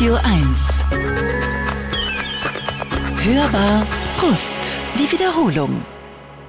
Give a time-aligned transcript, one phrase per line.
[0.00, 0.84] Radio 1.
[3.22, 3.86] Hörbar
[4.22, 4.78] Rust.
[4.98, 5.84] Die Wiederholung.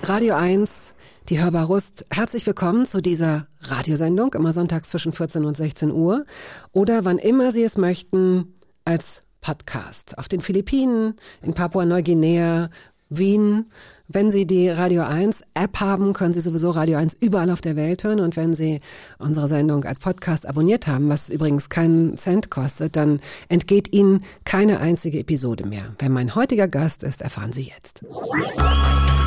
[0.04, 0.96] Radio 1,
[1.28, 2.06] die Hörbar Rust.
[2.10, 6.24] Herzlich willkommen zu dieser Radiosendung, immer sonntags zwischen 14 und 16 Uhr.
[6.72, 8.54] Oder wann immer Sie es möchten,
[8.86, 10.18] als Podcast.
[10.18, 12.70] Auf den Philippinen, in Papua-Neuguinea,
[13.10, 13.66] Wien,
[14.14, 17.76] wenn Sie die Radio 1 App haben, können Sie sowieso Radio 1 überall auf der
[17.76, 18.20] Welt hören.
[18.20, 18.80] Und wenn Sie
[19.20, 23.20] unsere Sendung als Podcast abonniert haben, was übrigens keinen Cent kostet, dann
[23.50, 25.84] entgeht Ihnen keine einzige Episode mehr.
[26.00, 28.04] Wer mein heutiger Gast ist, erfahren Sie jetzt.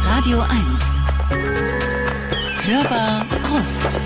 [0.04, 0.54] Radio 1.
[2.64, 4.00] Hörbar Rust.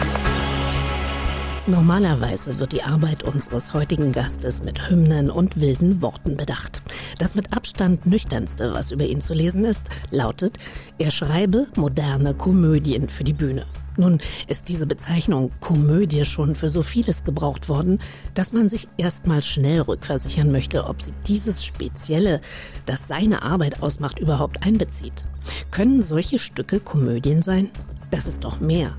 [1.68, 6.80] Normalerweise wird die Arbeit unseres heutigen Gastes mit Hymnen und wilden Worten bedacht.
[7.18, 10.56] Das mit Abstand nüchternste, was über ihn zu lesen ist, lautet,
[10.98, 13.66] er schreibe moderne Komödien für die Bühne.
[13.98, 18.00] Nun ist diese Bezeichnung Komödie schon für so vieles gebraucht worden,
[18.32, 22.40] dass man sich erstmal schnell rückversichern möchte, ob sie dieses Spezielle,
[22.86, 25.26] das seine Arbeit ausmacht, überhaupt einbezieht.
[25.70, 27.68] Können solche Stücke Komödien sein?
[28.10, 28.96] Das ist doch mehr.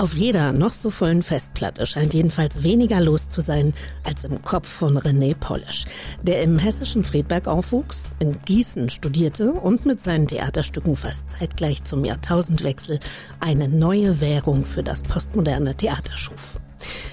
[0.00, 4.68] Auf jeder noch so vollen Festplatte scheint jedenfalls weniger los zu sein als im Kopf
[4.68, 5.86] von René Polish,
[6.22, 12.04] der im hessischen Friedberg aufwuchs, in Gießen studierte und mit seinen Theaterstücken fast zeitgleich zum
[12.04, 13.00] Jahrtausendwechsel
[13.40, 16.60] eine neue Währung für das postmoderne Theater schuf.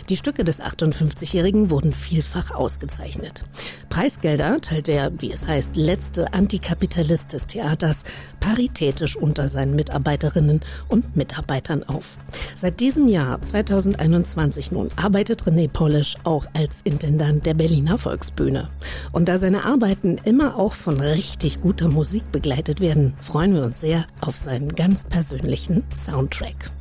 [0.09, 3.45] Die Stücke des 58-Jährigen wurden vielfach ausgezeichnet.
[3.89, 8.03] Preisgelder teilt der, wie es heißt, letzte Antikapitalist des Theaters
[8.39, 12.17] paritätisch unter seinen Mitarbeiterinnen und Mitarbeitern auf.
[12.55, 18.69] Seit diesem Jahr 2021 nun arbeitet René Polish auch als Intendant der Berliner Volksbühne.
[19.11, 23.81] Und da seine Arbeiten immer auch von richtig guter Musik begleitet werden, freuen wir uns
[23.81, 26.71] sehr auf seinen ganz persönlichen Soundtrack.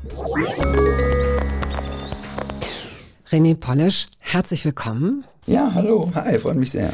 [3.31, 5.25] René Polish, herzlich willkommen.
[5.47, 6.11] Ja, hallo.
[6.15, 6.93] Hi, freut mich sehr.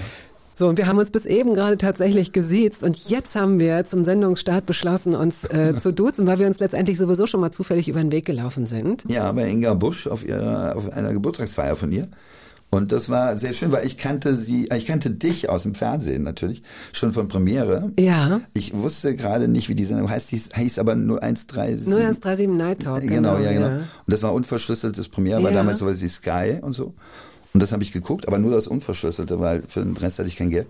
[0.54, 4.04] So, und wir haben uns bis eben gerade tatsächlich gesiezt und jetzt haben wir zum
[4.04, 8.00] Sendungsstart beschlossen, uns äh, zu duzen, weil wir uns letztendlich sowieso schon mal zufällig über
[8.00, 9.04] den Weg gelaufen sind.
[9.08, 12.08] Ja, bei Inga Busch auf, ihrer, auf einer Geburtstagsfeier von ihr.
[12.72, 16.22] Und das war sehr schön, weil ich kannte sie, ich kannte dich aus dem Fernsehen
[16.22, 17.90] natürlich, schon von Premiere.
[17.98, 18.40] Ja.
[18.54, 21.88] Ich wusste gerade nicht, wie die Sendung heißt, hieß, hieß aber 0137.
[21.88, 23.00] 0137 Night Talk.
[23.00, 23.68] Genau, genau ja, genau.
[23.68, 23.76] Ja.
[23.76, 25.56] Und das war unverschlüsseltes Premiere, war ja.
[25.56, 26.94] damals sowas wie Sky und so.
[27.52, 30.36] Und das habe ich geguckt, aber nur das Unverschlüsselte, weil für den Rest hatte ich
[30.36, 30.68] kein Geld.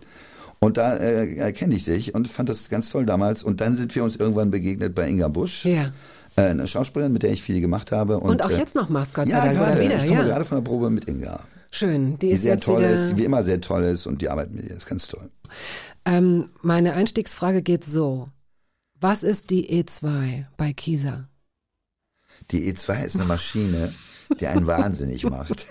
[0.58, 3.42] Und da äh, erkenne ich dich und fand das ganz toll damals.
[3.42, 5.66] Und dann sind wir uns irgendwann begegnet bei Inga Busch.
[5.66, 5.90] Ja.
[6.36, 8.18] Äh, eine Schauspielerin, mit der ich viel gemacht habe.
[8.18, 9.96] Und, und auch äh, jetzt noch machst, Gott ja, sei Dank, gerade, oder wieder.
[9.96, 10.26] Ich komme ja.
[10.26, 11.40] gerade von der Probe mit Inga.
[11.70, 12.18] Schön.
[12.18, 14.64] Die, die ist sehr toll ist, wie immer sehr toll ist und die Arbeit mit
[14.64, 15.30] ihr ist ganz toll.
[16.04, 18.28] Ähm, meine Einstiegsfrage geht so.
[19.00, 21.28] Was ist die E2 bei Kieser?
[22.50, 23.94] Die E2 ist eine Maschine,
[24.40, 25.68] die einen wahnsinnig macht.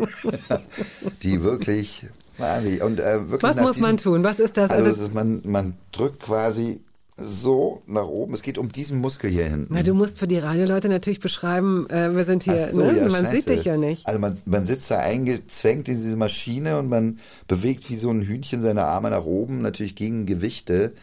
[1.23, 2.07] die wirklich
[2.37, 2.81] wahnsinnig.
[2.81, 4.23] Und, äh, wirklich Was muss diesem, man tun?
[4.23, 4.71] Was ist das?
[4.71, 6.81] Also, also ist, man, man drückt quasi
[7.21, 8.33] so nach oben.
[8.33, 9.73] Es geht um diesen Muskel hier hinten.
[9.73, 12.97] Na, du musst für die Radioleute natürlich beschreiben, äh, wir sind hier, so, ne?
[12.97, 13.35] ja, man scheiße.
[13.35, 14.07] sieht dich ja nicht.
[14.07, 18.21] Also man, man sitzt da eingezwängt in diese Maschine und man bewegt wie so ein
[18.21, 20.93] Hühnchen seine Arme nach oben, natürlich gegen Gewichte.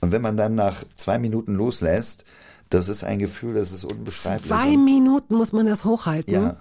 [0.00, 2.24] Und wenn man dann nach zwei Minuten loslässt,
[2.70, 4.48] das ist ein Gefühl, das ist unbeschreiblich.
[4.48, 6.32] Zwei Minuten muss man das hochhalten?
[6.32, 6.56] Ja.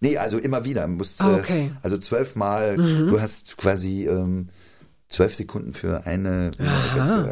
[0.00, 0.86] Nee, also immer wieder.
[0.86, 1.70] Musst, Ah, okay.
[1.82, 3.08] Also zwölfmal, mhm.
[3.08, 4.06] du hast quasi...
[4.06, 4.48] Ähm,
[5.08, 6.50] zwölf Sekunden für eine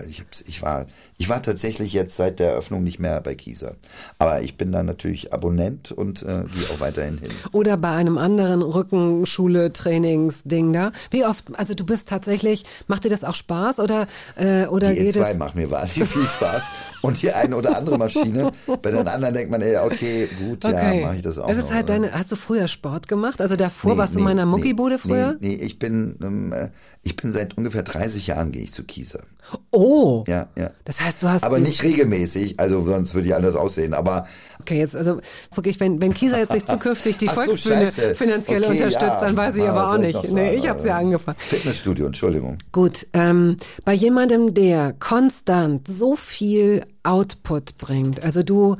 [0.08, 0.86] ich, ich, war,
[1.22, 3.76] ich war tatsächlich jetzt seit der Eröffnung nicht mehr bei Kieser.
[4.18, 7.30] Aber ich bin da natürlich Abonnent und äh, gehe auch weiterhin hin.
[7.52, 10.90] Oder bei einem anderen Rückenschule, Trainingsding da.
[11.12, 14.96] Wie oft, also du bist tatsächlich, macht dir das auch Spaß oder, äh, oder die
[14.96, 15.38] geht E2 es?
[15.38, 16.64] macht mir wahnsinnig viel Spaß.
[17.02, 18.50] Und die eine oder andere Maschine.
[18.82, 21.02] Bei den anderen denkt man, ey, okay, gut, Okay.
[21.02, 21.48] ja, mache ich das auch.
[21.48, 23.40] Es ist noch, halt deine, hast du früher Sport gemacht?
[23.40, 25.36] Also davor Nee, warst du nee, in meiner nee, Muckibude früher?
[25.38, 26.70] Nee, nee ich bin, ähm, äh,
[27.02, 29.20] ich bin seit ungefähr 30 Jahren gehe ich zu Kieser.
[29.70, 30.24] Oh!
[30.26, 30.70] Ja, ja.
[30.84, 33.92] Das heißt, du hast Aber nicht regelmäßig, also sonst würde ich anders aussehen.
[33.94, 34.26] Aber
[34.60, 35.20] Okay, jetzt, also
[35.52, 38.14] wirklich, wenn, wenn Kieser jetzt nicht zukünftig die so, Volksbühne scheiße.
[38.14, 39.20] finanziell Okay, unterstützt, ja.
[39.20, 40.14] dann weiß ich Ah, aber auch ich nicht.
[40.14, 40.56] noch nee, sagen?
[40.58, 41.36] ich habe ja angefangen.
[41.40, 42.56] Fitnessstudio, Entschuldigung.
[42.70, 48.76] Gut, ähm, bei jemandem, der konstant so viel Output bringt, also du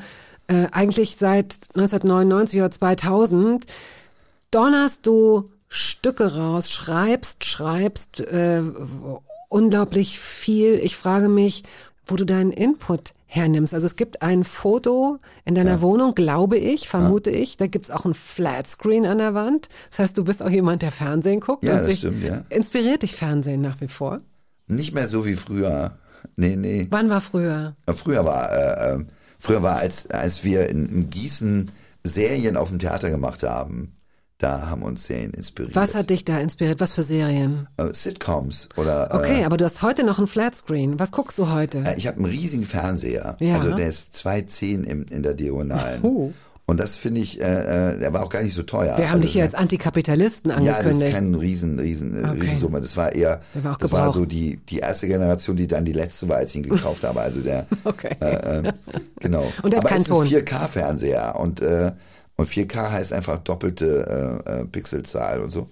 [0.46, 3.66] äh, eigentlich seit 1999 oder 2000
[4.52, 8.62] donnerst du Stücke raus, schreibst, schreibst äh,
[9.52, 10.74] unglaublich viel.
[10.74, 11.62] Ich frage mich,
[12.06, 13.72] wo du deinen Input hernimmst.
[13.72, 17.56] Also es gibt ein Foto in deiner Wohnung, glaube ich, vermute ich.
[17.56, 19.68] Da gibt's auch ein Flatscreen an der Wand.
[19.90, 21.64] Das heißt, du bist auch jemand, der Fernsehen guckt.
[21.64, 22.44] Ja, und das sich stimmt, ja.
[22.50, 24.18] Inspiriert dich Fernsehen nach wie vor?
[24.66, 25.98] Nicht mehr so wie früher.
[26.36, 26.86] Nee, nee.
[26.90, 27.74] Wann war früher?
[27.94, 29.04] Früher war, äh, äh,
[29.38, 31.70] früher war, als, als wir in, in Gießen
[32.04, 33.96] Serien auf dem Theater gemacht haben,
[34.42, 35.76] da haben uns Serien inspiriert.
[35.76, 36.80] Was hat dich da inspiriert?
[36.80, 37.68] Was für Serien?
[37.76, 39.10] Äh, Sitcoms oder.
[39.14, 40.98] Okay, äh, aber du hast heute noch einen Flatscreen.
[40.98, 41.78] Was guckst du heute?
[41.86, 43.36] Äh, ich habe einen riesigen Fernseher.
[43.40, 43.54] Ja.
[43.54, 46.02] Also der ist 2,10 in, in der Diagonalen.
[46.02, 46.32] Oh.
[46.64, 48.96] Und das finde ich, äh, der war auch gar nicht so teuer.
[48.96, 50.86] Wir haben also, dich hier als Antikapitalisten Ja, angekündigt.
[51.02, 52.40] das ist kein riesen, riesen, Okay.
[52.40, 52.80] Riesensumme.
[52.80, 55.92] Das war eher, Der war das war so die, die erste Generation, die dann die
[55.92, 57.20] letzte war, als ich ihn gekauft habe.
[57.20, 58.16] Also der, Okay.
[58.20, 58.72] äh, äh,
[59.20, 59.44] genau.
[59.62, 60.26] Und er hat Aber keinen es ist ein Ton.
[60.28, 61.92] 4K-Fernseher und, äh,
[62.36, 65.68] und 4K heißt einfach doppelte äh, äh, Pixelzahl und so.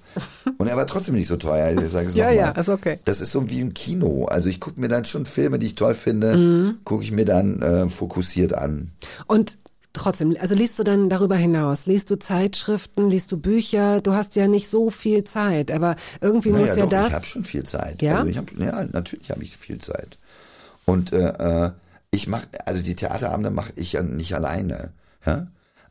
[0.59, 1.71] Und er war trotzdem nicht so teuer.
[1.73, 2.99] Ich sage es Ja, ja, ist okay.
[3.07, 4.27] Das ist so wie im Kino.
[4.27, 6.79] Also ich gucke mir dann schon Filme, die ich toll finde, Mhm.
[6.85, 8.93] gucke ich mir dann äh, fokussiert an.
[9.27, 9.57] Und
[9.95, 11.87] trotzdem, also liest du dann darüber hinaus?
[11.87, 14.01] Liest du Zeitschriften, liest du Bücher?
[14.03, 17.09] Du hast ja nicht so viel Zeit, aber irgendwie muss Naja, ja doch, das.
[17.09, 18.03] ich habe schon viel Zeit.
[18.03, 18.19] Ja?
[18.19, 20.19] Also ich hab, ja, natürlich habe ich viel Zeit.
[20.85, 21.71] Und äh, äh,
[22.13, 24.91] ich mache, also die Theaterabende mache ich ja nicht alleine.
[25.25, 25.47] Ja?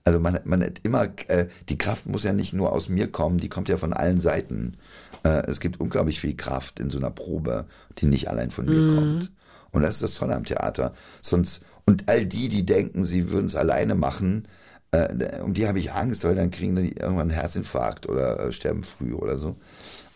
[0.10, 3.38] Also man, man hat immer, äh, die Kraft muss ja nicht nur aus mir kommen,
[3.38, 4.76] die kommt ja von allen Seiten.
[5.24, 7.68] Äh, es gibt unglaublich viel Kraft in so einer Probe,
[8.00, 9.32] die nicht allein von mir kommt.
[9.70, 10.96] Und das ist das Tolle am Theater.
[11.22, 14.48] Sonst, und all die, die denken, sie würden es alleine machen,
[14.90, 18.52] äh, um die habe ich Angst, weil dann kriegen die irgendwann einen Herzinfarkt oder äh,
[18.52, 19.58] sterben früh oder so.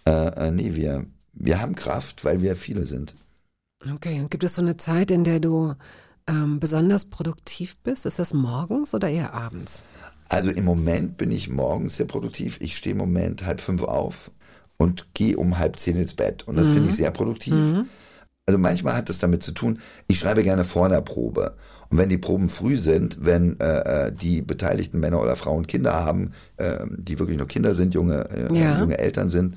[0.08, 3.14] Äh, äh, nee, wir, wir haben Kraft, weil wir viele sind.
[3.94, 5.76] Okay, und gibt es so eine Zeit, in der du
[6.28, 8.06] ähm, besonders produktiv bist?
[8.06, 9.84] Ist das morgens oder eher abends?
[10.30, 12.58] Also im Moment bin ich morgens sehr produktiv.
[12.62, 14.32] Ich stehe im Moment halb fünf auf
[14.78, 16.44] und gehe um halb zehn ins Bett.
[16.48, 17.54] Und das finde ich sehr produktiv.
[18.46, 21.56] Also manchmal hat das damit zu tun, ich schreibe gerne vor einer Probe.
[21.90, 25.94] Und wenn die Proben früh sind, wenn äh, äh, die beteiligten Männer oder Frauen Kinder
[25.94, 28.80] haben, äh, die wirklich nur Kinder sind, junge, äh, Ja.
[28.80, 29.56] junge Eltern sind,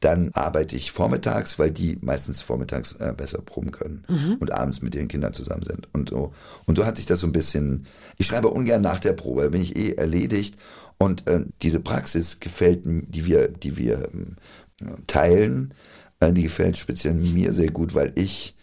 [0.00, 4.04] dann arbeite ich vormittags, weil die meistens vormittags äh, besser proben können
[4.40, 5.88] und abends mit ihren Kindern zusammen sind.
[5.92, 6.32] Und so,
[6.66, 7.86] und so hat sich das so ein bisschen.
[8.18, 10.56] Ich schreibe ungern nach der Probe, da bin ich eh erledigt.
[10.98, 14.36] Und äh, diese Praxis gefällt, die wir, die wir ähm,
[15.06, 15.74] teilen,
[16.20, 18.55] äh, die gefällt speziell mir sehr gut, weil ich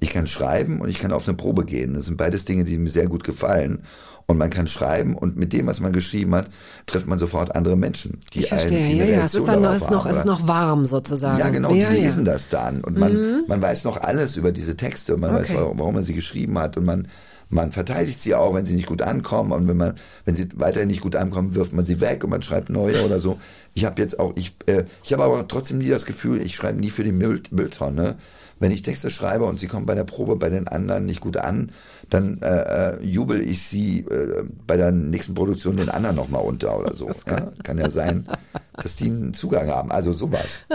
[0.00, 1.94] ich kann schreiben und ich kann auf eine Probe gehen.
[1.94, 3.82] Das sind beides Dinge, die mir sehr gut gefallen.
[4.26, 6.48] Und man kann schreiben und mit dem, was man geschrieben hat,
[6.86, 9.24] trifft man sofort andere Menschen, die Ich verstehe, einen, die ja, ja.
[9.24, 11.36] Es ist dann noch, ist noch, haben, ist noch warm sozusagen.
[11.38, 11.90] Ja, genau, ja, die ja.
[11.90, 11.94] Mhm.
[11.96, 12.84] lesen das dann.
[12.84, 15.16] Und man, man weiß noch alles über diese Texte.
[15.16, 15.58] Man weiß, Okay.
[15.58, 16.76] warum, warum man sie geschrieben hat.
[16.76, 17.08] Und man,
[17.48, 19.50] man verteidigt sie auch, wenn sie nicht gut ankommen.
[19.50, 19.94] Und wenn man,
[20.24, 23.18] wenn sie weiterhin nicht gut ankommen, wirft man sie weg und man schreibt neue oder
[23.18, 23.36] so.
[23.74, 26.78] Ich habe jetzt auch, ich, äh, ich habe aber trotzdem nie das Gefühl, ich schreibe
[26.78, 28.14] nie für die Müll, Mülltonne.
[28.60, 31.36] Wenn ich Texte schreibe und sie kommen bei der Probe bei den anderen nicht gut
[31.38, 31.72] an,
[32.10, 36.78] dann äh, äh, jubel ich sie äh, bei der nächsten Produktion den anderen nochmal unter
[36.78, 37.10] oder so.
[37.26, 37.52] Ja?
[37.64, 38.26] Kann ja sein,
[38.74, 39.90] dass die einen Zugang haben.
[39.90, 40.62] Also sowas.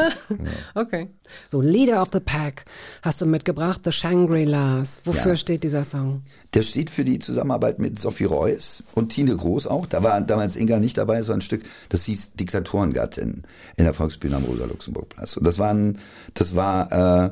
[0.74, 1.10] Okay.
[1.52, 2.66] So, Leader of the Pack
[3.02, 5.02] hast du mitgebracht, The Shangri-Las.
[5.06, 5.36] Wofür Ja.
[5.38, 6.24] steht dieser Song?
[6.54, 9.86] Der steht für die Zusammenarbeit mit Sophie Reuss und Tine Groß auch.
[9.86, 13.44] Da war damals Inga nicht dabei, so ein Stück, das hieß Diktatorengattin
[13.78, 15.38] in der Volksbühne am Rosa-Luxemburg-Platz.
[15.38, 16.00] Und das war, ein,
[16.34, 17.32] das war äh,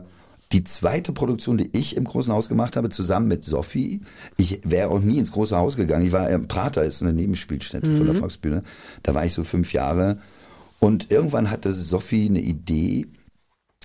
[0.54, 4.02] die zweite Produktion, die ich im Großen Haus gemacht habe, zusammen mit Sophie.
[4.38, 6.06] Ich wäre auch nie ins Große Haus gegangen.
[6.06, 8.64] Ich war im Prater, ist eine Nebenspielstätte von der Volksbühne.
[9.02, 10.20] Da war ich so fünf Jahre.
[10.80, 13.08] Und irgendwann hatte Sophie eine Idee,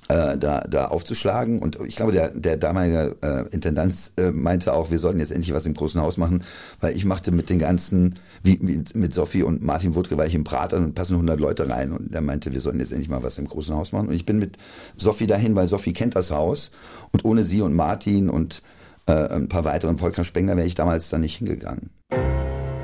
[0.08, 1.60] äh, da, da aufzuschlagen.
[1.60, 5.54] Und ich glaube, der, der damalige äh, Intendant äh, meinte auch, wir sollten jetzt endlich
[5.54, 6.42] was im großen Haus machen,
[6.80, 10.34] weil ich machte mit den ganzen, wie, wie mit Sophie und Martin Wutke war ich
[10.34, 11.92] im Prater und passen 100 Leute rein.
[11.92, 14.08] Und er meinte, wir sollten jetzt endlich mal was im großen Haus machen.
[14.08, 14.56] Und ich bin mit
[14.96, 16.70] Sophie dahin, weil Sophie kennt das Haus.
[17.12, 18.62] Und ohne sie und Martin und
[19.06, 21.90] äh, ein paar weiteren, Volker Spengler, wäre ich damals da nicht hingegangen.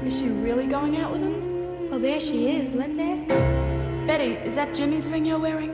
[0.07, 1.91] Is she really going out with him?
[1.91, 2.75] Well, there she is.
[2.75, 4.05] Let's ask her.
[4.07, 5.71] Betty, is that Jimmy's ring you're wearing?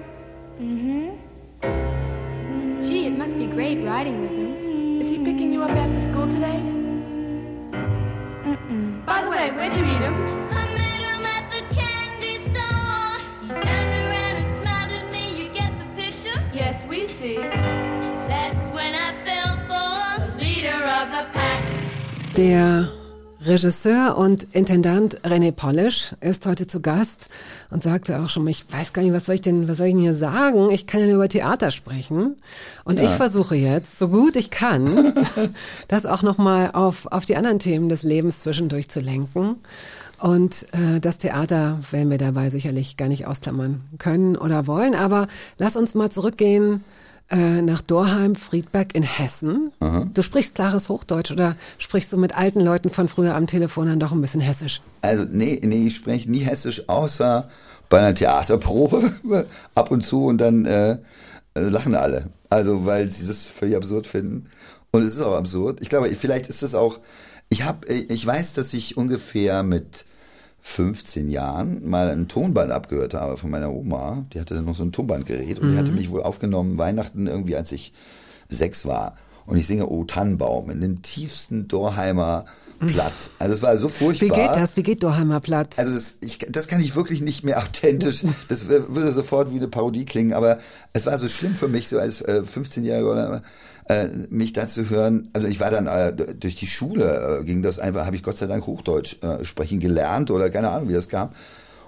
[2.80, 5.00] Gee, it must be great riding with him.
[5.00, 6.79] Is he picking you up after school today?
[9.10, 10.14] By the way, where'd you meet him?
[10.52, 13.18] I met him at the candy store.
[13.42, 15.42] He turned around and smiled at me.
[15.42, 16.40] You get the picture?
[16.54, 17.34] Yes, we see.
[17.34, 21.60] That's when I fell for The leader of the pack.
[22.34, 22.99] Der
[23.42, 27.28] Regisseur und Intendant René Polish ist heute zu Gast
[27.70, 29.94] und sagte auch schon, ich weiß gar nicht, was soll ich denn, was soll ich
[29.94, 30.70] denn hier sagen?
[30.70, 32.36] Ich kann ja nur über Theater sprechen.
[32.84, 35.14] Und ich versuche jetzt, so gut ich kann,
[35.88, 39.56] das auch nochmal auf, auf die anderen Themen des Lebens zwischendurch zu lenken.
[40.18, 44.94] Und äh, das Theater werden wir dabei sicherlich gar nicht ausklammern können oder wollen.
[44.94, 46.84] Aber lass uns mal zurückgehen
[47.30, 49.72] äh, nach Dorheim, Friedberg in Hessen.
[50.12, 54.00] Du sprichst klares Hochdeutsch oder sprichst du mit alten Leuten von früher am Telefon dann
[54.00, 54.80] doch ein bisschen Hessisch?
[55.02, 57.48] Also, nee, nee, ich spreche nie hessisch, außer
[57.88, 59.12] bei einer Theaterprobe
[59.74, 60.98] ab und zu und dann äh,
[61.54, 62.30] äh, lachen alle.
[62.48, 64.46] Also, weil sie das völlig absurd finden.
[64.90, 65.80] Und es ist auch absurd.
[65.82, 66.98] Ich glaube, vielleicht ist es auch,
[67.48, 70.04] ich habe, ich weiß, dass ich ungefähr mit
[70.62, 74.24] 15 Jahren mal ein Tonband abgehört habe von meiner Oma.
[74.32, 77.72] Die hatte noch so ein Tonbandgerät und die hatte mich wohl aufgenommen Weihnachten irgendwie, als
[77.72, 77.92] ich
[78.48, 79.16] sechs war.
[79.46, 82.44] Und ich singe O Tannenbaum in dem tiefsten Dorheimer
[82.86, 83.12] Platt.
[83.38, 84.28] Also es war so furchtbar.
[84.28, 84.76] Wie geht das?
[84.76, 85.78] Wie geht Dorheimer Platt?
[85.78, 88.24] Also das, ich, das kann ich wirklich nicht mehr authentisch.
[88.48, 90.58] Das würde sofort wie eine Parodie klingen, aber
[90.92, 93.42] es war so schlimm für mich, so als äh, 15-Jähriger oder
[93.88, 95.28] äh, mich da zu hören.
[95.32, 98.36] Also ich war dann äh, durch die Schule, äh, ging das einfach, habe ich Gott
[98.36, 101.30] sei Dank Hochdeutsch äh, sprechen gelernt oder keine Ahnung, wie das kam.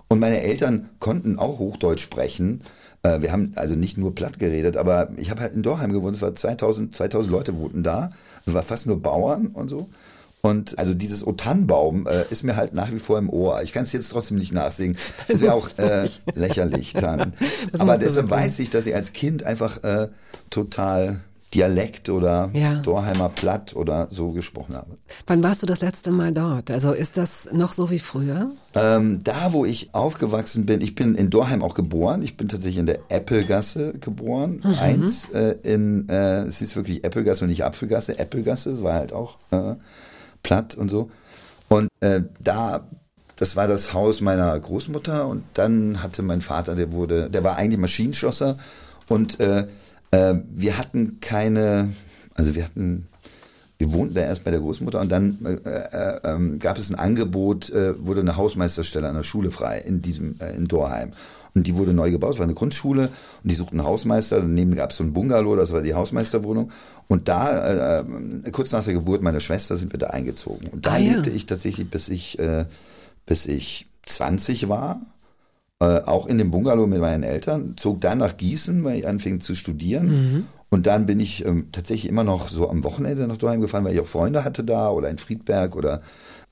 [0.09, 2.63] Und meine Eltern konnten auch Hochdeutsch sprechen.
[3.03, 6.17] Äh, wir haben also nicht nur platt geredet, aber ich habe halt in Dorheim gewohnt.
[6.17, 8.11] Es war 2000, 2000 Leute wohnten da.
[8.47, 9.89] Es war fast nur Bauern und so.
[10.43, 13.63] Und also dieses O Tannenbaum äh, ist mir halt nach wie vor im Ohr.
[13.63, 14.99] Ich kann es jetzt trotzdem nicht nachsingen.
[15.29, 17.33] Das wäre auch äh, lächerlich dann.
[17.79, 20.09] Aber deshalb weiß ich, dass ich als Kind einfach äh,
[20.51, 21.21] total
[21.55, 22.77] Dialekt oder Ja.
[22.77, 24.97] Dorheimer Platt oder so gesprochen habe.
[25.27, 26.71] Wann warst du das letzte Mal dort?
[26.71, 28.51] Also ist das noch so wie früher?
[28.75, 32.23] Ähm, da, wo ich aufgewachsen bin, ich bin in Dorheim auch geboren.
[32.23, 34.63] Ich bin tatsächlich in der Äppelgasse geboren.
[34.65, 38.19] Eins äh, in, äh, es ist wirklich Äppelgasse und nicht Apfelgasse.
[38.19, 39.75] Äppelgasse war halt auch äh,
[40.43, 41.11] platt und so.
[41.69, 42.87] Und äh, da,
[43.37, 47.57] das war das Haus meiner Großmutter und dann hatte mein Vater, der wurde, der war
[47.57, 48.57] eigentlich Maschinenschlosser
[49.09, 49.67] und äh,
[50.13, 51.89] äh, wir hatten keine,
[52.35, 53.09] also wir hatten
[53.79, 56.95] wir wohnten da erst bei der Großmutter und dann äh, äh, ähm, gab es ein
[56.95, 61.13] Angebot, äh, wurde eine Hausmeisterstelle an der Schule frei in diesem äh, in Dorheim.
[61.55, 63.09] Und die wurde neu gebaut, es war eine Grundschule
[63.43, 64.39] und die suchten einen Hausmeister.
[64.41, 66.71] Daneben gab es so ein Bungalow, das war die Hausmeisterwohnung.
[67.09, 70.69] Und da, äh, äh, kurz nach der Geburt meiner Schwester, sind wir da eingezogen.
[70.69, 71.15] Und da Ah, ja.
[71.15, 72.39] lebte ich tatsächlich, bis ich,
[73.27, 75.01] bis ich 20 war.
[75.83, 79.41] Äh, auch in dem Bungalow mit meinen Eltern, zog dann nach Gießen, weil ich anfing
[79.41, 80.07] zu studieren.
[80.07, 80.47] Mhm.
[80.71, 83.95] Und dann bin ich ähm, tatsächlich immer noch so am Wochenende nach Dorheim gefahren, weil
[83.95, 86.01] ich auch Freunde hatte da oder in Friedberg oder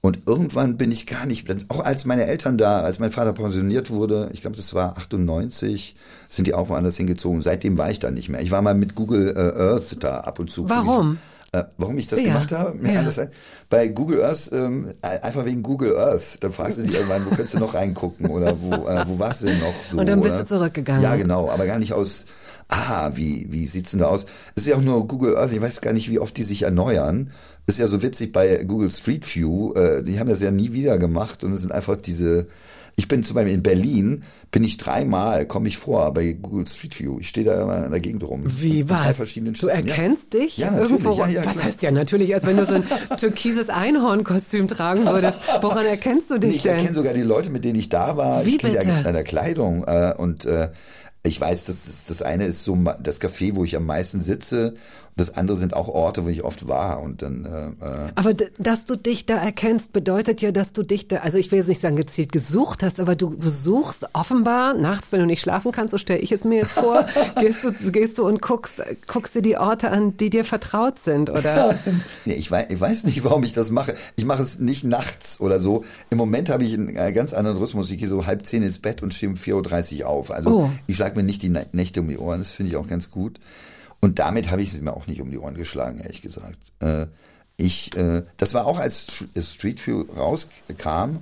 [0.01, 3.91] und irgendwann bin ich gar nicht, auch als meine Eltern da, als mein Vater pensioniert
[3.91, 5.95] wurde, ich glaube, das war 98,
[6.27, 7.43] sind die auch woanders hingezogen.
[7.43, 8.41] Seitdem war ich da nicht mehr.
[8.41, 10.69] Ich war mal mit Google äh, Earth da ab und zu.
[10.69, 11.19] Warum?
[11.52, 12.78] Äh, warum ich das Ja, gemacht habe?
[12.78, 13.00] Mir ja.
[13.00, 13.28] ein-
[13.69, 16.38] bei Google Earth, ähm, einfach wegen Google Earth.
[16.40, 19.42] Dann fragst du dich irgendwann, wo könntest du noch reingucken oder wo, äh, wo warst
[19.42, 19.99] du denn noch so?
[19.99, 20.45] Und dann bist oder?
[20.45, 21.02] du zurückgegangen.
[21.02, 22.26] Ja, genau, aber gar nicht aus,
[22.69, 24.26] ah, wie, wie sieht's denn da aus?
[24.54, 26.62] Es ist ja auch nur Google Earth, ich weiß gar nicht, wie oft die sich
[26.62, 27.33] erneuern.
[27.66, 30.73] Das ist ja so witzig bei Google Street View, äh, die haben das ja nie
[30.73, 32.47] wieder gemacht und es sind einfach diese,
[33.00, 37.00] ich bin zum Beispiel in Berlin, bin ich dreimal, komme ich vor bei Google Street
[37.00, 37.19] View.
[37.19, 38.42] Ich stehe da immer in der Gegend rum.
[38.45, 39.16] Wie was?
[39.16, 39.54] Du Städten.
[39.62, 39.69] Ja.
[39.71, 41.14] erkennst dich Ja, irgendwo?
[41.14, 41.64] Ja, ja, was klar.
[41.64, 42.85] heißt ja natürlich, als wenn du so ein
[43.16, 45.38] türkises Einhornkostüm tragen würdest.
[45.62, 46.76] Woran erkennst du dich Ich denn?
[46.76, 48.45] erkenne sogar die Leute, mit denen ich da war.
[48.45, 48.80] Wie ich bitte?
[48.80, 49.85] an an der Kleidung.
[49.85, 50.69] Äh, und äh,
[51.23, 54.75] ich weiß, das, ist, das eine ist so das Café, wo ich am meisten sitze.
[55.17, 57.02] Das andere sind auch Orte, wo ich oft war.
[57.02, 61.09] Und dann, äh, äh, Aber dass du dich da erkennst, bedeutet ja, dass du dich
[61.09, 64.73] da, also ich will jetzt nicht sagen gezielt gesucht hast, aber du, du suchst offenbar
[64.75, 67.05] nachts, wenn du nicht schlafen kannst, so stelle ich es mir jetzt vor,
[67.40, 68.76] gehst du, gehst du und guckst,
[69.09, 71.79] guckst dir die Orte an, die dir vertraut sind, oder?
[72.25, 73.95] nee, ich, weiß, ich weiß nicht, warum ich das mache.
[74.17, 75.85] Ich mache es nicht nachts oder so.
[76.09, 77.90] Im Moment habe ich einen äh, ganz anderen Rhythmus.
[77.90, 80.31] Ich gehe so halb zehn ins Bett und stehe um 4.30 Uhr auf.
[80.31, 80.71] Also Oh.
[80.87, 82.38] ich schlage mir nicht die Nä- Nächte um die Ohren.
[82.38, 83.38] Das finde ich auch ganz gut.
[84.00, 86.73] Und damit habe ich es mir auch nicht um die Ohren geschlagen, ehrlich gesagt.
[86.80, 87.07] Äh,
[87.57, 91.19] ich, äh, das war auch als St- Street View rauskam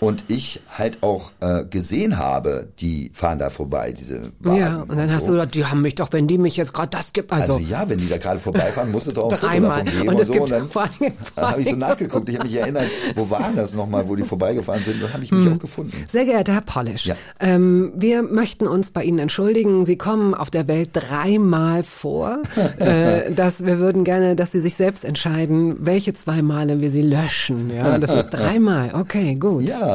[0.00, 4.56] und ich halt auch äh, gesehen habe, die fahren da vorbei, diese Wagen.
[4.58, 5.32] ja, und dann hast so.
[5.32, 7.64] du gedacht, die haben mich doch, wenn die mich jetzt gerade das gibt, also, Also
[7.66, 9.68] ja, wenn die da gerade vorbeifahren, musst du doch auch ein Foto Dreimal.
[9.84, 10.32] davon geben Und und, so.
[10.42, 12.28] Und dann vor allen Dingen- vor da habe ich so nachgeguckt.
[12.28, 15.02] Ich habe mich erinnert, wo waren das nochmal, wo die vorbeigefahren sind.
[15.02, 15.96] Dann habe ich mich auch gefunden.
[16.08, 17.14] Sehr geehrter Herr Polish, Ja.
[17.40, 19.86] ähm, wir möchten uns bei Ihnen entschuldigen.
[19.86, 22.42] Sie kommen auf der Welt dreimal vor.
[22.78, 27.02] äh, dass wir würden gerne, dass Sie sich selbst entscheiden, welche zwei Male wir Sie
[27.02, 27.70] löschen.
[27.74, 28.92] Ja, das ist dreimal.
[28.94, 29.62] Okay, gut.
[29.62, 29.93] Ja,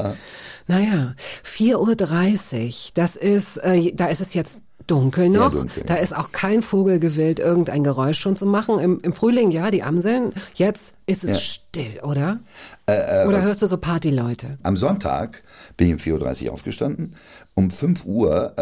[0.68, 5.51] Naja, 4.30 Uhr, das ist, äh, da ist es jetzt dunkel noch.
[5.51, 6.01] dunkel, da ja.
[6.01, 8.79] ist auch kein Vogel gewillt, irgendein Geräusch schon zu machen.
[8.79, 10.34] Im, im Frühling, ja, die Amseln.
[10.56, 11.38] Jetzt ist es Ja.
[11.39, 12.39] still, oder?
[12.88, 14.58] Äh, oder hörst du so Partyleute?
[14.63, 15.44] am Sonntag
[15.77, 17.15] bin ich um 4.30 Uhr aufgestanden.
[17.56, 18.53] Um 5 Uhr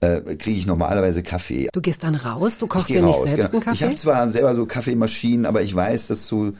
[0.00, 1.68] äh, kriege ich normalerweise Kaffee.
[1.72, 3.64] Du gehst dann raus, du Ich kochst dir nicht raus, selbst genau.
[3.64, 3.84] einen Ich Kaffee?
[3.84, 6.52] habe zwar selber so Kaffeemaschinen, aber ich weiß, dass so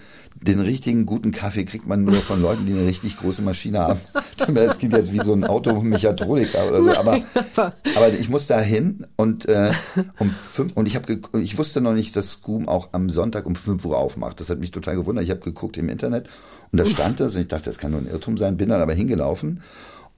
[0.43, 4.01] den richtigen guten Kaffee kriegt man nur von Leuten, die eine richtig große Maschine haben.
[4.55, 7.21] Das klingt jetzt wie so ein Automechatroniker oder so, aber,
[7.55, 9.71] aber ich muss da hin und äh,
[10.19, 13.55] um fünf und ich habe ich wusste noch nicht, dass Scoom auch am Sonntag um
[13.55, 14.41] 5 Uhr aufmacht.
[14.41, 15.25] Das hat mich total gewundert.
[15.25, 16.29] Ich habe geguckt im Internet
[16.73, 18.81] und da stand das und ich dachte, das kann nur ein Irrtum sein, bin dann
[18.81, 19.61] aber hingelaufen.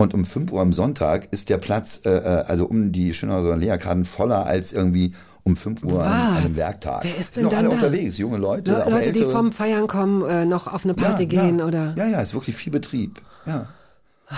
[0.03, 3.57] Und um 5 Uhr am Sonntag ist der Platz, äh, äh, also um die Schönhauser
[3.57, 6.57] Lehrkarten voller als irgendwie um 5 Uhr an, an einem Was?
[6.57, 7.05] Werktag.
[7.05, 7.75] Wer ist Sind denn noch alle da?
[7.77, 11.29] unterwegs, junge Leute, Le Leute, die vom Feiern kommen, äh, noch auf eine Party ja,
[11.29, 11.67] gehen, ja.
[11.67, 11.95] oder?
[11.97, 13.23] Ja, ja, ist wirklich viel Betrieb.
[13.47, 13.69] Ja.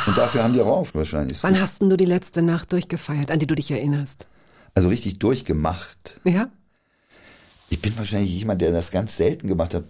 [0.07, 1.43] Und dafür haben die rauf wahrscheinlich.
[1.43, 4.29] Wann hast denn du die letzte Nacht durchgefeiert, an die du dich erinnerst?
[4.75, 6.21] Also richtig durchgemacht.
[6.25, 6.49] Ja?
[7.71, 9.85] Ich bin wahrscheinlich jemand, der das ganz selten gemacht hat.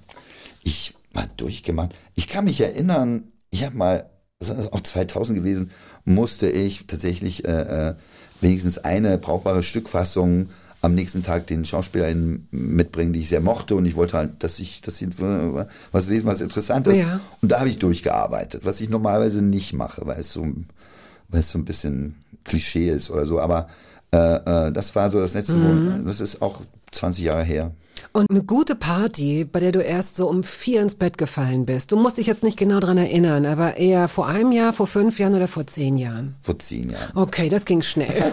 [0.63, 1.97] Ich mal durchgemacht.
[2.15, 4.11] Ich kann mich erinnern, ich habe mal,
[4.51, 5.71] das ist auch 2000 gewesen,
[6.05, 7.95] musste ich tatsächlich äh, äh,
[8.41, 10.49] wenigstens eine brauchbare Stückfassung
[10.85, 14.59] am nächsten Tag den SchauspielerInnen mitbringen, die ich sehr mochte und ich wollte halt, dass
[14.59, 17.01] ich, dass sie äh, was lesen, was interessant ist.
[17.01, 17.21] Ja.
[17.41, 20.47] Und da habe ich durchgearbeitet, was ich normalerweise nicht mache, weil es so,
[21.29, 23.41] weil es so ein bisschen Klischee ist oder so.
[23.41, 23.69] Aber
[24.13, 24.19] äh,
[24.69, 26.63] äh, das war so das letzte, wo, das ist auch
[26.95, 27.73] 20 Jahre her.
[28.13, 31.91] Und eine gute Party, bei der du erst so um vier ins Bett gefallen bist.
[31.91, 35.19] Du musst dich jetzt nicht genau dran erinnern, aber eher vor einem Jahr, vor fünf
[35.19, 36.37] Jahren oder vor zehn Jahren.
[36.43, 37.11] Vor zehn Jahren.
[37.17, 38.33] Okay, das ging schnell.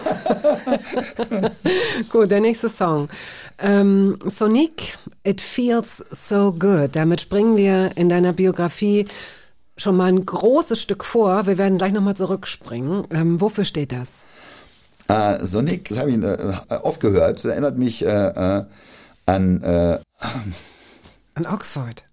[2.10, 3.08] Gut, der nächste Song.
[3.58, 6.94] Ähm, Sonic, It Feels So Good.
[6.94, 9.06] Damit springen wir in deiner Biografie
[9.76, 11.46] schon mal ein großes Stück vor.
[11.46, 13.06] Wir werden gleich nochmal zurückspringen.
[13.10, 14.26] Ähm, wofür steht das?
[15.08, 18.64] Äh, Sonic, das habe ich äh, oft gehört, das erinnert mich äh, äh,
[19.26, 19.98] an, äh,
[21.34, 22.04] An Oxford.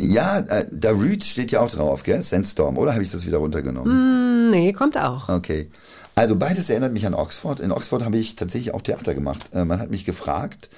[0.00, 2.20] ja, äh, da Rüd steht ja auch drauf, gell?
[2.22, 3.92] Sandstorm, oder habe ich das wieder runtergenommen?
[3.92, 5.28] Hm, Nee, kommt auch.
[5.28, 5.70] Okay.
[6.14, 7.58] Also beides erinnert mich an Oxford.
[7.60, 9.40] In Oxford habe ich tatsächlich auch Theater gemacht.
[9.52, 10.70] Äh, man hat mich gefragt,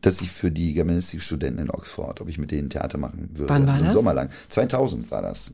[0.00, 3.52] dass ich für die Germanistikstudenten in Oxford, ob ich mit denen Theater machen würde.
[3.52, 3.94] Wann war so das?
[3.94, 4.30] Sommer lang.
[4.48, 5.52] 2000 war das.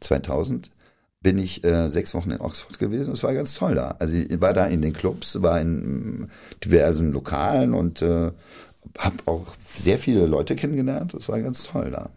[0.00, 0.70] 2000
[1.22, 3.12] bin ich äh, sechs Wochen in Oxford gewesen.
[3.12, 3.96] Es war ganz toll da.
[3.98, 6.30] Also ich war da in den Clubs, war in mm,
[6.64, 8.32] diversen Lokalen und äh,
[8.98, 11.14] habe auch sehr viele Leute kennengelernt.
[11.14, 12.10] Es war ganz toll da.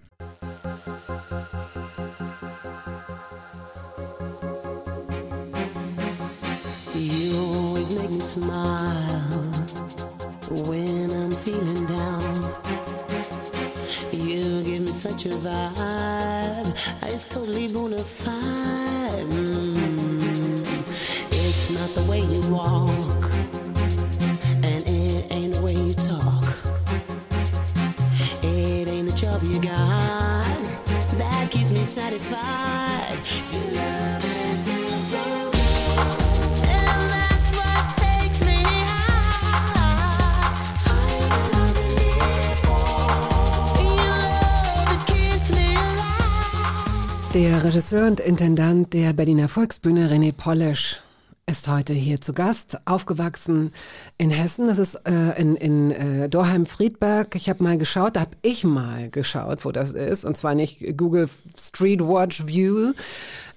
[47.36, 51.02] Der Regisseur und Intendant der Berliner Volksbühne, René Polisch,
[51.46, 53.74] ist heute hier zu Gast, aufgewachsen
[54.18, 54.68] in Hessen.
[54.68, 57.36] Das ist äh, in, in äh, Dorheim-Friedberg.
[57.36, 60.24] Ich habe mal geschaut, da habe ich mal geschaut, wo das ist.
[60.24, 62.94] Und zwar nicht Google Street Watch View,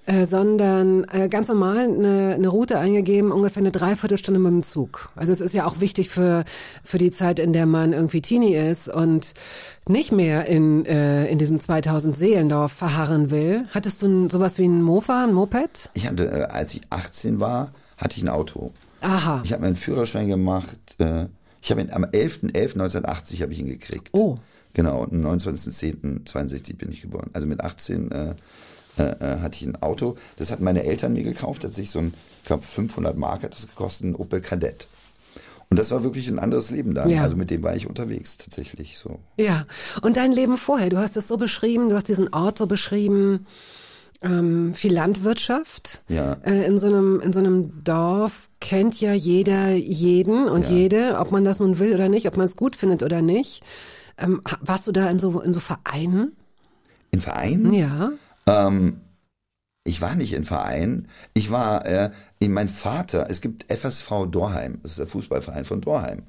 [0.09, 5.11] äh, sondern äh, ganz normal eine, eine Route eingegeben, ungefähr eine Dreiviertelstunde mit dem Zug.
[5.15, 6.45] Also es ist ja auch wichtig für,
[6.83, 9.35] für die Zeit, in der man irgendwie Teenie ist und
[9.87, 13.65] nicht mehr in, äh, in diesem 2000 Seelendorf verharren will.
[13.69, 15.91] Hattest du sowas wie ein Mofa, ein Moped?
[15.93, 18.71] Ich hatte, äh, als ich 18 war, hatte ich ein Auto.
[19.01, 19.43] Aha.
[19.45, 20.79] Ich habe meinen Führerschein gemacht.
[20.97, 21.27] Äh,
[21.61, 24.09] ich habe ihn am 11.11.1980 habe ich ihn gekriegt.
[24.13, 24.37] Oh.
[24.73, 27.29] Genau, und am 29.10.62 bin ich geboren.
[27.33, 28.11] Also mit 18
[28.99, 30.15] äh, äh, hatte ich ein Auto.
[30.37, 31.63] Das hatten meine Eltern mir gekauft.
[31.63, 34.87] Das sich so ein, ich glaube 500 Mark hat das gekostet, ein Opel Kadett.
[35.69, 37.09] Und das war wirklich ein anderes Leben dann.
[37.09, 37.21] Ja.
[37.21, 39.19] Also mit dem war ich unterwegs tatsächlich so.
[39.37, 39.65] Ja,
[40.01, 43.45] und dein Leben vorher, du hast es so beschrieben, du hast diesen Ort so beschrieben,
[44.21, 46.01] ähm, viel Landwirtschaft.
[46.09, 46.33] Ja.
[46.43, 50.75] Äh, in, so einem, in so einem Dorf kennt ja jeder jeden und Ja.
[50.75, 53.61] jede, ob man das nun will oder nicht, ob man es gut findet oder nicht.
[54.17, 56.35] Ähm, warst du da in so, in so Vereinen?
[57.11, 57.71] In Vereinen?
[57.73, 58.11] Ja.
[58.49, 59.01] Ähm,
[59.85, 61.07] ich war nicht in Vereinen.
[61.33, 65.81] Ich war, äh, in mein Vater, es gibt FSV Dorheim, das ist der Fußballverein von
[65.81, 66.23] Dorheim.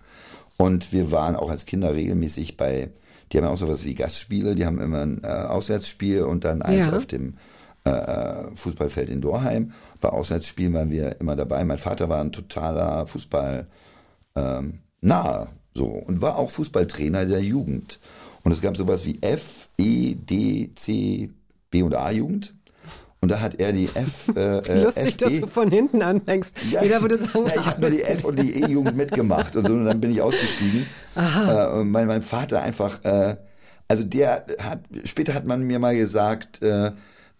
[0.56, 2.90] Und wir waren auch als Kinder regelmäßig bei,
[3.32, 6.62] die haben ja auch sowas wie Gastspiele, die haben immer ein äh, Auswärtsspiel und dann
[6.62, 6.96] eins Ja.
[6.96, 7.34] auf dem
[7.84, 9.72] äh, äh, Fußballfeld in Dorheim.
[10.00, 11.64] Bei Auswärtsspielen waren wir immer dabei.
[11.64, 13.66] Mein Vater war ein totaler Fußball
[14.36, 17.98] ähm, nahe so und war auch Fußballtrainer der Jugend.
[18.42, 21.30] Und es gab sowas wie F, E, D, C,
[21.70, 22.54] B und A Jugend.
[23.22, 26.02] Und da hat er die F, äh, Wie äh, lustig, dass FE du von hinten
[26.02, 26.54] anfängst.
[26.70, 29.74] Jeder würde sagen, ja, ich habe nur die F und die E-Jugend mitgemacht und so,
[29.74, 30.86] und dann bin ich ausgestiegen.
[31.16, 33.36] Äh, und mein, mein Vater einfach, äh,
[33.88, 36.92] also der hat, später hat man mir mal gesagt, äh,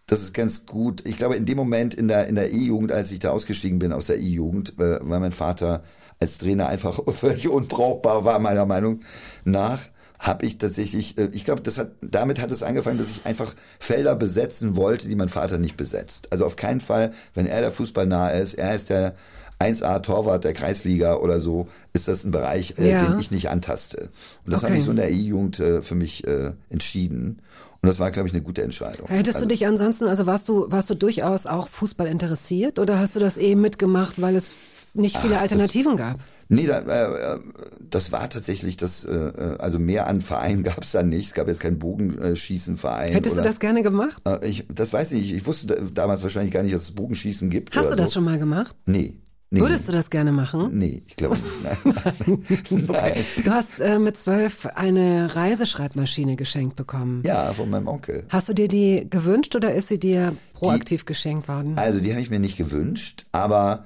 [0.06, 1.06] das ist ganz gut.
[1.06, 3.92] Ich glaube, in dem Moment in der, in der E-Jugend, als ich da ausgestiegen bin
[3.92, 5.82] aus der E-Jugend, äh, weil mein Vater
[6.18, 9.00] als Trainer einfach völlig unbrauchbar war, meiner Meinung
[9.44, 9.80] nach,
[10.20, 13.54] habe ich tatsächlich, äh, ich glaube, das hat, damit hat es angefangen, dass ich einfach
[13.80, 16.28] Felder besetzen wollte, die mein Vater nicht besetzt.
[16.30, 19.14] Also auf keinen Fall, wenn er der Fußball nahe ist, er ist der
[19.59, 23.06] 1A Torwart der Kreisliga oder so, ist das ein Bereich, äh, Ja.
[23.06, 24.09] den ich nicht antaste.
[24.46, 24.70] Und das Okay.
[24.72, 27.40] habe ich so in der E-Jugend äh, für mich äh, entschieden.
[27.83, 29.09] Und das war, glaube ich, eine gute Entscheidung.
[29.09, 32.98] Hättest Also- du dich ansonsten, also warst du, warst du durchaus auch Fußball interessiert oder
[32.98, 34.52] hast du das eben mitgemacht, weil es
[34.92, 36.18] nicht viele Ach, das- Alternativen gab?
[36.52, 37.38] Nee, da, äh,
[37.78, 41.28] das war tatsächlich das, äh, äh, also mehr an Vereinen gab es da nicht.
[41.28, 43.12] Es gab jetzt keinen Bogenschießenverein.
[43.12, 44.20] Hättest oder, du das gerne gemacht?
[44.26, 45.32] Äh, ich, das weiß ich nicht.
[45.32, 47.76] Ich wusste da- damals wahrscheinlich gar nicht, dass es Bogenschießen gibt.
[47.76, 48.14] Hast du das so.
[48.14, 48.74] schon mal gemacht?
[48.86, 49.14] Nee.
[49.50, 49.60] nee.
[49.60, 50.76] Würdest du das gerne machen?
[50.76, 51.84] Nee, ich glaube nicht.
[51.84, 52.84] Nein.
[52.88, 53.24] Nein.
[53.44, 57.22] Du hast äh, mit zwölf eine Reiseschreibmaschine geschenkt bekommen.
[57.24, 58.24] Ja, von meinem Onkel.
[58.28, 61.74] Hast du dir die gewünscht oder ist sie dir proaktiv geschenkt worden?
[61.76, 63.84] Also die habe ich mir nicht gewünscht, aber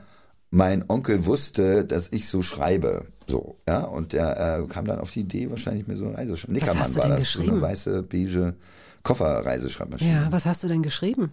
[0.55, 3.07] mein Onkel wusste, dass ich so schreibe.
[3.27, 6.61] So, ja, und der äh, kam dann auf die Idee, wahrscheinlich mir so eine Reiseschreibmaschine.
[6.61, 7.61] Was Nickermann war das, so eine geschrieben?
[7.61, 8.55] weiße, beige
[9.03, 10.13] Kofferreiseschreibmaschine.
[10.13, 11.33] Ja, was hast du denn geschrieben?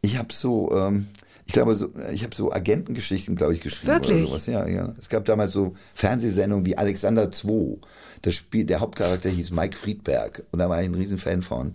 [0.00, 1.08] Ich habe so, ähm,
[1.44, 4.18] ich glaube, so, ich habe so Agentengeschichten, glaube ich, geschrieben Wirklich?
[4.18, 4.46] oder sowas.
[4.46, 4.94] Ja, ja.
[4.96, 7.78] Es gab damals so Fernsehsendungen wie Alexander II.
[8.22, 11.74] Das Spiel, der Hauptcharakter hieß Mike Friedberg und da war ich ein Riesenfan von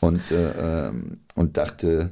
[0.00, 2.10] und äh, ähm, und dachte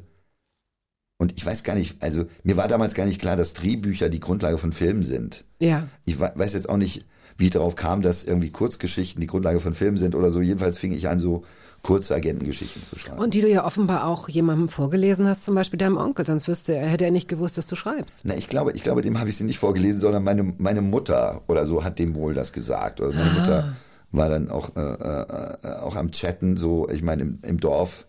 [1.18, 4.20] und ich weiß gar nicht, also mir war damals gar nicht klar, dass Drehbücher die
[4.20, 5.44] Grundlage von Filmen sind.
[5.60, 5.86] Ja.
[6.04, 7.04] Ich we- weiß jetzt auch nicht,
[7.36, 10.40] wie ich darauf kam, dass irgendwie Kurzgeschichten die Grundlage von Filmen sind oder so.
[10.40, 11.44] Jedenfalls fing ich an, so
[11.82, 13.18] kurze Agentengeschichten zu schreiben.
[13.18, 16.74] Und die du ja offenbar auch jemandem vorgelesen hast, zum Beispiel deinem Onkel, sonst wüsste
[16.74, 18.20] er, hätte er nicht gewusst, dass du schreibst.
[18.24, 21.42] Na, ich glaube, ich glaube, dem habe ich sie nicht vorgelesen, sondern meine, meine Mutter
[21.46, 23.00] oder so hat dem wohl das gesagt.
[23.00, 23.76] Oder meine Mutter
[24.12, 28.06] war dann auch, äh, äh, äh, auch am Chatten, so, ich meine, im, im Dorf.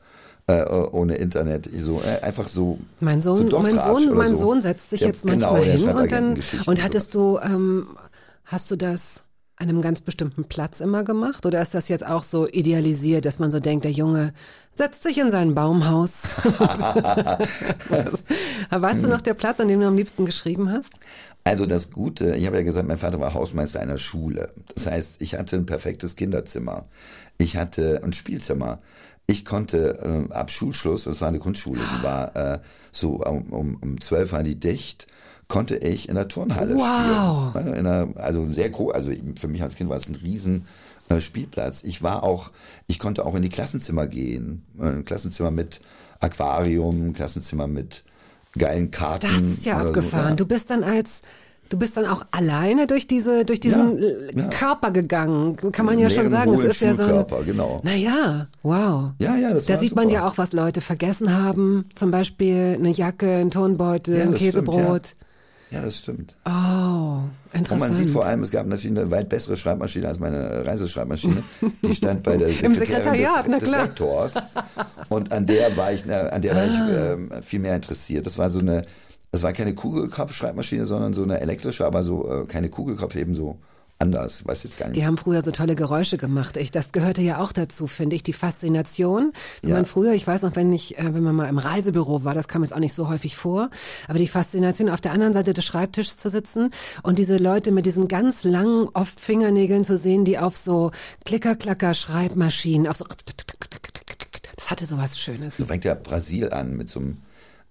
[0.47, 2.77] Äh, ohne Internet, so äh, einfach so.
[2.99, 4.39] Mein so Sohn, mein Dorftratsch Sohn, mein so.
[4.41, 7.87] Sohn setzt sich Ja, jetzt genau, manchmal hin und dann und hattest du, ähm,
[8.43, 9.23] hast du das
[9.57, 13.39] an einem ganz bestimmten Platz immer gemacht oder ist das jetzt auch so idealisiert, dass
[13.39, 14.33] man so denkt, der Junge
[14.75, 16.35] setzt sich in sein Baumhaus?
[18.69, 20.93] weißt du noch der Platz, an dem du am liebsten geschrieben hast?
[21.45, 24.51] Also das Gute, ich habe ja gesagt, mein Vater war Hausmeister einer Schule.
[24.73, 26.85] Das heißt, ich hatte ein perfektes Kinderzimmer.
[27.37, 28.79] Ich hatte ein Spielzimmer.
[29.27, 32.59] Ich konnte äh, ab Schulschluss, das war eine Grundschule, die war äh,
[32.91, 35.07] so um, um, um 12 war die dicht,
[35.47, 37.49] konnte ich in der Turnhalle Wow.
[37.51, 37.73] spielen.
[37.73, 40.65] In einer, also sehr groß, also für mich als Kind war es ein riesen
[41.09, 41.83] äh, Spielplatz.
[41.83, 42.51] Ich war auch,
[42.87, 44.63] ich konnte auch in die Klassenzimmer gehen.
[44.79, 45.81] Äh, Ein Klassenzimmer mit
[46.19, 48.03] Aquarium, ein Klassenzimmer mit
[48.57, 49.27] geilen Karten.
[49.31, 50.29] Das ist ja oder so, abgefahren.
[50.29, 50.35] ja.
[50.35, 51.23] Du bist dann als
[51.69, 54.09] Du bist dann auch alleine durch diese durch diesen Ja,
[54.43, 54.47] ja.
[54.49, 56.53] Körper gegangen, kann man ja schon Leeren, sagen.
[56.53, 57.03] Es ist ja so.
[57.03, 57.81] Schulkörper, genau.
[57.83, 59.11] naja, wow.
[59.19, 60.13] Ja, ja, das Da sieht man super.
[60.15, 61.85] ja auch, was Leute vergessen haben.
[61.95, 65.15] Zum Beispiel eine Jacke, ein Turnbeutel, Ja, ein das stimmt, Käsebrot.
[65.71, 66.35] Ja, das stimmt.
[66.45, 67.79] Oh, Und interessant.
[67.79, 71.41] man sieht vor allem, es gab natürlich eine weit bessere Schreibmaschine als meine Reiseschreibmaschine.
[71.83, 72.77] Die stand bei der Im Sekretärin
[73.15, 73.73] Sekretariat, des, des.
[73.73, 74.33] Rektors.
[75.09, 76.65] Und an der war ich, an der war Ah.
[76.65, 78.27] ich ähm, viel mehr interessiert.
[78.27, 78.85] Das war so eine,
[79.35, 83.57] das war keine Kugelkopf-Schreibmaschine, sondern so eine elektrische, aber so äh, keine Kugelkopf, eben so
[83.99, 84.45] anders.
[84.47, 84.95] Weiß jetzt gar nicht.
[84.97, 86.55] Die haben früher so tolle Geräusche gemacht.
[86.57, 89.33] Ich, das gehörte ja auch dazu, finde ich, die Faszination.
[89.61, 89.75] Wenn Ja.
[89.75, 92.47] man früher, ich weiß noch, wenn ich, äh, wenn man mal im Reisebüro war, das
[92.47, 93.69] kam jetzt auch nicht so häufig vor,
[94.07, 96.71] aber die Faszination, auf der anderen Seite des Schreibtischs zu sitzen
[97.03, 100.91] und diese Leute mit diesen ganz langen, oft Fingernägeln zu sehen, die auf so
[101.25, 103.05] Klicker-Klacker-Schreibmaschinen, auf so,
[104.55, 105.57] das hatte sowas Schönes.
[105.57, 107.17] So fängt ja Brasil an mit so einem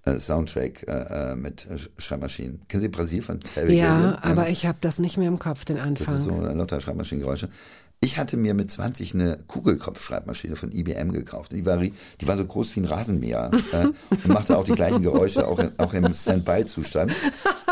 [0.04, 1.66] äh, Soundtrack äh, äh, mit
[1.98, 2.60] Schreibmaschinen.
[2.68, 4.14] Kennen Sie Brasil von Terry Ja, Gilliam?
[4.22, 6.14] aber ich habe das nicht mehr im Kopf, den Das Anfang.
[6.14, 7.48] ist so eine lauter Schreibmaschinengeräusche.
[8.00, 11.52] Ich hatte mir mit 20 eine Kugelkopf-Schreibmaschine von IBM gekauft.
[11.52, 11.92] Die war, die
[12.28, 15.70] war so groß wie ein Rasenmäher äh, und machte auch die gleichen Geräusche, auch, in,
[15.78, 17.12] auch im Standby-Zustand.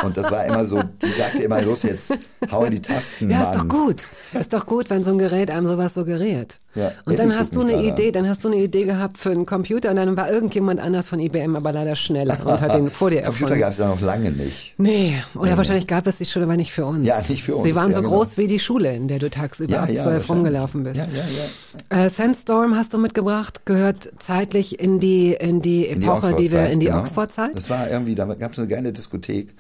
[0.03, 2.19] Und das war immer so, die sagte immer, los jetzt,
[2.51, 3.53] hau in die Tasten, Ja, Mann.
[3.53, 4.07] ist doch gut.
[4.33, 6.61] Ist doch gut, wenn so ein Gerät einem sowas suggeriert.
[6.75, 9.31] Ja, und dann hast du eine gerade Idee, dann hast du eine Idee gehabt für
[9.31, 12.91] einen Computer und dann war irgendjemand anders von IBM aber leider schneller und hat den
[12.91, 13.61] vor dir Computer erfunden.
[13.61, 14.75] gab es da noch lange nicht.
[14.79, 17.07] Nee, oder wahrscheinlich gab es die schon, aber nicht für uns.
[17.07, 18.17] Ja, nicht für uns, Sie waren ja, so genau.
[18.17, 20.97] groß wie die Schule, in der du tagsüber Ja, ab ja, zwölf rumgelaufen bist.
[20.97, 22.05] Ja, ja, ja.
[22.05, 26.51] Äh, Sandstorm hast du mitgebracht, gehört zeitlich in die in die In die Epoche, die,
[26.51, 27.01] wir in die genau.
[27.01, 27.51] Oxfordzeit.
[27.55, 29.55] Das war irgendwie, da gab es eine geile Diskothek.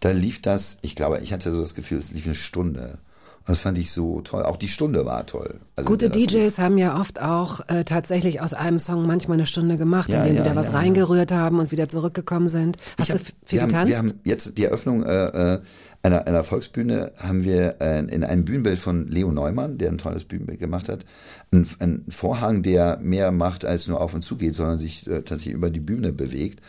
[0.00, 2.98] Da lief das, ich glaube, ich hatte so das Gefühl, es lief eine Stunde.
[3.40, 4.42] Und das fand ich so toll.
[4.44, 5.60] Auch die Stunde war toll.
[5.74, 6.10] Also, Gute.
[6.10, 10.18] DJs haben ja oft auch äh, tatsächlich aus einem Song manchmal eine Stunde gemacht, Ja,
[10.22, 12.76] indem sie ja, da was ja, reingerührt haben und wieder zurückgekommen sind.
[12.98, 13.90] Hast Ich du hab, f- viel wir, haben, getanzt?
[13.90, 15.60] wir haben jetzt die Eröffnung äh, äh,
[16.02, 20.24] einer, einer Volksbühne haben wir äh, in einem Bühnenbild von Leo Neumann, der ein tolles
[20.26, 21.04] Bühnenbild gemacht hat,
[21.50, 25.22] ein, ein Vorhang, der mehr macht als nur auf und zu geht, sondern sich äh,
[25.22, 26.60] tatsächlich über die Bühne bewegt.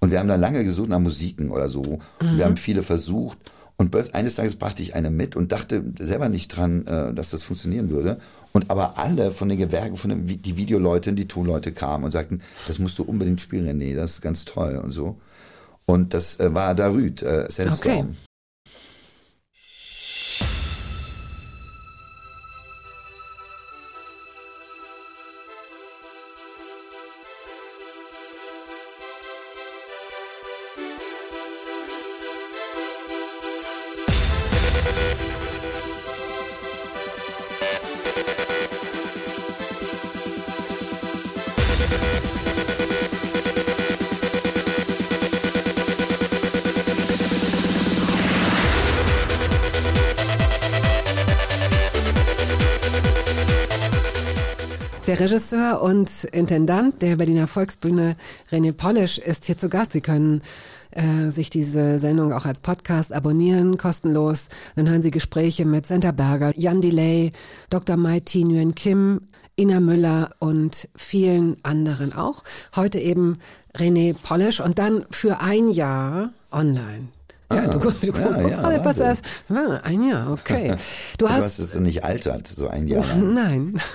[0.00, 1.98] Und wir haben da lange gesucht nach Musiken oder so.
[2.22, 2.36] Mhm.
[2.38, 3.38] wir haben viele versucht.
[3.80, 7.44] Und eines Tages brachte ich eine mit und dachte selber nicht dran, äh, dass das
[7.44, 8.20] funktionieren würde.
[8.52, 12.42] Und aber alle von den Gewerken, von den, die Videoleute, die Tonleute kamen und sagten,
[12.66, 15.18] das musst du unbedingt spielen, René, das ist ganz toll und so.
[15.86, 18.00] Und das äh, war Darüd, äh, Sandstorm.
[18.00, 18.29] Okay.
[55.30, 58.16] Regisseur und Intendant der Berliner Volksbühne
[58.50, 59.92] René Polisch ist hier zu Gast.
[59.92, 60.42] Sie können
[60.90, 64.48] äh, sich diese Sendung auch als Podcast abonnieren, kostenlos.
[64.74, 67.30] Dann hören Sie Gespräche mit Senta Berger, Jan Delay,
[67.68, 67.96] Dr.
[67.96, 69.20] Mai Thi Nguyen Kim,
[69.56, 72.42] Ina Müller und vielen anderen auch.
[72.74, 73.38] Heute eben
[73.76, 77.06] René Polisch und dann für ein Jahr online.
[77.52, 80.70] Ja, du, du, du, Ah, ja, ja, gerade, was das ja, ein Jahr, okay.
[81.18, 83.34] Du Du hast hast es nicht altert, so ein Jahr lang.
[83.34, 83.80] Nein.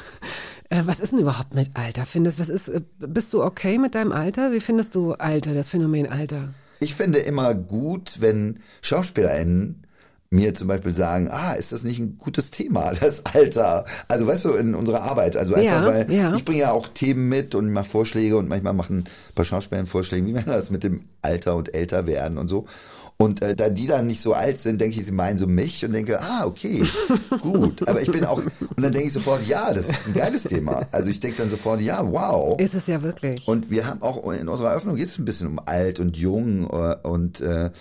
[0.75, 2.05] Äh, Was ist denn überhaupt mit Alter?
[2.05, 4.51] Findest, was ist, äh, bist du okay mit deinem Alter?
[4.51, 6.49] Wie findest du Alter, das Phänomen Alter?
[6.79, 9.81] Ich finde immer gut, wenn SchauspielerInnen
[10.31, 13.85] mir zum Beispiel sagen, ah, ist das nicht ein gutes Thema, das Alter?
[14.07, 16.33] Also weißt du, in unserer Arbeit, also einfach, Ja, weil ja.
[16.35, 19.85] ich bringe ja auch Themen mit und mache Vorschläge und manchmal machen ein paar Schauspieler
[19.85, 22.65] Vorschläge, wie man das mit dem Alter und älter werden und so.
[23.17, 25.85] Und äh, da die dann nicht so alt sind, denke ich, sie meinen so mich
[25.85, 26.83] und denke, ah, okay,
[27.41, 27.87] gut.
[27.87, 30.85] Aber ich bin auch, und dann denke ich sofort, ja, das ist ein geiles Thema.
[30.91, 32.59] Also ich denke dann sofort, ja, wow.
[32.59, 33.47] Ist es ja wirklich.
[33.47, 36.69] Und wir haben auch in unserer Eröffnung geht es ein bisschen um alt und jung
[36.69, 37.71] äh, und äh,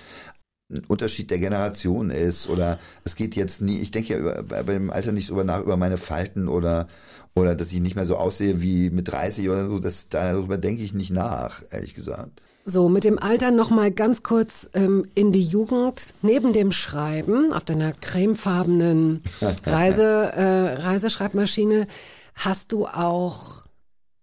[0.71, 4.63] ein Unterschied der Generation ist oder es geht jetzt nie, ich denke ja über, bei
[4.63, 6.89] bei dem Alter nicht drüber nach über meine Falten oder
[7.35, 10.83] oder dass ich nicht mehr so aussehe wie mit 30 oder so, das, darüber denke
[10.83, 12.41] ich nicht nach, ehrlich gesagt.
[12.67, 16.15] So, mit dem Alter nochmal ganz kurz ähm, in die Jugend.
[16.23, 19.23] Neben dem Schreiben auf deiner cremefarbenen
[19.67, 21.87] Reise, äh, Reiseschreibmaschine
[22.35, 23.67] hast du auch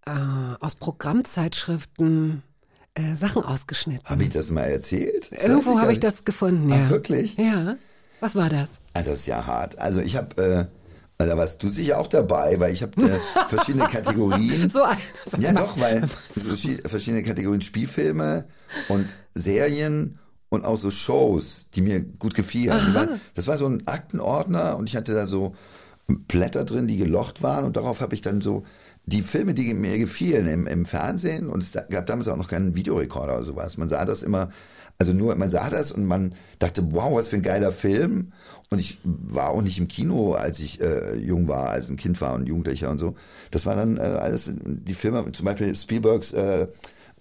[0.08, 0.12] äh,
[0.60, 2.42] aus Programmzeitschriften
[2.96, 4.10] äh, Sachen ausgeschnitten.
[4.10, 5.32] Habe ich das mal erzählt?
[5.32, 6.90] Das Irgendwo habe ich das gefunden, Ach, ja.
[6.90, 7.38] wirklich?
[7.38, 7.76] Ja.
[8.22, 8.80] Was war das?
[8.94, 9.78] Also das ist ja hart.
[9.78, 10.66] Also ich habe, äh,
[11.26, 14.70] da warst du sicher auch dabei, weil ich habe äh, verschiedene Kategorien.
[14.70, 14.98] So ein.
[15.40, 18.46] Ja, doch, weil verschi- verschiedene Kategorien Spielfilme
[18.90, 22.94] und Serien und auch so Shows, die mir gut gefielen.
[22.94, 25.56] Waren, das war so ein Aktenordner und ich hatte da so
[26.08, 28.64] Blätter drin, die gelocht waren und darauf habe ich dann so
[29.06, 32.76] die Filme, die mir gefielen im, im Fernsehen und es gab damals auch noch keinen
[32.76, 33.78] Videorekorder oder sowas.
[33.78, 34.50] Man sah das immer,
[35.00, 38.34] also nur, man sah das und man dachte, wow, was für ein geiler Film.
[38.72, 42.22] Und ich war auch nicht im Kino, als ich äh, jung war, als ein Kind
[42.22, 43.16] war und Jugendlicher und so.
[43.52, 46.68] Das war dann äh, alles, die Filme, zum Beispiel Spielbergs äh,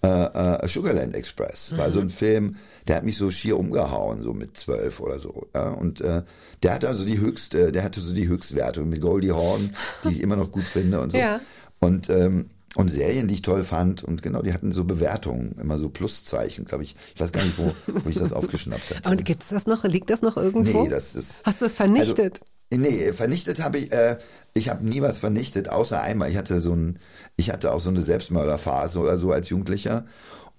[0.03, 2.55] äh, äh, Sugarland Express war so ein Film,
[2.87, 5.47] der hat mich so schier umgehauen, so mit zwölf oder so.
[5.53, 5.69] Ja?
[5.69, 6.23] Und äh,
[6.63, 9.71] der hatte also die höchste, der hatte so die Höchstwertung mit Goldie Hawn,
[10.03, 11.17] die ich immer noch gut finde und so.
[11.17, 11.39] Ja.
[11.79, 15.77] Und ähm, und Serien, die ich toll fand und genau, die hatten so Bewertungen, immer
[15.77, 16.95] so Pluszeichen, glaube ich.
[17.13, 19.09] Ich weiß gar nicht, wo, wo ich das aufgeschnappt hatte.
[19.09, 19.83] Und gibt's das noch?
[19.83, 20.83] Liegt das noch irgendwo?
[20.83, 21.45] Nee, das ist.
[21.45, 22.39] Hast du es vernichtet?
[22.71, 24.17] Also, nee, vernichtet habe ich, äh,
[24.53, 26.29] ich habe nie was vernichtet, außer einmal.
[26.29, 26.99] Ich hatte so ein,
[27.35, 30.05] ich hatte auch so eine Selbstmörderphase oder so als Jugendlicher.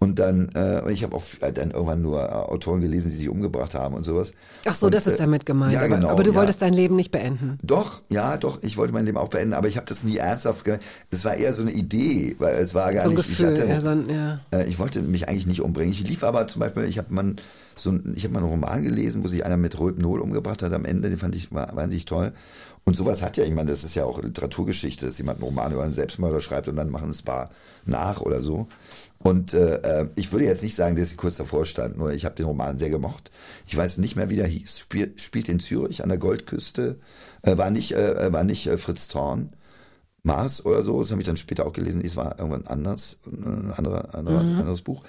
[0.03, 1.23] Und dann, äh, ich habe auch
[1.55, 4.33] dann irgendwann nur äh, Autoren gelesen, die sich umgebracht haben und sowas.
[4.65, 5.75] Ach so, und, das ist äh, damit gemeint.
[5.75, 6.09] Ja, genau.
[6.09, 6.37] aber du ja.
[6.37, 7.57] wolltest dein Leben nicht beenden.
[7.63, 10.65] Doch, ja, doch, ich wollte mein Leben auch beenden, aber ich habe das nie ernsthaft
[10.65, 10.79] ge
[11.13, 13.53] Es war eher so eine Idee, weil es war gar So nicht, Gefühl.
[13.53, 15.93] ich hatte, ja, so ein, äh, ich wollte mich eigentlich nicht umbringen.
[15.93, 17.37] Ich lief aber zum Beispiel, ich habe mal
[17.77, 20.73] so ein, ich habe mal einen Roman gelesen, wo sich einer mit Rohypnol umgebracht hat
[20.73, 22.33] am Ende, den fand ich war, wahnsinnig toll.
[22.85, 25.73] Und sowas hat ja, ich meine, das ist ja auch Literaturgeschichte, dass jemand einen Roman
[25.73, 27.51] über einen Selbstmörder schreibt und dann machen es paar
[27.85, 28.67] nach oder so.
[29.19, 32.25] Und äh, äh, ich würde jetzt nicht sagen, dass ich kurz davor stand, nur ich
[32.25, 33.31] habe den Roman sehr gemocht.
[33.67, 34.81] Ich weiß nicht mehr, wie der hieß.
[34.81, 36.99] Spiel, spielt in Zürich an der Goldküste.
[37.43, 39.53] Äh, war nicht, äh, war nicht äh, Fritz Zorn.
[40.25, 43.73] Mars oder so, das habe ich dann später auch gelesen, es war irgendwann anders, ein
[43.73, 44.59] anderer, anderer, Mhm.
[44.61, 45.03] anderes Buch.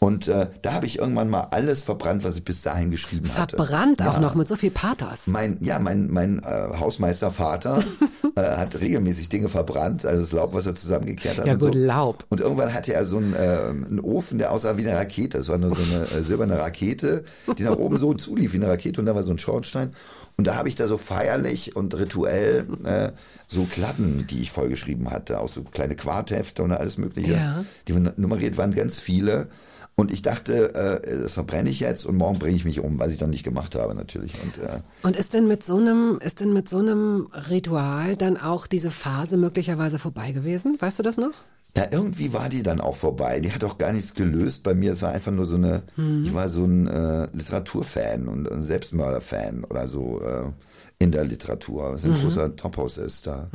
[0.00, 3.56] Und äh, da habe ich irgendwann mal alles verbrannt, was ich bis dahin geschrieben hatte.
[3.56, 4.20] Verbrannt auch Ja.
[4.20, 5.26] noch mit so viel Pathos.
[5.26, 7.82] Mein, ja, mein, mein äh, Hausmeistervater
[8.36, 11.46] äh, hat regelmäßig Dinge verbrannt, also das Laub, was er zusammengekehrt hat.
[11.46, 11.78] Ja und gut, so.
[11.80, 12.24] Laub.
[12.28, 15.38] Und irgendwann hatte er so einen, äh, einen Ofen, der aussah wie eine Rakete.
[15.38, 17.24] Das war nur so eine äh, silberne Rakete,
[17.58, 19.92] die nach oben so zulief wie eine Rakete und da war so ein Schornstein.
[20.36, 23.10] Und da habe ich da so feierlich und rituell äh,
[23.48, 27.64] so Klatten, die ich vollgeschrieben hatte, auch so kleine Quarthefte und alles Mögliche, Ja.
[27.88, 29.48] die nummeriert waren, ganz viele.
[29.98, 33.10] Und ich dachte, äh, das verbrenne ich jetzt und morgen bringe ich mich um, was
[33.10, 34.32] ich dann nicht gemacht habe natürlich.
[34.40, 38.36] Und äh, Und ist denn mit so einem, ist denn mit so einem Ritual dann
[38.36, 40.76] auch diese Phase möglicherweise vorbei gewesen?
[40.78, 41.32] Weißt du das noch?
[41.76, 43.40] Ja, irgendwie war die dann auch vorbei.
[43.40, 44.92] Die hat auch gar nichts gelöst bei mir.
[44.92, 45.82] Es war einfach nur so eine,
[46.22, 50.44] ich war so ein äh, Literaturfan und ein Selbstmörderfan oder so äh,
[51.00, 53.48] in der Literatur, was ein großer Tophaus ist da.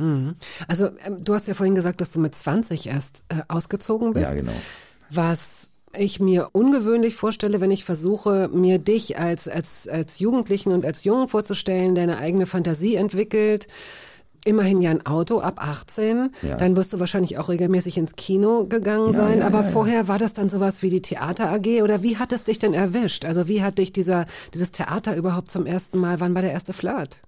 [0.68, 4.26] Also ähm, du hast ja vorhin gesagt, dass du mit 20 erst äh, ausgezogen bist.
[4.26, 4.52] Ja, genau.
[5.10, 10.84] Was ich mir ungewöhnlich vorstelle, wenn ich versuche, mir dich als, als, als Jugendlichen und
[10.86, 13.66] als Jungen vorzustellen, der eine eigene Fantasie entwickelt.
[14.46, 16.30] Immerhin ja ein Auto ab 18.
[16.42, 16.56] Ja.
[16.58, 19.38] Dann wirst du wahrscheinlich auch regelmäßig ins Kino gegangen Ja, sein.
[19.38, 22.44] ja, Aber vorher war das dann sowas wie die Theater AG oder wie hat es
[22.44, 23.24] dich denn erwischt?
[23.24, 26.74] Also wie hat dich dieser, dieses Theater überhaupt zum ersten Mal, wann war der erste
[26.74, 27.18] Flirt?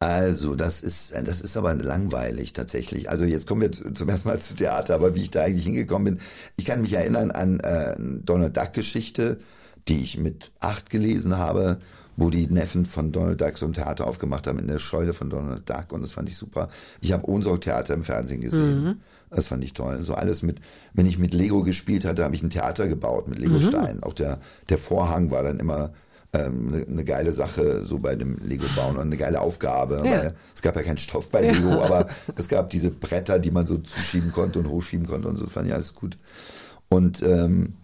[0.00, 3.10] Also, das ist, das ist aber langweilig tatsächlich.
[3.10, 5.64] Also jetzt kommen wir zu- zum ersten Mal zu Theater, aber wie ich da eigentlich
[5.64, 6.24] hingekommen bin,
[6.56, 9.40] ich kann mich erinnern an äh, Donald Duck Geschichte,
[9.88, 11.78] die ich mit acht gelesen habe,
[12.16, 15.30] wo die Neffen von Donald Duck so ein Theater aufgemacht haben in der Scheune von
[15.30, 16.68] Donald Duck und das fand ich super.
[17.00, 18.84] Ich habe Ohnsorg-Theater im Fernsehen gesehen.
[19.30, 20.02] Das fand ich toll.
[20.04, 20.60] So alles mit,
[20.94, 24.02] wenn ich mit Lego gespielt hatte, habe ich ein Theater gebaut mit Lego-Steinen.
[24.04, 25.90] Auch der, der Vorhang war dann immer
[26.32, 30.02] ähm, eine, eine geile Sache so bei dem Lego-Bauen und eine geile Aufgabe.
[30.04, 30.04] Ja.
[30.04, 33.66] Weil es gab ja keinen Stoff bei Lego, aber es gab diese Bretter, die man
[33.66, 35.44] so zuschieben konnte und hochschieben konnte und so.
[35.44, 36.18] Das fand ich alles gut.
[36.88, 37.74] Und ähm,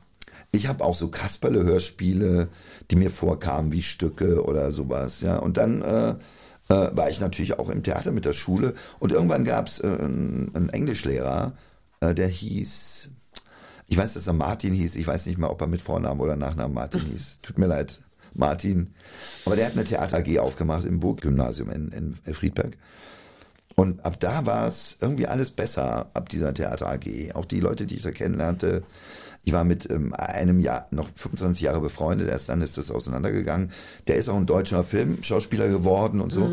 [0.52, 2.48] ich habe auch so Kasperle-Hörspiele,
[2.90, 5.20] die mir vorkamen wie Stücke oder sowas.
[5.20, 6.14] Ja, und dann äh,
[6.68, 9.86] äh, war ich natürlich auch im Theater mit der Schule und irgendwann gab es äh,
[9.86, 11.52] einen, Englischlehrer,
[12.00, 13.10] äh, der hieß,
[13.86, 16.36] ich weiß, dass er Martin hieß, ich weiß nicht mal, ob er mit Vornamen oder
[16.36, 17.40] Nachnamen Martin hieß.
[17.42, 18.00] Tut mir leid,
[18.34, 18.94] Martin.
[19.44, 22.76] Aber der hat eine Theater AG aufgemacht im Burggymnasium in, in Friedberg.
[23.76, 27.34] Und ab da war es irgendwie alles besser, ab dieser Theater AG.
[27.34, 28.84] Auch die Leute, die ich da kennenlernte.
[29.42, 33.72] Ich war mit ähm, einem Jahr, noch 25 Jahre befreundet, erst dann ist das auseinandergegangen.
[34.06, 36.50] Der ist auch ein deutscher Filmschauspieler geworden und so.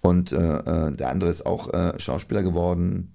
[0.00, 3.14] Und äh, äh, der andere ist auch äh, Schauspieler geworden.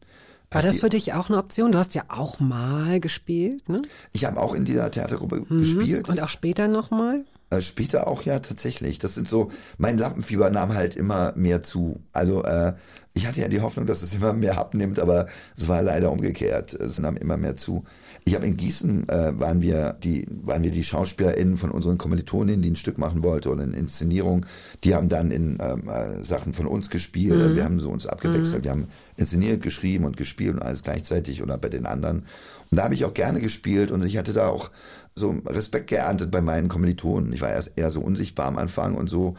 [0.52, 1.72] War das für dich auch eine Option?
[1.72, 3.82] Du hast ja auch mal gespielt, ne?
[4.14, 6.08] Ich habe auch in dieser Theatergruppe gespielt.
[6.08, 7.26] Und auch später nochmal?
[7.52, 9.00] Äh, später auch ja tatsächlich.
[9.00, 12.00] Das sind so, mein Lampenfieber nahm halt immer mehr zu.
[12.12, 12.74] Also äh,
[13.14, 16.74] ich hatte ja die Hoffnung, dass es immer mehr abnimmt, aber es war leider umgekehrt.
[16.74, 17.86] Es nahm immer mehr zu.
[18.26, 22.64] Ich habe in Gießen äh, waren wir die waren wir die SchauspielerInnen von unseren Kommilitoninnen,
[22.64, 24.46] die ein Stück machen wollte oder eine Inszenierung.
[24.84, 27.56] Die haben dann in ähm, äh, Sachen von uns gespielt.
[27.56, 28.64] Wir haben so uns abgewechselt.
[28.64, 32.26] Wir haben inszeniert, geschrieben und gespielt und alles gleichzeitig oder bei den anderen.
[32.72, 34.72] Und da habe ich auch gerne gespielt und ich hatte da auch
[35.18, 37.32] so Respekt geerntet bei meinen Kommilitonen.
[37.32, 39.36] Ich war erst eher so unsichtbar am Anfang und so.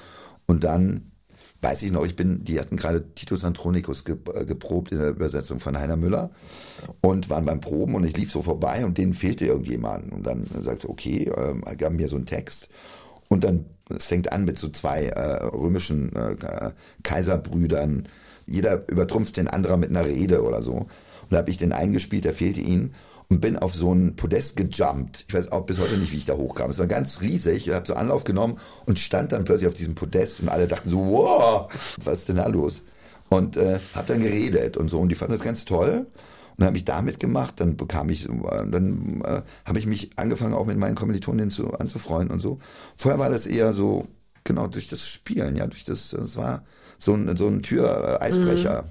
[0.47, 1.13] Und dann
[1.61, 5.11] weiß ich noch, ich bin, die hatten gerade Titus Andronicus ge, äh, geprobt in der
[5.11, 6.31] Übersetzung von Heiner Müller
[7.03, 10.13] und waren beim Proben und ich lief so vorbei und denen fehlte irgendjemand.
[10.13, 12.69] Und dann sagte, okay, ähm, gaben mir so einen Text.
[13.29, 16.71] Und dann, es fängt an mit so zwei äh, römischen äh,
[17.03, 18.09] Kaiserbrüdern.
[18.47, 20.73] Jeder übertrumpft den anderen mit einer Rede oder so.
[20.73, 22.95] Und da habe ich den eingespielt, der fehlte ihnen
[23.29, 25.25] und bin auf so ein Podest gejumpt.
[25.29, 26.71] Ich weiß auch bis heute nicht, wie ich da hochkam.
[26.71, 27.67] Es war ganz riesig.
[27.67, 30.89] Ich habe so Anlauf genommen und stand dann plötzlich auf diesem Podest und alle dachten
[30.89, 31.69] so, wow,
[32.05, 32.83] was ist denn da los?
[33.29, 36.07] Und äh, habe dann geredet und so und die fanden das ganz toll.
[36.09, 38.31] Und dann habe ich damit gemacht, dann bekam ich, äh,
[38.71, 42.61] dann äh, habe ich mich angefangen auch mit meinen Kommilitoninnen zu, anzufreunden und so.
[42.97, 44.07] Vorher war das eher so,
[44.45, 46.65] genau, durch das Spielen, ja, durch das, das war
[46.97, 48.85] so ein, so ein Tür-Eisbrecher.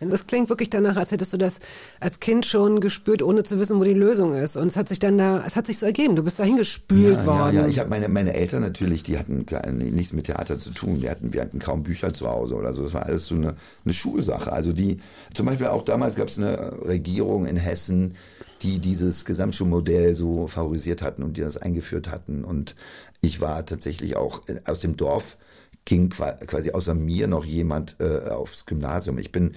[0.00, 1.58] Denn das klingt wirklich danach, als hättest du das
[2.00, 4.56] als Kind schon gespürt, ohne zu wissen, wo die Lösung ist.
[4.56, 6.16] Und es hat sich dann da, es hat sich so ergeben.
[6.16, 7.56] Du bist dahin gespült ja, worden.
[7.56, 7.68] Ja, ja.
[7.68, 9.46] Ich habe meine, meine Eltern natürlich, die hatten
[9.94, 11.00] nichts mit Theater zu tun.
[11.00, 12.82] Die hatten, wir hatten kaum Bücher zu Hause oder so.
[12.82, 14.52] Das war alles so eine, eine Schulsache.
[14.52, 14.98] Also die,
[15.34, 18.16] zum Beispiel auch damals gab es eine Regierung in Hessen,
[18.62, 22.44] die dieses Gesamtschulmodell so favorisiert hatten und die das eingeführt hatten.
[22.44, 22.74] Und
[23.20, 25.36] ich war tatsächlich auch äh, aus dem Dorf
[25.86, 29.16] ging qua- quasi außer mir noch jemand äh, aufs Gymnasium.
[29.16, 29.52] Ich bin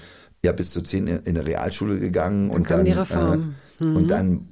[0.45, 3.55] ja bis zu zehn in in eine Realschule gegangen und kam dann die Reform.
[3.81, 4.47] Äh, und dann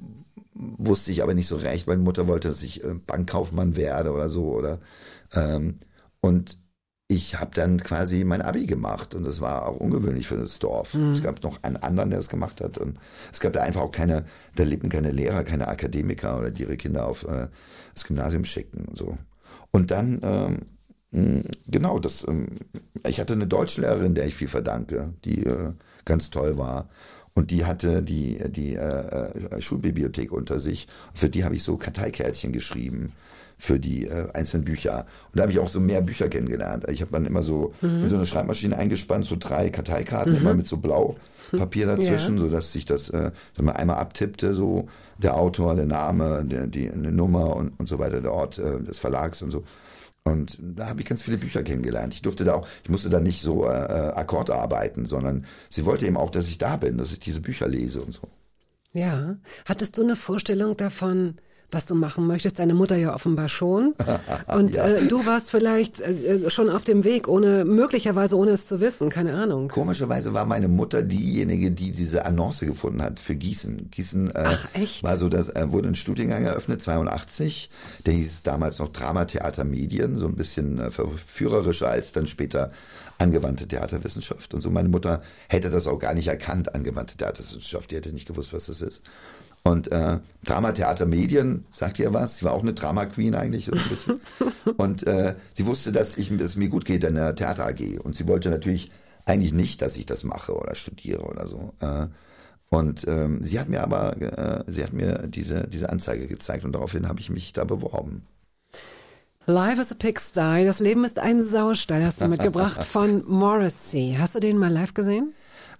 [0.54, 1.86] wusste ich aber nicht so recht.
[1.86, 4.80] Meine Mutter wollte, dass ich äh, Bankkaufmann werde oder so oder
[5.34, 5.76] ähm,
[6.20, 6.58] und
[7.10, 10.92] ich habe dann quasi mein Abi gemacht und das war auch ungewöhnlich für das Dorf.
[11.12, 12.98] Es gab noch einen anderen, der das gemacht hat und
[13.32, 16.76] es gab da einfach auch keine, da lebten keine Lehrer, keine Akademiker oder die ihre
[16.76, 17.48] Kinder auf äh,
[17.94, 19.16] das Gymnasium schickten und so.
[19.70, 20.58] Und dann ähm,
[21.10, 22.48] genau, das ähm,
[23.06, 25.72] ich hatte eine Deutschlehrerin, der ich viel verdanke, die äh,
[26.04, 26.88] ganz toll war.
[27.34, 30.88] Und die hatte die, die äh, äh, Schulbibliothek unter sich.
[31.14, 33.12] Für die habe ich so Karteikärtchen geschrieben
[33.56, 35.06] für die äh, einzelnen Bücher.
[35.30, 36.86] Und da habe ich auch so mehr Bücher kennengelernt.
[36.90, 40.66] Ich habe dann immer so in so eine Schreibmaschine eingespannt, so drei Karteikarten, immer mit
[40.66, 41.16] so blau
[41.56, 43.30] Papier dazwischen, so dass sich das äh,
[43.60, 44.88] man einmal abtippte, so
[45.18, 48.80] der Autor, der Name, der, die, eine Nummer und, und so weiter, der Ort äh,
[48.80, 49.64] des Verlags und so.
[50.24, 52.12] Und da habe ich ganz viele Bücher kennengelernt.
[52.12, 55.84] Ich durfte da auch, ich musste da nicht so äh, äh, Akkord arbeiten, sondern sie
[55.84, 58.28] wollte eben auch, dass ich da bin, dass ich diese Bücher lese und so.
[58.92, 59.36] Ja.
[59.64, 61.36] Hattest du eine Vorstellung davon,
[61.70, 62.58] was du machen möchtest.
[62.58, 63.94] Deine Mutter ja offenbar schon.
[64.46, 64.86] Und Ja.
[64.86, 69.10] äh, du warst vielleicht äh, schon auf dem Weg, ohne möglicherweise ohne es zu wissen,
[69.10, 69.68] keine Ahnung.
[69.68, 73.90] Komischerweise war meine Mutter diejenige, die diese Annonce gefunden hat für Gießen.
[73.90, 75.02] Gießen äh, Ach, echt?
[75.02, 77.68] war so, dass äh, wurde ein Studiengang eröffnet, 82.
[78.06, 82.70] Der hieß damals noch Drama, Theater, Medien, so ein bisschen äh, verführerischer als dann später
[83.18, 84.54] angewandte Theaterwissenschaft.
[84.54, 87.90] Und so meine Mutter hätte das auch gar nicht erkannt, angewandte Theaterwissenschaft.
[87.90, 89.02] Die hätte nicht gewusst, was das ist.
[89.64, 92.38] Und äh, Drama, Theater, Medien, sagt ihr was?
[92.38, 93.66] Sie war auch eine Drama Queen eigentlich.
[93.66, 94.20] So ein bisschen.
[94.76, 98.00] und äh, sie wusste, dass ich, es mir gut geht in der Theater AG.
[98.02, 98.90] Und sie wollte natürlich
[99.26, 101.74] eigentlich nicht, dass ich das mache oder studiere oder so.
[101.80, 102.06] Äh,
[102.70, 106.72] und ähm, sie hat mir aber, äh, sie hat mir diese, diese Anzeige gezeigt und
[106.72, 108.26] daraufhin habe ich mich da beworben.
[109.46, 114.16] Life is a Pigsty, das Leben ist ein Saustall, hast du mitgebracht von Morrissey.
[114.18, 115.32] Hast du den mal live gesehen?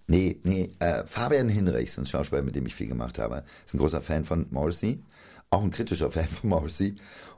[0.08, 3.78] Nee, nee, äh, Fabian Hinrichs, ein Schauspieler, mit dem ich viel gemacht habe, ist ein
[3.78, 5.02] großer Fan von Morrissey,
[5.50, 6.96] auch ein kritischer Fan von Morrissey.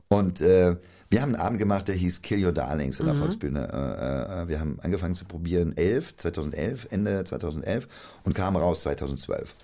[0.08, 0.76] Und äh,
[1.10, 3.68] wir haben einen Abend gemacht, der hieß Kill Your Darlings in der Volksbühne.
[3.72, 7.88] Äh, äh, wir haben angefangen zu probieren 11, 2011, Ende 2011
[8.24, 9.54] und kamen raus 2012.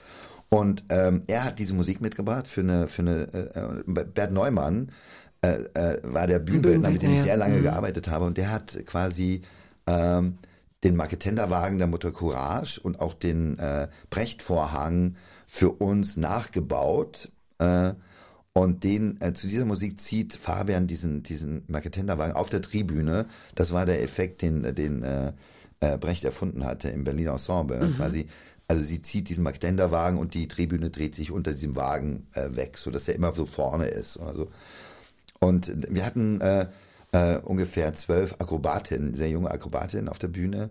[0.49, 4.91] Und ähm, er hat diese Musik mitgebracht für eine, für eine äh, äh, Bert Neumann
[5.43, 7.63] äh, äh, war der Bühnenbildner, mit dem ich sehr lange Mhm.
[7.63, 8.25] gearbeitet habe.
[8.25, 9.43] Und der hat quasi
[9.87, 10.39] ähm,
[10.87, 15.17] den Marketenderwagen der Mutter Courage und auch den äh, Brechtvorhang
[15.49, 17.33] für uns nachgebaut.
[17.59, 17.95] Äh,
[18.53, 23.27] und den, äh, zu dieser Musik zieht Fabian diesen, diesen Marketenderwagen auf der Tribüne.
[23.57, 25.33] Das war der Effekt, den, den äh,
[25.81, 27.93] äh, Brecht erfunden hatte im Berliner Ensemble.
[27.97, 28.29] Quasi.
[28.69, 32.79] Also sie zieht diesen Marketenderwagen und die Tribüne dreht sich unter diesem Wagen äh, weg,
[32.79, 34.19] sodass er immer so vorne ist.
[34.19, 34.49] Oder so.
[35.41, 36.69] Und wir hatten äh,
[37.17, 40.71] äh, ungefähr zwölf Akrobatinnen, sehr junge Akrobatinnen auf der Bühne.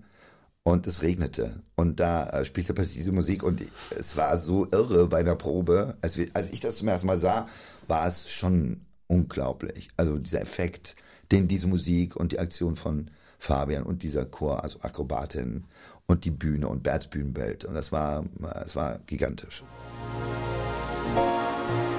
[0.63, 1.61] Und es regnete.
[1.75, 3.43] Und da äh, spielte plötzlich diese Musik.
[3.43, 3.63] Und
[3.97, 5.95] es war so irre bei einer Probe.
[6.01, 7.47] Als, wir, als ich das zum ersten Mal sah,
[7.87, 9.89] war es schon unglaublich.
[9.95, 10.95] Also dieser Effekt,
[11.31, 15.65] den diese Musik und die Aktion von Fabian und dieser Chor, also Akrobatinnen
[16.07, 17.65] und die Bühne und Berts Bühnenbild.
[17.65, 18.25] Und das war,
[18.65, 19.63] es war gigantisch.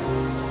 [0.08, 0.45] It's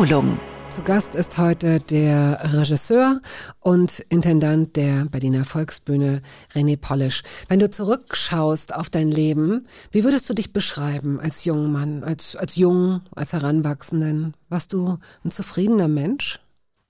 [0.00, 0.40] Wiederholung.
[0.70, 3.20] Zu Gast ist heute der Regisseur
[3.58, 6.22] und Intendant der Berliner Volksbühne,
[6.54, 7.22] René Polisch.
[7.48, 12.34] Wenn du zurückschaust auf dein Leben, wie würdest du dich beschreiben als jungen Mann, als,
[12.34, 14.34] als Jungen, als Heranwachsenden?
[14.48, 16.40] Warst du ein zufriedener Mensch?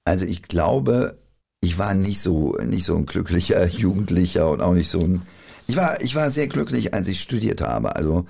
[0.04, 1.18] Also ich glaube,
[1.60, 5.22] ich war nicht so nicht so ein glücklicher Jugendlicher und auch nicht so ein.
[5.66, 7.96] Ich war ich war sehr glücklich, als ich studiert habe.
[7.96, 8.26] Also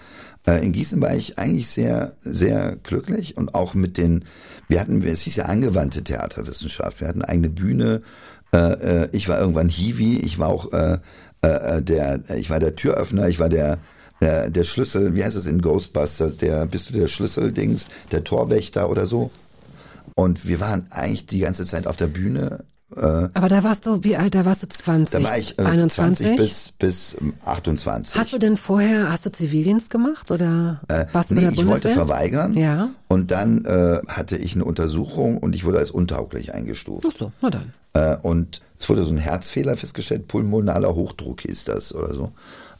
[0.46, 4.24] in Gießen war ich eigentlich sehr sehr glücklich und auch mit den.
[4.68, 7.00] Wir hatten es hieß ja angewandte Theaterwissenschaft.
[7.00, 8.02] Wir hatten eigene Bühne.
[8.52, 10.18] Äh, äh, ich war irgendwann Hiwi.
[10.18, 10.98] Ich war auch äh,
[11.42, 12.22] äh, der.
[12.36, 13.28] Ich war der Türöffner.
[13.28, 13.78] Ich war der
[14.20, 18.90] der, der Schlüssel, wie heißt es in Ghostbusters, der, bist du der Schlüsseldings, der Torwächter
[18.90, 19.30] oder so?
[20.14, 22.64] Und wir waren eigentlich die ganze Zeit auf der Bühne.
[22.96, 25.22] Äh, Aber da warst du, wie alt, da warst du 20?
[25.22, 26.26] da war ich äh, 21?
[26.26, 28.16] 20 bis, bis ähm, 28.
[28.16, 31.50] Hast du denn vorher, hast du Zivildienst gemacht oder äh, warst du nee, bei der
[31.50, 31.96] ich Bundeswehr?
[31.96, 32.54] wollte verweigern.
[32.54, 32.90] Ja.
[33.08, 37.06] Und dann äh, hatte ich eine Untersuchung und ich wurde als untauglich eingestuft.
[37.08, 37.72] Ach so, na dann.
[37.92, 42.32] Äh, und es wurde so ein Herzfehler festgestellt, pulmonaler Hochdruck hieß das oder so.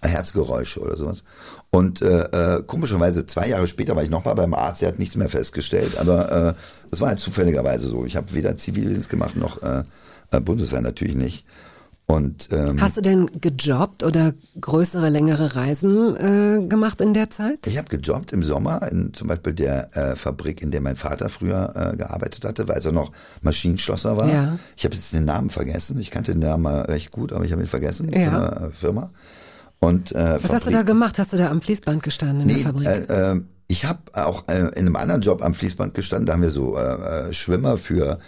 [0.02, 1.22] Äh, Herzgeräusche oder sowas.
[1.70, 5.14] Und äh, äh, komischerweise zwei Jahre später war ich nochmal beim Arzt, der hat nichts
[5.14, 6.54] mehr festgestellt, aber äh,
[6.90, 8.04] das war halt zufälligerweise so.
[8.04, 9.84] Ich habe weder Zivildienst gemacht noch äh,
[10.30, 11.44] äh, Bundeswehr natürlich nicht.
[12.06, 17.64] Und ähm, Hast du denn gejobbt oder größere, längere Reisen äh, gemacht in der Zeit?
[17.68, 21.28] Ich habe gejobbt im Sommer in zum Beispiel der äh, Fabrik, in der mein Vater
[21.28, 23.12] früher äh, gearbeitet hatte, weil er noch
[23.42, 24.28] Maschinenschlosser war.
[24.28, 24.58] Ja.
[24.76, 26.00] Ich habe jetzt den Namen vergessen.
[26.00, 28.24] Ich kannte den Namen recht gut, aber ich habe ihn vergessen Ja.
[28.30, 29.10] von der äh, Firma.
[29.78, 31.16] Und, äh, Was hast du da gemacht?
[31.16, 33.44] Hast du da am Fließband gestanden in Nee, der Fabrik?
[33.70, 36.26] Ich habe auch äh, in einem anderen Job am Fließband gestanden.
[36.26, 38.18] Da haben wir so äh, äh, Schwimmer für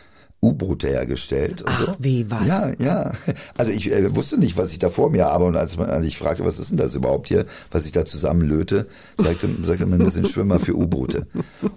[0.45, 1.62] U-Boote hergestellt.
[1.66, 1.95] Ach, so.
[2.01, 2.47] wie, was?
[2.49, 3.12] Ja, ja.
[3.57, 5.45] Also ich äh, wusste nicht, was ich da vor mir habe.
[5.45, 8.05] Und als, man, als ich fragte, was ist denn das überhaupt hier, was ich da
[8.05, 11.28] zusammenlöte, sagte, sagte man, wir sind Schwimmer für U-Boote.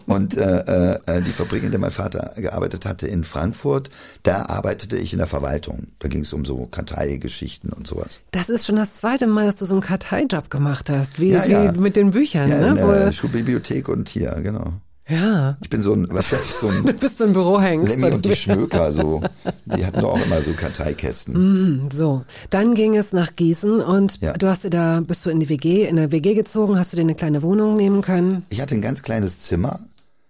[0.08, 3.90] Und äh, äh, die Fabrik, in der mein Vater gearbeitet hatte in Frankfurt,
[4.24, 5.88] da arbeitete ich in der Verwaltung.
[6.00, 8.22] Da ging es um so Karteigeschichten und sowas.
[8.32, 11.46] Das ist schon das zweite Mal, dass du so einen Karteijob gemacht hast, wie, Ja,
[11.46, 11.76] ja.
[11.76, 12.82] wie mit den Büchern, Ja, in ne?
[12.82, 14.74] der Wo- Schulbibliothek und hier, genau.
[15.08, 15.58] Ja.
[15.62, 17.90] Ich bin so ein, was ich, so Du ein bist so ein Bürohengst.
[17.90, 19.22] Lemmy und die Schmöker, so.
[19.66, 21.90] Die hatten doch auch immer so Karteikästen.
[21.92, 24.34] So, dann ging es nach Gießen und Ja.
[24.34, 26.98] du hast dir da, bist du in die WG, in der WG gezogen, hast du
[26.98, 28.46] dir eine kleine Wohnung nehmen können?
[28.50, 29.80] Ich hatte ein ganz kleines Zimmer.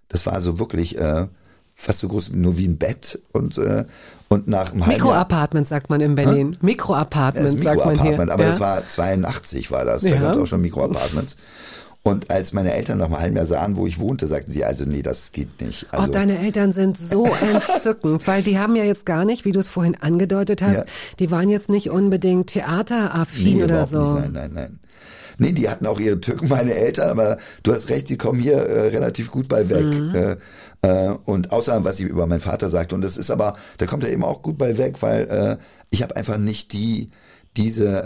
[0.09, 1.27] Das war so wirklich äh,
[1.73, 3.85] fast so groß nur wie ein Bett und äh,
[4.27, 6.57] und nach einem Mikroapartment sagt man in Berlin.
[6.61, 8.19] Mikroapartment sagt man hier.
[8.19, 8.49] Aber ja?
[8.49, 10.01] das war 82 war das.
[10.03, 10.15] Ja.
[10.15, 11.37] Da gab es auch schon Mikroapartments.
[12.07, 14.85] Und als meine Eltern nach einem halben Jahr sahen, wo ich wohnte, sagten sie, also
[14.85, 15.87] nee, das geht nicht.
[15.91, 19.51] Also, oh, deine Eltern sind so entzückend, weil die haben ja jetzt gar nicht, wie
[19.51, 20.85] du es vorhin angedeutet hast, Ja.
[21.17, 24.03] die waren jetzt nicht unbedingt theateraffin Nee, oder so.
[24.19, 24.33] Nicht.
[24.33, 24.79] Nein, nein, nein.
[25.39, 28.57] Nee, die hatten auch ihre Tücken, meine Eltern, aber du hast recht, die kommen hier
[28.57, 29.85] äh, relativ gut bei weg.
[29.85, 30.13] Mhm.
[30.13, 30.37] Äh,
[30.83, 34.03] äh, und außer was ich über meinen Vater sagte, und das ist aber, da kommt
[34.03, 35.57] er eben auch gut bei weg, weil äh,
[35.89, 37.09] ich habe einfach nicht die
[37.57, 38.03] diese,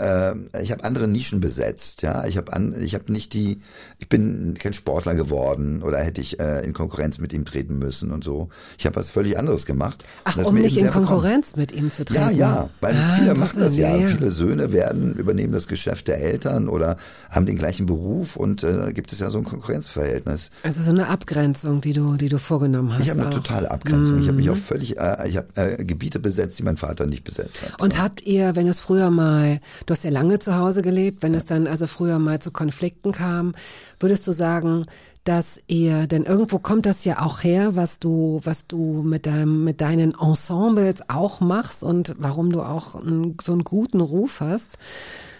[0.54, 3.62] äh, ich habe andere Nischen besetzt, ja, ich habe an, ich habe nicht die,
[4.00, 8.10] ich bin kein Sportler geworden oder hätte ich äh, in Konkurrenz mit ihm treten müssen
[8.10, 8.48] und so.
[8.78, 10.02] Ich habe was völlig anderes gemacht.
[10.24, 11.06] Ach, um nicht in sehr bekommen.
[11.06, 12.20] Konkurrenz mit ihm zu treten.
[12.20, 13.88] Ja, ja, weil Ah, viele machen das ja.
[13.94, 16.96] interessant, Viele Söhne werden, übernehmen das Geschäft der Eltern oder
[17.30, 20.50] haben den gleichen Beruf und äh, da gibt es ja so ein Konkurrenzverhältnis.
[20.62, 23.02] Also so eine Abgrenzung, die du, die du vorgenommen hast.
[23.02, 23.32] Ich habe eine auch.
[23.32, 23.36] Mhm.
[23.36, 24.20] totale Abgrenzung.
[24.20, 27.24] Ich habe mich auch völlig, äh, ich habe äh, Gebiete besetzt, die mein Vater nicht
[27.24, 27.80] besetzt hat.
[27.82, 31.34] Und habt ihr, wenn es früher mal, du hast ja lange zu Hause gelebt, wenn
[31.34, 33.54] es dann also früher mal zu Konflikten kam,
[34.00, 34.86] würdest du sagen,
[35.24, 39.64] dass ihr, denn irgendwo kommt das ja auch her, was du, was du mit deinem,
[39.64, 44.78] mit deinen Ensembles auch machst und warum du auch einen, so einen guten Ruf hast.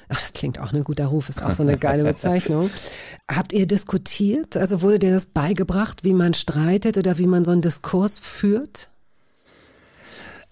[0.09, 2.69] Ach, das klingt auch ein guter Ruf, ist auch so eine geile Bezeichnung.
[3.31, 4.57] Habt ihr diskutiert?
[4.57, 8.91] Also wurde dir das beigebracht, wie man streitet oder wie man so einen Diskurs führt?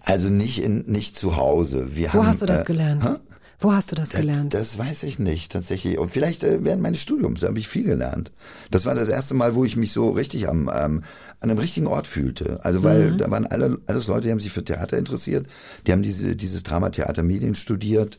[0.01, 1.95] Also nicht in, nicht zu Hause.
[1.95, 3.03] Wir Wo haben, hast du das äh, gelernt?
[3.03, 3.15] hä?
[3.59, 4.53] Wo hast du das Das, gelernt?
[4.53, 5.97] das weiß ich nicht, tatsächlich.
[5.99, 8.31] Und vielleicht äh, während meines Studiums habe ich viel gelernt.
[8.71, 11.03] Das war das erste Mal, wo ich mich so richtig am, ähm,
[11.41, 12.59] an einem richtigen Ort fühlte.
[12.63, 15.47] Also weil da waren alle, alles Leute, die haben sich für Theater interessiert.
[15.85, 18.17] Die haben diese, dieses Drama Theater Medien studiert.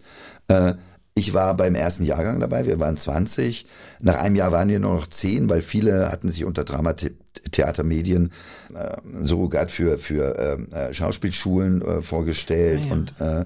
[0.49, 0.75] Äh,
[1.15, 3.67] ich war beim ersten Jahrgang dabei, wir waren 20.
[4.01, 6.95] Nach einem Jahr waren wir nur noch 10, weil viele hatten sich unter Drama
[7.51, 8.31] Theater Medien
[8.75, 12.93] äh, Surrogat für, für ähm, äh, Schauspielschulen äh, vorgestellt ja.
[12.93, 13.45] und äh,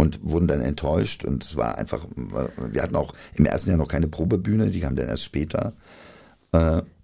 [0.00, 2.06] und wurden dann enttäuscht und es war einfach,
[2.72, 5.72] wir hatten auch im ersten Jahr noch keine Probebühne, die kam dann erst später.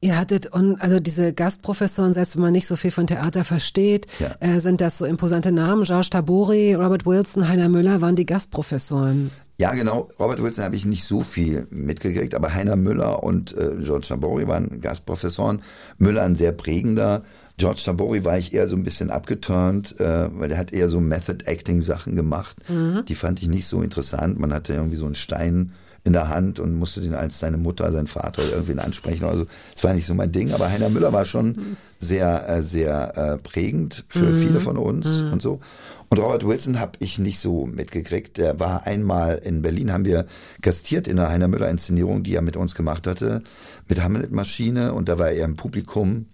[0.01, 4.09] Ihr hattet, und also diese Gastprofessoren, selbst wenn man nicht so viel von Theater versteht,
[4.19, 4.35] Ja.
[4.41, 5.85] äh, sind das so imposante Namen.
[5.85, 9.31] George Tabori, Robert Wilson, Heiner Müller waren die Gastprofessoren.
[9.61, 13.77] Ja, genau, Robert Wilson habe ich nicht so viel mitgekriegt, aber Heiner Müller und äh,
[13.81, 15.63] George Tabori waren Gastprofessoren.
[15.99, 17.23] Müller ein sehr prägender.
[17.59, 21.01] George Tabori war ich eher so ein bisschen abgeturnt, äh, weil er hat eher so
[21.01, 22.57] Method-Acting-Sachen gemacht.
[23.09, 24.39] Die fand ich nicht so interessant.
[24.39, 25.73] Man hatte irgendwie so einen Stein
[26.07, 29.25] in der Hand und musste den als seine Mutter, sein Vater oder irgendwen ansprechen.
[29.25, 30.53] Also das war nicht so mein Ding.
[30.53, 35.43] Aber Heiner Müller war schon sehr, äh, sehr äh, prägend für viele von uns und
[35.43, 35.61] so.
[36.09, 38.37] Und Robert Wilson habe ich nicht so mitgekriegt.
[38.39, 40.27] Der war einmal in Berlin, haben wir
[40.63, 43.43] gastiert in der Heiner Müller Inszenierung, die er mit uns gemacht hatte,
[43.89, 46.27] mit Hamlet-Maschine und da war er im Publikum.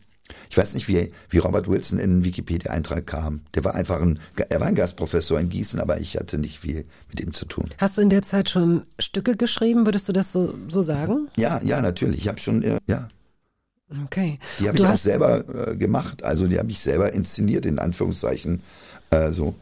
[0.51, 3.41] Ich weiß nicht, wie, wie Robert Wilson in den Wikipedia-Eintrag kam.
[3.55, 4.19] Der war einfach ein,
[4.49, 7.65] er war ein Gastprofessor in Gießen, aber ich hatte nicht viel mit ihm zu tun.
[7.79, 9.85] Hast du in der Zeit schon Stücke geschrieben?
[9.87, 11.29] Würdest du das so, so sagen?
[11.37, 12.21] Ja, ja, natürlich.
[12.21, 13.09] Ich habe schon, äh, ja,
[14.05, 14.39] Okay.
[14.59, 16.23] die habe ich auch selber äh, gemacht.
[16.23, 18.63] Also die habe ich selber inszeniert, in Anführungszeichen.
[19.11, 19.55] Äh, so.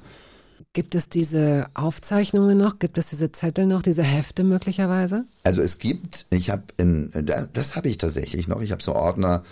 [0.72, 2.78] Gibt es diese Aufzeichnungen noch?
[2.78, 5.24] Gibt es diese Zettel noch, diese Hefte möglicherweise?
[5.42, 8.60] Also es gibt, ich habe in, da- das habe ich tatsächlich noch.
[8.60, 9.42] Ich habe so Ordner,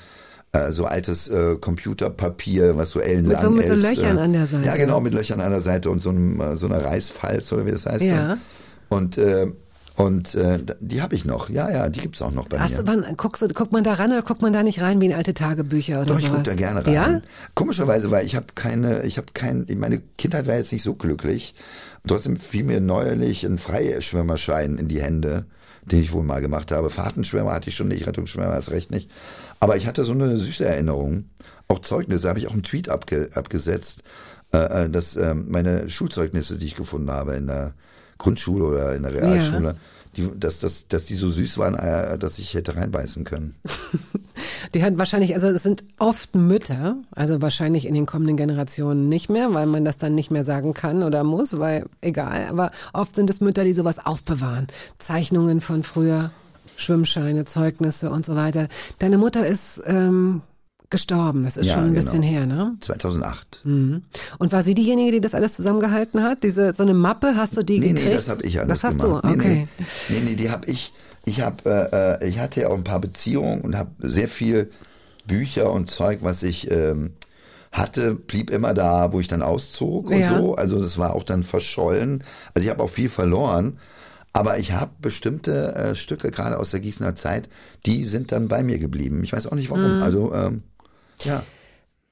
[0.52, 3.82] äh, so altes äh, Computerpapier, was so ellenlang so- mit so ist.
[3.82, 4.66] Löchern äh, an der Seite.
[4.66, 7.66] Ja, genau, mit Löchern an der Seite und so, einem, äh, so einer Reißfalz oder
[7.66, 8.04] wie das heißt.
[8.04, 8.38] Ja.
[8.88, 9.46] Und äh,
[9.96, 11.50] und äh, die habe ich noch.
[11.50, 12.84] Ja, ja, die gibt's auch noch bei Hast mir.
[12.84, 15.12] du, wann, guckst guckt man da ran oder guckt man da nicht rein wie in
[15.12, 16.36] alte Tagebücher oder Doch, ich sowas?
[16.44, 16.94] gucke da gerne rein.
[16.94, 17.20] Ja?
[17.54, 21.56] Komischerweise, weil ich habe keine, ich habe kein, meine Kindheit war jetzt nicht so glücklich.
[22.04, 25.46] Und trotzdem fiel mir neuerlich ein Freischwimmerschein in die Hände,
[25.84, 26.90] den ich wohl mal gemacht habe.
[26.90, 29.10] Fahrtenschwimmer hatte ich schon nicht, Rettungsschwimmer erst recht nicht.
[29.60, 31.24] Aber ich hatte so eine süße Erinnerung.
[31.68, 34.02] Auch Zeugnisse, habe ich auch einen Tweet abge, abgesetzt,
[34.52, 37.74] äh, äh, dass äh, meine Schulzeugnisse, die ich gefunden habe in der
[38.16, 39.76] Grundschule oder in der Realschule,
[40.16, 43.54] die, dass, dass, dass die so süß waren, äh, dass ich hätte reinbeißen können.
[44.74, 49.30] Die hat wahrscheinlich, also es sind oft Mütter, also wahrscheinlich in den kommenden Generationen nicht
[49.30, 53.14] mehr, weil man das dann nicht mehr sagen kann oder muss, weil egal, aber oft
[53.14, 54.66] sind es Mütter, die sowas aufbewahren.
[54.98, 56.30] Zeichnungen von früher,
[56.78, 58.68] Schwimmscheine, Zeugnisse und so weiter.
[59.00, 60.42] Deine Mutter ist ähm,
[60.90, 61.96] gestorben, das ist Ja, schon ein genau.
[62.04, 62.76] bisschen her, ne?
[62.80, 63.60] 2008.
[63.64, 64.02] Mhm.
[64.38, 66.44] Und war sie diejenige, die das alles zusammengehalten hat?
[66.44, 68.08] Diese so eine Mappe, hast du die Nee, gekriegt?
[68.08, 69.24] nee, das habe ich alles Das hast gemacht.
[69.24, 69.68] du, Nee, okay.
[69.78, 70.92] Nee, nee, nee die habe ich.
[71.24, 71.56] Ich habe,
[71.92, 74.70] äh, äh, ich hatte ja auch ein paar Beziehungen und habe sehr viel
[75.26, 77.12] Bücher und Zeug, was ich ähm,
[77.70, 80.38] hatte, blieb immer da, wo ich dann auszog und Ja.
[80.38, 80.54] so.
[80.54, 82.24] Also das war auch dann verschollen.
[82.54, 83.76] Also ich habe auch viel verloren.
[84.32, 87.48] Aber ich habe bestimmte äh, Stücke, gerade aus der Gießener Zeit,
[87.86, 89.24] die sind dann bei mir geblieben.
[89.24, 89.96] Ich weiß auch nicht warum.
[89.96, 90.02] Mhm.
[90.02, 90.62] Also ähm,
[91.24, 91.42] ja.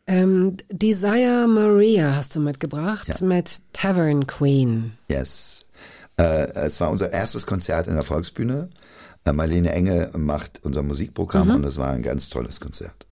[0.08, 3.26] Ähm, Desire Maria hast du mitgebracht Ja.
[3.26, 4.92] mit Tavern Queen.
[5.10, 5.66] Yes.
[6.16, 8.70] Äh, es war unser erstes Konzert in der Volksbühne.
[9.24, 13.06] Äh, Marlene Enge macht unser Musikprogramm und es war ein ganz tolles Konzert.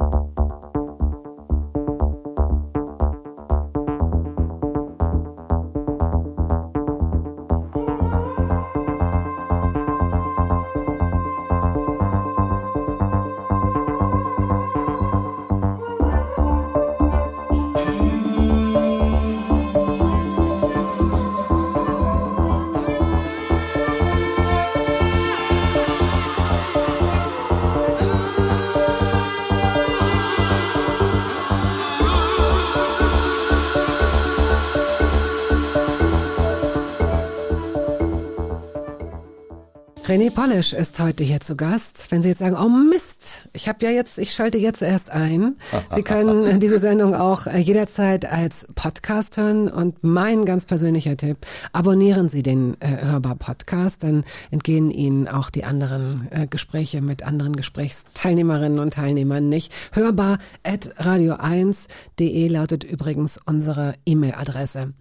[40.53, 42.11] Polish ist heute hier zu Gast.
[42.11, 45.55] Wenn Sie jetzt sagen, oh Mist, ich habe ja jetzt, ich schalte jetzt erst ein.
[45.89, 51.37] Sie können diese Sendung auch äh, jederzeit als Podcast hören und mein ganz persönlicher Tipp,
[51.71, 57.23] abonnieren Sie den äh, Hörbar Podcast, dann entgehen Ihnen auch die anderen äh, Gespräche mit
[57.23, 59.73] anderen Gesprächsteilnehmerinnen und Teilnehmern nicht.
[59.93, 64.93] Hörbar at radio1.de lautet übrigens unsere E-Mail-Adresse.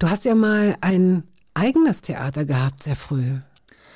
[0.00, 1.22] Du hast ja mal ein
[1.54, 3.36] eigenes Theater gehabt, sehr früh.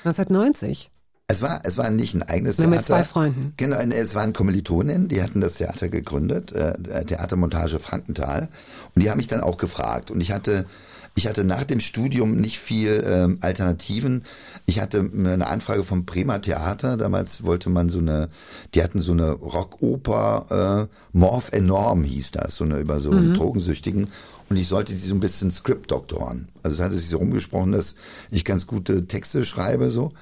[0.04, 0.90] 1990.
[1.28, 2.70] Es war, es war nicht ein eigenes Theater.
[2.70, 3.54] mit zwei Freunden.
[3.56, 8.48] Genau, es waren Kommilitonen, die hatten das Theater gegründet, äh, Theatermontage Frankenthal.
[8.94, 10.10] Und die haben mich dann auch gefragt.
[10.10, 10.66] Und ich hatte,
[11.14, 14.24] ich hatte nach dem Studium nicht viel ähm, Alternativen.
[14.66, 16.98] Ich hatte eine Anfrage vom Bremer Theater.
[16.98, 18.28] Damals wollte man so eine,
[18.74, 23.32] die hatten so eine Rockoper, äh, Morph Enorm hieß das, so eine über so einen
[23.32, 24.08] Drogensüchtigen.
[24.48, 26.48] Und ich sollte sie so ein bisschen Script-doktoren.
[26.62, 27.96] Also es hatte sich so rumgesprochen, dass
[28.30, 30.12] ich ganz gute Texte schreibe so.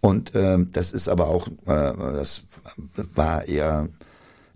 [0.00, 2.42] Und ähm, das ist aber auch, äh, das
[3.14, 3.88] war eher,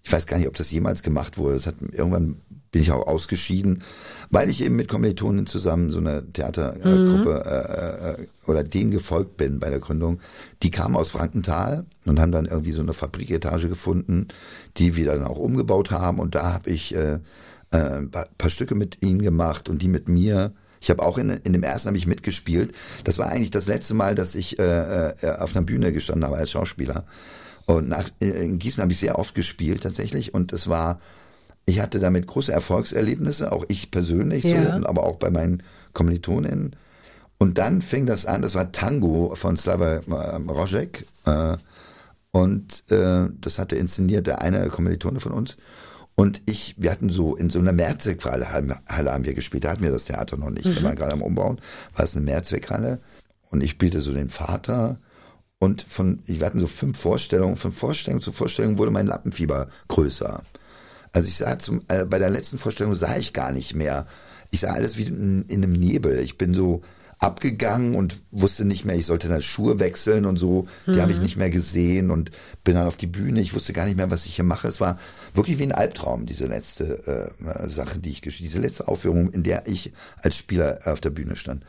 [0.02, 1.54] ich weiß gar nicht, ob das jemals gemacht wurde.
[1.54, 2.36] Das hat irgendwann
[2.74, 3.84] bin ich auch ausgeschieden,
[4.30, 9.60] weil ich eben mit Kommilitonen zusammen so eine Theatergruppe äh, äh, oder denen gefolgt bin
[9.60, 10.18] bei der Gründung.
[10.64, 14.26] Die kamen aus Frankenthal und haben dann irgendwie so eine Fabriketage gefunden,
[14.76, 16.18] die wir dann auch umgebaut haben.
[16.18, 17.20] Und da habe ich äh,
[17.74, 20.52] äh, ein paar, paar Stücke mit ihnen gemacht und die mit mir.
[20.80, 22.74] Ich habe auch in, in dem ersten habe ich mitgespielt.
[23.04, 26.36] Das war eigentlich das letzte Mal, dass ich äh, äh, auf einer Bühne gestanden habe
[26.36, 27.04] als Schauspieler.
[27.66, 30.34] Und nach, in Gießen habe ich sehr oft gespielt tatsächlich.
[30.34, 31.00] Und es war,
[31.64, 34.78] ich hatte damit große Erfolgserlebnisse, auch ich persönlich Ja.
[34.78, 35.62] so, aber auch bei meinen
[35.94, 36.76] Kommilitoninnen.
[37.38, 41.06] Und dann fing das an, das war Tango von Slava äh, Rožek.
[41.24, 41.56] Äh,
[42.30, 45.56] und äh, das hatte inszeniert der eine Kommilitone von uns.
[46.16, 49.82] Und ich, wir hatten so, in so einer Mehrzweckhalle Halle haben wir gespielt, da hatten
[49.82, 50.64] wir das Theater noch nicht.
[50.64, 51.60] Wir waren gerade am Umbauen,
[51.94, 53.00] war es eine Mehrzweckhalle.
[53.50, 54.98] Und ich spielte so den Vater.
[55.58, 60.42] Und von, wir hatten so fünf Vorstellungen, von Vorstellung zu Vorstellung wurde mein Lappenfieber größer.
[61.12, 64.06] Also ich sah zum, äh, bei der letzten Vorstellung sah ich gar nicht mehr.
[64.50, 66.18] Ich sah alles wie in, in einem Nebel.
[66.20, 66.82] Ich bin so
[67.24, 70.66] abgegangen und wusste nicht mehr, ich sollte dann Schuhe wechseln und so.
[70.86, 72.30] Die habe ich nicht mehr gesehen und
[72.64, 73.40] bin dann auf die Bühne.
[73.40, 74.68] Ich wusste gar nicht mehr, was ich hier mache.
[74.68, 74.98] Es war
[75.32, 79.66] wirklich wie ein Albtraum, diese letzte äh, Sache, die ich diese letzte Aufführung, in der
[79.66, 81.64] ich als Spieler auf der Bühne stand.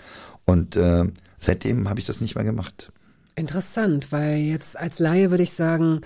[0.45, 1.06] Und äh,
[1.38, 2.91] seitdem habe ich das nicht mehr gemacht.
[3.38, 6.01] Interessant, weil jetzt als Laie würde ich sagen,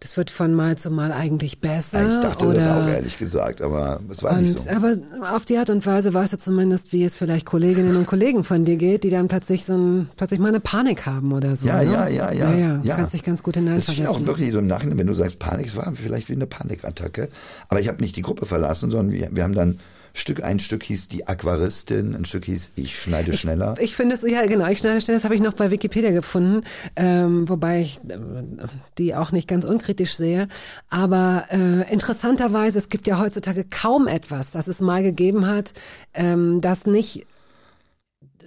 [0.00, 2.10] das wird von Mal zu Mal eigentlich besser.
[2.10, 4.70] ich dachte oder das auch ehrlich gesagt, aber es war nicht Und, so.
[4.70, 4.96] aber
[5.34, 8.64] auf die Art und Weise weißt du zumindest, wie es vielleicht Kolleginnen und Kollegen von
[8.64, 11.66] dir geht, die dann plötzlich so ein, plötzlich mal eine Panik haben oder so.
[11.66, 11.84] Ja, ne?
[11.84, 12.50] ja, ja, ja.
[12.50, 12.80] ja, ja.
[12.82, 12.96] ja.
[12.96, 14.06] Kannst dich ganz gut Das schien hineinversetzen.
[14.06, 17.28] auch wirklich so im Nachhinein, wenn du sagst Panik, es war vielleicht wie eine Panikattacke.
[17.68, 19.78] Aber ich habe nicht die Gruppe verlassen, sondern wir, wir haben dann
[20.14, 23.76] Stück, ein Stück hieß die Aquaristin, ein Stück hieß Ich schneide schneller.
[23.80, 26.64] Ich finde es, ja genau, ich schneide schnell, das habe ich noch bei Wikipedia gefunden,
[26.96, 28.18] ähm, wobei ich äh,
[28.98, 30.48] die auch nicht ganz unkritisch sehe.
[30.88, 35.72] Aber äh, interessanterweise, es gibt ja heutzutage kaum etwas, das es mal gegeben hat,
[36.14, 37.26] ähm, das nicht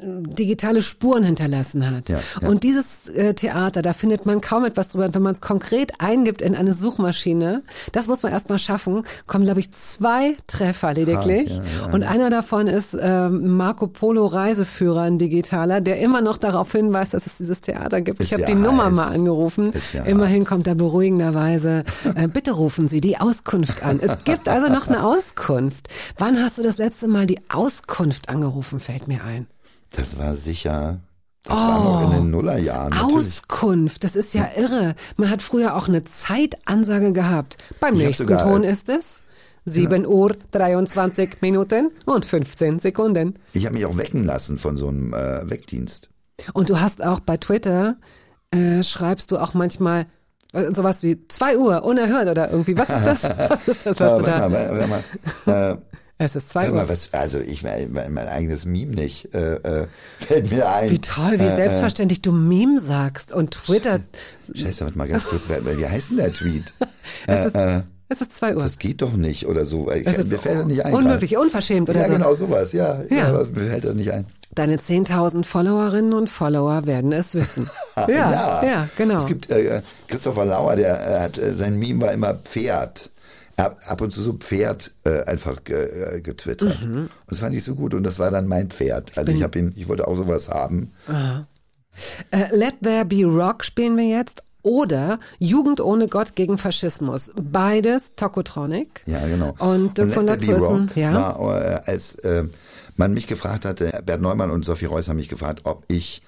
[0.04, 2.10] digitale Spuren hinterlassen hat.
[2.10, 2.48] Ja, ja.
[2.48, 5.14] Und dieses äh, Theater, da findet man kaum etwas drüber.
[5.14, 9.60] Wenn man es konkret eingibt in eine Suchmaschine, das muss man erstmal schaffen, kommen, glaube
[9.60, 11.60] ich, zwei Treffer lediglich.
[11.60, 16.38] Ah, ja, Und einer davon ist ähm, Marco Polo Reiseführer, ein digitaler, der immer noch
[16.38, 18.20] darauf hinweist, dass es dieses Theater gibt.
[18.20, 18.94] Ist ich habe die Nummer heiß.
[18.94, 19.72] mal angerufen.
[20.06, 21.84] Immerhin kommt da beruhigenderweise,
[22.16, 24.00] äh, bitte rufen Sie die Auskunft an.
[24.02, 25.88] Es gibt also noch eine Auskunft.
[26.18, 29.48] Wann hast du das letzte Mal die Auskunft angerufen, fällt mir ein.
[29.94, 31.00] Das war sicher,
[31.44, 32.90] das war noch in den Nullerjahren.
[32.90, 33.16] natürlich.
[33.18, 34.96] Auskunft, das ist ja irre.
[35.18, 37.58] Man hat früher auch eine Zeitansage gehabt.
[37.80, 39.24] Beim Ich nächsten sogar- Ton ist es
[39.66, 43.36] 7 Uhr 23 Minuten und 15 Sekunden.
[43.54, 46.10] Ich habe mich auch wecken lassen von so einem äh, Weckdienst.
[46.54, 47.96] Und du hast auch bei Twitter,
[48.52, 50.08] äh, schreibst du auch manchmal
[50.54, 52.78] äh, sowas wie 2 Uhr, unerhört oder irgendwie.
[52.78, 53.24] Was ist das?
[53.50, 54.50] Was ist das, was Äh, du da...
[54.50, 54.88] mal,
[55.46, 55.72] mal.
[55.74, 55.78] Äh,
[56.20, 56.90] Es ist 2 Hör mal, Uhr.
[56.90, 59.88] was, also ich mein, mein, eigenes Meme nicht, äh, äh,
[60.20, 60.90] fällt mir ein.
[60.92, 63.96] Wie toll, wie Äh, selbstverständlich du Meme sagst und Twitter.
[63.96, 66.74] Äh, Scheiße, warte mal ganz kurz, wie heißt denn der Tweet?
[67.28, 68.62] Es ist, äh, es ist 2 Uhr.
[68.62, 69.92] das geht doch nicht oder so.
[69.92, 70.94] Ich, Es ist mir fällt das nicht ein.
[70.94, 72.14] unmöglich, unverschämt oder Ja, so.
[72.14, 73.02] genau sowas, ja.
[73.10, 73.16] ja.
[73.18, 73.28] Ja.
[73.30, 74.26] aber mir fällt das nicht ein.
[74.56, 77.70] Deine 10.000 Followerinnen und Follower werden es wissen.
[78.08, 79.16] ja, ja, genau.
[79.18, 83.10] Es gibt äh, Christopher Lauer, der äh, hat, äh, sein Meme war immer Pferd.
[83.58, 86.84] Hat ab und zu so Pferd äh, einfach ge, äh, getwittert.
[86.84, 86.96] Mhm.
[86.96, 89.18] Und das fand ich so gut und das war dann mein Pferd.
[89.18, 90.92] Also ich habe ihn, ich wollte auch sowas haben.
[92.32, 94.44] Äh, Let There Be Rock spielen wir jetzt.
[94.64, 97.32] Oder Jugend ohne Gott gegen Faschismus.
[97.36, 99.04] Beides Tokotronic.
[99.06, 99.54] Ja, genau.
[99.60, 101.14] Und Dirk Let von Zössen, Rock ja.
[101.14, 102.46] war, äh, als äh,
[102.96, 106.22] man mich gefragt hatte, Bert Neumann und Sophie Reuss haben mich gefragt, ob ich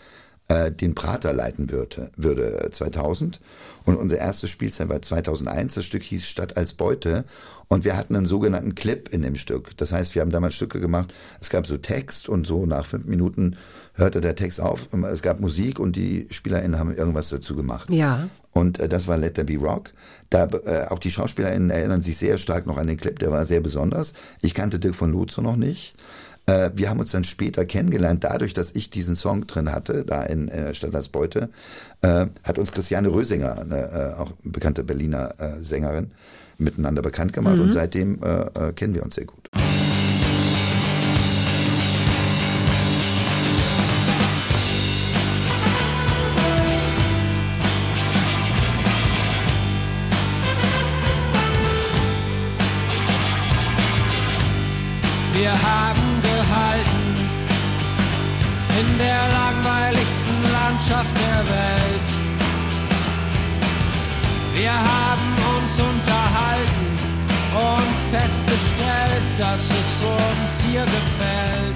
[0.50, 3.40] äh, den Prater leiten würde, würde äh, 2000.
[3.86, 5.76] Und unser erstes Spielzeit war 2001.
[5.76, 7.24] Das Stück hieß Stadt als Beute.
[7.68, 9.78] Und wir hatten einen sogenannten Clip in dem Stück.
[9.78, 11.14] Das heißt, wir haben damals Stücke gemacht.
[11.40, 13.58] Es gab so Text und so nach fünf Minuten
[13.94, 14.90] hörte der Text auf.
[15.12, 17.90] Es gab Musik und die SpielerInnen haben irgendwas dazu gemacht.
[17.90, 18.28] Ja.
[18.52, 19.92] Und äh, das war Let There Be Rock.
[20.30, 23.46] Da, äh, auch die SchauspielerInnen erinnern sich sehr stark noch an den Clip, der war
[23.46, 24.14] sehr besonders.
[24.42, 25.95] Ich kannte Dirk von Lotso noch nicht.
[26.46, 30.24] Äh, wir haben uns dann später kennengelernt, dadurch, dass ich diesen Song drin hatte, da
[30.24, 31.50] in äh, Stadt als Beute,
[32.02, 36.12] äh, hat uns Christiane Rösinger, eine äh, auch bekannte Berliner äh, Sängerin,
[36.58, 37.60] miteinander bekannt gemacht.
[37.60, 39.50] Und seitdem äh, äh, kennen wir uns sehr gut.
[55.34, 56.15] Wir haben
[58.80, 62.08] in der langweiligsten Landschaft der Welt.
[64.54, 66.88] Wir haben uns unterhalten
[67.56, 71.76] und festgestellt, dass es uns hier gefällt.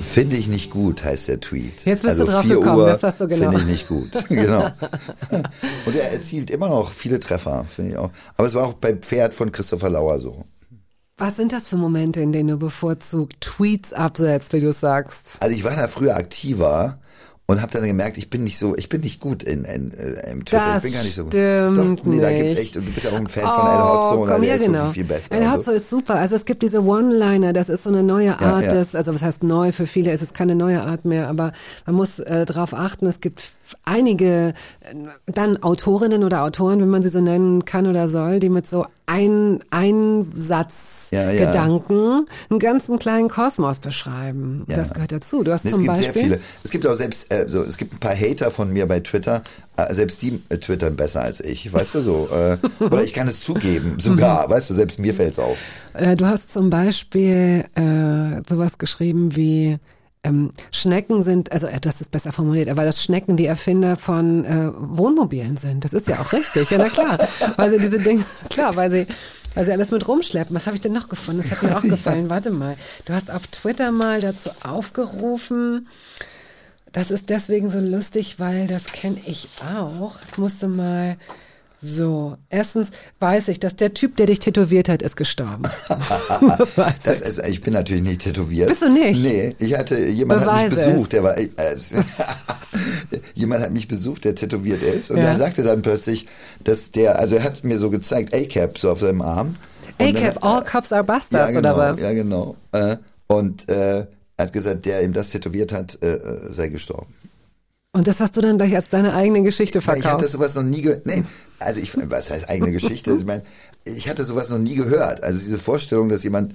[0.00, 1.84] Finde ich nicht gut, heißt der Tweet.
[1.84, 3.50] Jetzt bist du also drauf 4 gekommen, Uhr das warst du genau.
[3.50, 4.10] Finde ich nicht gut.
[4.28, 4.70] genau.
[5.86, 8.10] Und er erzielt immer noch viele Treffer, finde ich auch.
[8.36, 10.44] Aber es war auch bei Pferd von Christopher Lauer so.
[11.16, 15.36] Was sind das für Momente, in denen du bevorzugt Tweets absetzt, wie du sagst?
[15.38, 16.98] Also ich war da früher aktiver
[17.46, 20.32] und habe dann gemerkt, ich bin nicht so, ich bin nicht gut in, in, äh,
[20.32, 20.64] im Twitter.
[20.74, 21.34] Das ich bin gar nicht so gut.
[21.34, 24.22] Doch, nee, da gibt's echt, und du bist ja auch ein Fan von El Hotzo,
[24.22, 24.90] und der ja, ist genau.
[24.90, 25.32] viel besser.
[25.32, 25.72] El Hotzo so.
[25.72, 26.16] ist super.
[26.16, 28.72] Also es gibt diese One-Liner, das ist so eine neue Art ja.
[28.72, 31.52] des, also was heißt neu, für viele ist es keine neue Art mehr, aber
[31.86, 33.52] man muss äh, darauf achten, es gibt
[33.84, 34.54] einige
[35.26, 38.86] dann Autorinnen oder Autoren, wenn man sie so nennen kann oder soll, die mit so
[39.06, 41.46] ein Einsatz Ja, ja.
[41.46, 44.64] Gedanken einen ganzen kleinen Kosmos beschreiben.
[44.68, 44.76] Ja.
[44.76, 45.42] Das gehört dazu.
[45.42, 46.40] Du hast Nee, es zum gibt Beispiel sehr viele.
[46.62, 49.42] Es gibt auch selbst, äh, so, es gibt ein paar Hater von mir bei Twitter,
[49.76, 52.28] äh, selbst die äh, twittern besser als ich, weißt du so.
[52.32, 55.56] Äh, oder ich kann es zugeben, sogar, weißt du, selbst mir fällt's auf.
[55.92, 59.78] Äh, Du hast zum Beispiel äh, sowas geschrieben wie
[60.24, 64.44] ähm, Schnecken sind, also äh, das ist besser formuliert, aber dass Schnecken die Erfinder von
[64.44, 65.84] äh, Wohnmobilen sind.
[65.84, 67.18] Das ist ja auch richtig, ja na klar.
[67.56, 69.06] Weil sie diese Dinge, klar, weil sie,
[69.54, 70.56] weil sie alles mit rumschleppen.
[70.56, 71.42] Was habe ich denn noch gefunden?
[71.42, 72.30] Das hat mir auch gefallen.
[72.30, 72.76] Warte mal.
[73.04, 75.88] Du hast auf Twitter mal dazu aufgerufen.
[76.90, 80.16] Das ist deswegen so lustig, weil das kenne ich auch.
[80.30, 81.16] Ich musste mal
[81.84, 82.36] so.
[82.48, 85.62] Erstens weiß ich, dass der Typ, der dich tätowiert hat, ist gestorben.
[86.58, 87.26] das weiß Das ich.
[87.28, 88.68] ist, ich bin natürlich nicht tätowiert.
[88.68, 89.22] Bist du nicht?
[89.22, 91.08] Nee, ich hatte, jemand Beweise hat mich besucht, es.
[91.10, 91.48] der war, äh,
[93.34, 95.24] jemand hat mich besucht, der tätowiert ist und Ja.
[95.24, 96.26] der sagte dann plötzlich,
[96.62, 99.56] dass der, also er hat mir so gezeigt, A-Cap so auf seinem Arm.
[100.00, 102.00] A-Cap, all cops are bastards, ja, genau, oder was?
[102.00, 102.56] Ja, genau.
[102.72, 102.96] Äh,
[103.28, 103.98] und äh,
[104.36, 107.14] er hat gesagt, der ihm das tätowiert hat, äh, äh, sei gestorben.
[107.94, 110.28] Und das hast du dann gleich als deine eigene Geschichte Ja, ich hatte verkauft.
[110.28, 111.06] sowas noch nie gehört.
[111.06, 111.22] Nee,
[111.60, 113.12] also ich, was heißt eigene Geschichte?
[113.12, 113.42] Ich meine,
[113.84, 115.22] ich hatte sowas noch nie gehört.
[115.22, 116.54] Also diese Vorstellung, dass jemand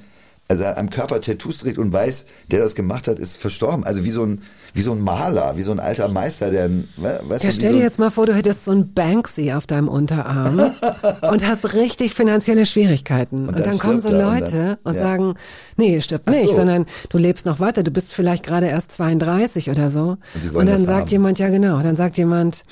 [0.50, 3.84] also am Körper Tattoos trägt und weiß, der das gemacht hat, ist verstorben.
[3.84, 4.42] Also wie so ein,
[4.74, 7.78] wie so ein Maler, wie so ein alter Meister, der, weißt Ja, du, stell so
[7.78, 10.72] dir jetzt mal vor, du hättest so ein Banksy auf deinem Unterarm
[11.32, 13.48] und hast richtig finanzielle Schwierigkeiten.
[13.48, 15.02] Und, dann dann, kommen so er und Leute dann- und ja.
[15.02, 15.36] sagen,
[15.78, 16.56] nee, stirbt nicht, so.
[16.56, 20.18] sondern du lebst noch weiter, du bist vielleicht gerade erst 32 oder so.
[20.34, 21.10] Und Und, dann sagt haben.
[21.10, 22.64] jemand, ja genau, dann sagt jemand,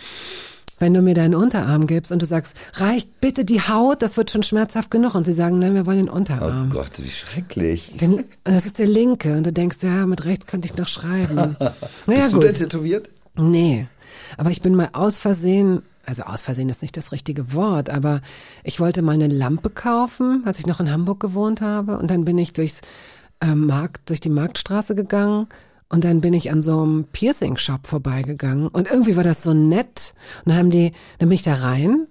[0.80, 4.30] wenn du mir deinen Unterarm gibst und du sagst, reicht bitte die Haut, das wird
[4.32, 5.16] schon schmerzhaft genug.
[5.16, 6.70] Und sie sagen, nein, wir wollen den Oh Unterarm.
[6.70, 7.98] Gott, wie schrecklich.
[7.98, 9.36] Den, und das ist der linke.
[9.36, 11.56] Und du denkst, ja, mit rechts könnte ich noch schreiben.
[12.06, 12.44] naja, Bist du gut.
[12.44, 13.10] denn tätowiert?
[13.36, 13.88] Nee,
[14.38, 18.22] aber ich bin mal aus Versehen, also aus Versehen ist nicht das richtige Wort, aber
[18.64, 21.98] ich wollte mal eine Lampe kaufen, als ich noch in Hamburg gewohnt habe.
[21.98, 22.82] Und dann bin ich durchs
[23.42, 25.48] äh, Markt, durch die Marktstraße gegangen.
[25.90, 28.68] Und dann bin ich an so einem Piercing-Shop vorbeigegangen.
[28.68, 30.14] Und irgendwie war das so nett.
[30.44, 32.08] Und dann haben die, dann bin ich da rein.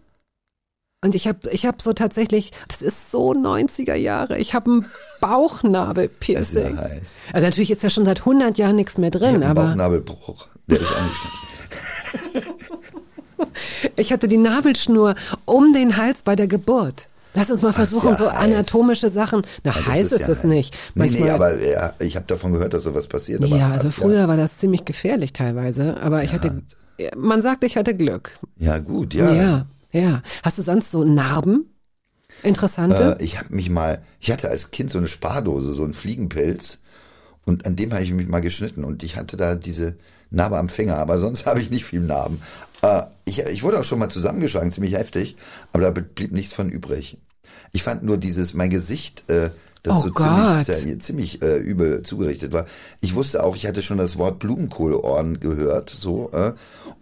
[1.05, 4.87] Und ich habe ich hab so tatsächlich, das ist so 90er Jahre, ich habe ein
[4.87, 4.89] ja
[5.21, 6.77] Bauchnabel-Piercing.
[6.77, 7.19] heiß.
[7.33, 9.67] Also natürlich ist ja schon seit 100 Jahren nichts mehr Ich drin, einen aber...
[9.67, 10.49] Bauchnabelbruch.
[10.67, 11.39] Der ist angeschnitten.
[13.97, 15.15] Ich hatte die Nabelschnur
[15.45, 17.07] um den Hals bei der Geburt.
[17.37, 18.39] Lass uns mal versuchen, ja so heiß.
[18.39, 19.43] anatomische Sachen.
[19.63, 20.45] Na, Ja, heiß ist, ja es heiß.
[20.45, 20.75] nicht.
[20.95, 23.45] Nee, nee, Manchmal- aber ja, ich habe davon gehört, dass sowas passiert.
[23.45, 26.63] Aber, ja, also früher war das ziemlich gefährlich teilweise, aber ich hatte,
[27.17, 28.39] man sagt, ich hatte Glück.
[28.59, 29.33] Ja, gut, ja.
[29.33, 30.23] Ja, ja.
[30.43, 31.67] Hast du sonst so Narben?
[32.43, 33.17] Interessante?
[33.19, 36.79] Äh, ich habe mich mal, ich hatte als Kind so eine Spardose, so einen Fliegenpilz
[37.45, 39.97] und an dem habe ich mich mal geschnitten und ich hatte da diese
[40.31, 42.43] Narbe am Finger, aber sonst habe ich nicht viel Narben.
[42.83, 45.37] Äh, ich, ich wurde auch schon mal zusammengeschlagen, ziemlich heftig,
[45.73, 47.19] aber da blieb nichts von übrig.
[47.73, 49.51] Ich fand nur dieses, mein Gesicht, äh,
[49.83, 50.65] das Oh so Gott.
[50.65, 52.65] ziemlich, ziemlich äh, übel zugerichtet war.
[53.01, 56.53] Ich wusste auch, ich hatte schon das Wort Blumenkohleohren gehört, so, äh,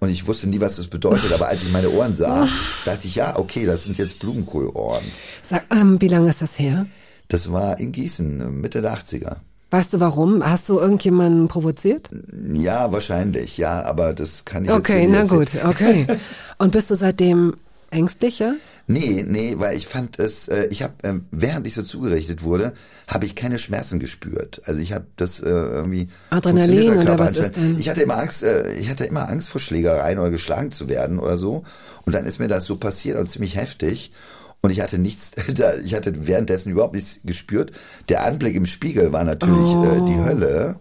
[0.01, 2.47] und ich wusste nie, was das bedeutet, aber als ich meine Ohren sah,
[2.85, 5.05] dachte ich, ja, okay, das sind jetzt Blumenkohlohren.
[5.43, 6.85] Sag, ähm, wie lange ist das her?
[7.29, 9.37] Das war in Gießen, Mitte der 80er.
[9.71, 10.45] Weißt du warum?
[10.45, 12.11] Hast du irgendjemanden provoziert?
[12.53, 15.67] Ja, wahrscheinlich, ja, aber das kann ich Okay, jetzt hier na nicht gut, erzählen.
[16.07, 16.07] okay.
[16.59, 17.55] Und bist du seitdem
[17.91, 18.55] ängstlicher?
[18.87, 22.75] Nee, nee, weil ich fand es, äh, ich habe, ähm, während ich so zugerichtet wurde,
[23.09, 24.61] habe ich keine Schmerzen gespürt.
[24.67, 27.79] Also ich habe das äh, irgendwie Adrenalin oder was ist denn?
[27.79, 31.19] Ich hatte immer Angst, äh, ich hatte immer Angst vor Schlägereien oder geschlagen zu werden
[31.19, 31.65] oder so.
[32.05, 34.13] Und dann ist mir das so passiert und ziemlich heftig.
[34.61, 35.33] Und ich hatte nichts,
[35.85, 37.73] ich hatte währenddessen überhaupt nichts gespürt.
[38.11, 40.77] Der Anblick im Spiegel war natürlich äh, die Hölle.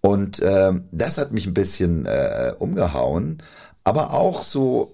[0.00, 3.42] Und ähm, das hat mich ein bisschen äh, umgehauen,
[3.84, 4.93] aber auch so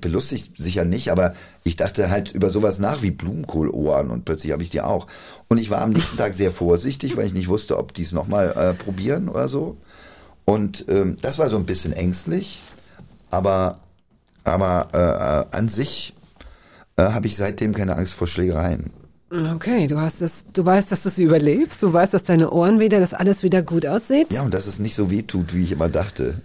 [0.00, 4.62] belustigt sicher nicht, aber ich dachte halt über sowas nach wie Blumenkohlohren und plötzlich habe
[4.62, 5.06] ich die auch.
[5.48, 8.12] Und ich war am nächsten Tag sehr vorsichtig, weil ich nicht wusste, ob die es
[8.12, 9.76] nochmal äh, probieren oder so.
[10.44, 12.60] Und ähm, das war so ein bisschen ängstlich,
[13.30, 13.80] aber,
[14.44, 16.14] aber äh, äh, an sich
[16.96, 18.90] äh, habe ich seitdem keine Angst vor Schlägereien.
[19.30, 22.80] Okay, du hast es, du weißt, dass du sie überlebst, du weißt, dass deine Ohren
[22.80, 24.32] wieder, dass alles wieder gut aussieht.
[24.32, 26.40] Ja, und dass es nicht so weh tut, wie ich immer dachte.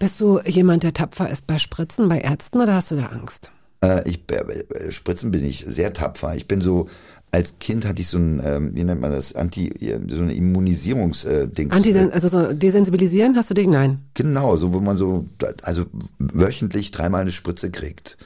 [0.00, 3.50] Bist du jemand, der tapfer ist bei Spritzen, bei Ärzten oder hast du da Angst?
[3.84, 6.34] Äh, ich, äh, äh, Spritzen bin ich sehr tapfer.
[6.34, 6.88] Ich bin so,
[7.32, 10.32] als Kind hatte ich so ein, ähm, wie nennt man das, Anti, äh, so eine
[10.32, 11.76] Immunisierungsdings.
[11.76, 13.68] Anti, also so desensibilisieren hast du dich?
[13.68, 14.00] Nein.
[14.14, 15.26] Genau, so wo man so,
[15.60, 15.84] also
[16.18, 18.16] wöchentlich dreimal eine Spritze kriegt.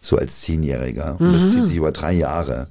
[0.00, 1.20] So als Zehnjähriger.
[1.20, 2.68] Und das zieht sich über drei Jahre.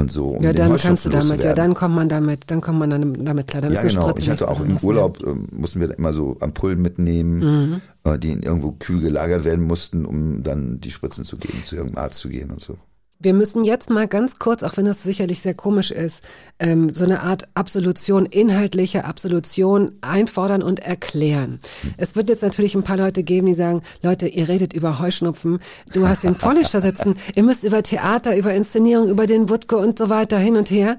[0.00, 0.42] Und so, um Mhm.
[0.44, 3.46] ja, dann kannst du damit, ja, dann kommt man damit, dann kommt man dann damit
[3.48, 3.60] klar.
[3.62, 4.08] Dann Ja, genau.
[4.08, 4.84] Spritze Ich hatte auch im mehr.
[4.84, 10.04] Urlaub, ähm, mussten wir immer so Ampullen mitnehmen, äh, die irgendwo kühl gelagert werden mussten,
[10.06, 12.76] um dann die Spritzen zu geben, zu irgendeinem Arzt zu gehen und so.
[13.22, 16.24] Wir müssen jetzt mal ganz kurz, auch wenn das sicherlich sehr komisch ist,
[16.58, 21.60] ähm, so eine Art Absolution, inhaltliche Absolution einfordern und erklären.
[21.98, 25.58] Es wird jetzt natürlich ein paar Leute geben, die sagen, Leute, ihr redet über Heuschnupfen,
[25.92, 29.98] du hast den Polisher sitzen, ihr müsst über Theater, über Inszenierung, über den Wutke und
[29.98, 30.96] so weiter hin und her.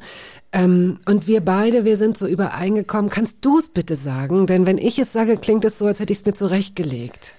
[0.52, 3.10] Ähm, und wir beide, wir sind so übereingekommen.
[3.10, 4.46] Kannst du es bitte sagen?
[4.46, 7.34] Denn wenn ich es sage, klingt es so, als hätte ich es mir zurechtgelegt.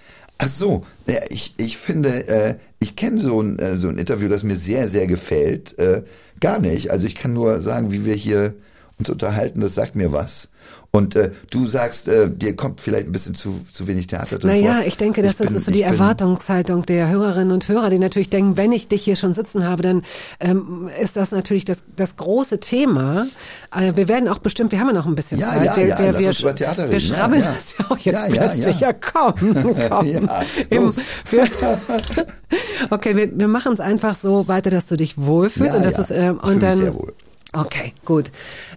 [0.44, 4.28] Ach so, ja, ich, ich finde, äh, ich kenne so ein, äh, so ein Interview,
[4.28, 5.78] das mir sehr, sehr gefällt.
[5.78, 6.02] Äh,
[6.40, 6.90] gar nicht.
[6.90, 8.54] Also ich kann nur sagen, wie wir hier
[8.98, 10.48] uns unterhalten, das sagt mir was.
[10.94, 14.50] Und äh, du sagst, äh, dir kommt vielleicht ein bisschen zu, zu wenig Theater drin
[14.50, 14.84] Naja, vor.
[14.86, 18.28] ich denke, das bin- ist so die ich Erwartungshaltung der Hörerinnen und Hörer, die natürlich
[18.28, 20.02] denken, wenn ich dich hier schon sitzen habe, dann
[20.38, 23.26] ähm, ist das natürlich das, das große Thema.
[23.74, 25.64] Äh, wir werden auch bestimmt, wir haben ja noch ein bisschen Ja, Zeit.
[25.64, 27.08] ja, wir, ja, wir, wir, über Theater wir reden.
[27.08, 27.52] Ja, schrabbeln ja.
[27.54, 28.80] das ja auch jetzt Ja, ja, plötzlich.
[28.80, 28.92] Ja, ja.
[28.92, 29.34] komm,
[29.88, 30.06] komm.
[30.06, 30.92] Ja, Im-
[31.30, 31.48] wir,
[32.90, 35.90] okay, wir, wir machen es einfach so weiter, dass du dich wohlfühlst Ja, und ja.
[35.96, 37.14] du's, ähm, Ich und dann sehr wohl.
[37.54, 38.30] Okay, gut.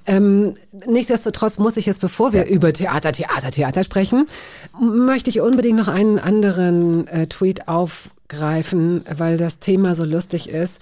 [0.05, 0.55] Ähm,
[0.85, 4.25] nichtsdestotrotz muss ich jetzt, bevor wir über Theater, Theater, Theater sprechen,
[4.79, 10.81] möchte ich unbedingt noch einen anderen äh, Tweet aufgreifen, weil das Thema so lustig ist.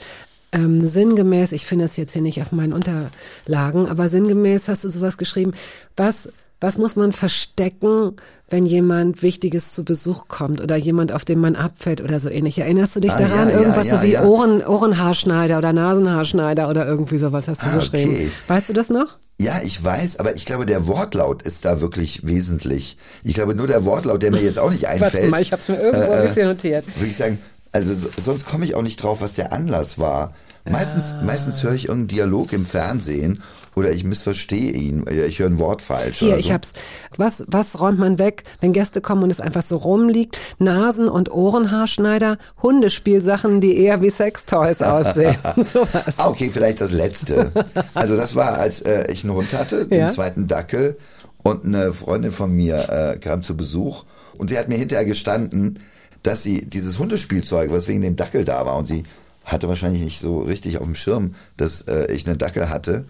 [0.54, 4.90] ähm, sinngemäß, ich finde das jetzt hier nicht auf meinen Unterlagen, aber sinngemäß hast du
[4.90, 5.54] sowas geschrieben.
[5.98, 6.30] Was,
[6.64, 8.14] was muss man verstecken,
[8.50, 12.58] wenn jemand Wichtiges zu Besuch kommt oder jemand, auf den man abfällt oder so ähnlich?
[12.60, 13.50] Erinnerst du dich Ah, daran?
[13.50, 14.24] ja, ja, Irgendwas ja, so wie ja.
[14.24, 18.12] Ohren, Ohrenhaarschneider oder Nasenhaarschneider oder irgendwie sowas hast du Ah, geschrieben.
[18.12, 18.32] okay.
[18.48, 19.18] Weißt du das noch?
[19.42, 22.98] Ja, ich weiß, aber ich glaube, der Wortlaut ist da wirklich wesentlich.
[23.24, 25.14] Ich glaube, nur der Wortlaut, der mir jetzt auch nicht einfällt.
[25.14, 26.86] Warte mal, ich hab's mir irgendwo ein bisschen notiert.
[26.96, 27.40] Würde ich sagen,
[27.72, 30.34] also so, sonst komme ich auch nicht drauf, was der Anlass war.
[30.70, 31.24] Meistens, Ah.
[31.24, 33.42] meistens höre ich irgendeinen Dialog im Fernsehen
[33.76, 35.06] oder ich missverstehe ihn.
[35.28, 36.20] Ich höre ein Wort falsch.
[36.20, 36.54] Hier, oder ich so.
[36.54, 36.74] hab's.
[37.18, 40.38] Was, was räumt man weg, wenn Gäste kommen und es einfach so rumliegt?
[40.60, 45.36] Nasen- und Ohrenhaarschneider, Hundespielsachen, die eher wie Sextoys aussehen.
[45.58, 46.18] Sowas.
[46.18, 47.52] Ah, okay, vielleicht das letzte.
[47.94, 50.08] Also das war, als äh, ich einen Hund hatte, den Ja.
[50.10, 50.98] zweiten Dackel,
[51.46, 54.06] und eine Freundin von mir äh, kam zu Besuch
[54.38, 55.80] und sie hat mir hinterher gestanden,
[56.24, 59.04] dass sie dieses Hundespielzeug, was wegen dem Dackel da war, und sie
[59.44, 63.04] hatte wahrscheinlich nicht so richtig auf dem Schirm, dass äh, ich einen Dackel hatte.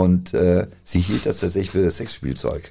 [0.00, 2.70] Und äh, sie hielt das tatsächlich für das Sexspielzeug.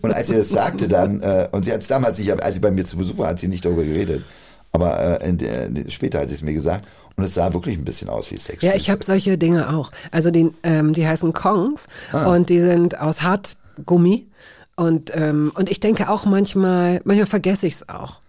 [0.00, 2.60] Und als sie das sagte dann, äh, und sie hat es damals nicht, als sie
[2.60, 4.22] bei mir zu Besuch war, hat sie nicht darüber geredet.
[4.70, 6.86] Aber äh, in der, später hat sie es mir gesagt.
[7.16, 8.70] Und es sah wirklich ein bisschen aus wie Sexspielzeug.
[8.70, 9.90] Ja, ich habe solche Dinge auch.
[10.12, 12.32] Also die, ähm, die heißen Kongs Ah.
[12.32, 14.28] und die sind aus Hartgummi.
[14.76, 18.20] Und, ähm, und ich denke auch manchmal, manchmal vergesse ich es auch.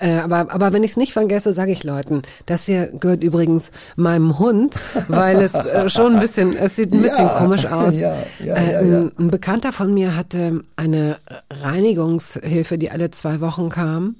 [0.00, 3.72] Äh, aber, aber wenn ich es nicht vergesse, sage ich Leuten, das hier gehört übrigens
[3.96, 4.78] meinem Hund,
[5.08, 7.94] weil es äh, schon ein bisschen, es sieht ein bisschen Ja, komisch aus.
[7.98, 11.18] ja, ja, äh, ein, ein Bekannter von mir hatte eine
[11.50, 14.16] Reinigungshilfe, die alle zwei Wochen kam.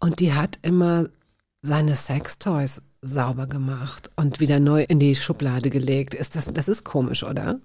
[0.00, 1.06] Und die hat immer
[1.62, 6.14] seine Sextoys sauber gemacht und wieder neu in die Schublade gelegt.
[6.14, 7.60] Ist das, das ist komisch, oder?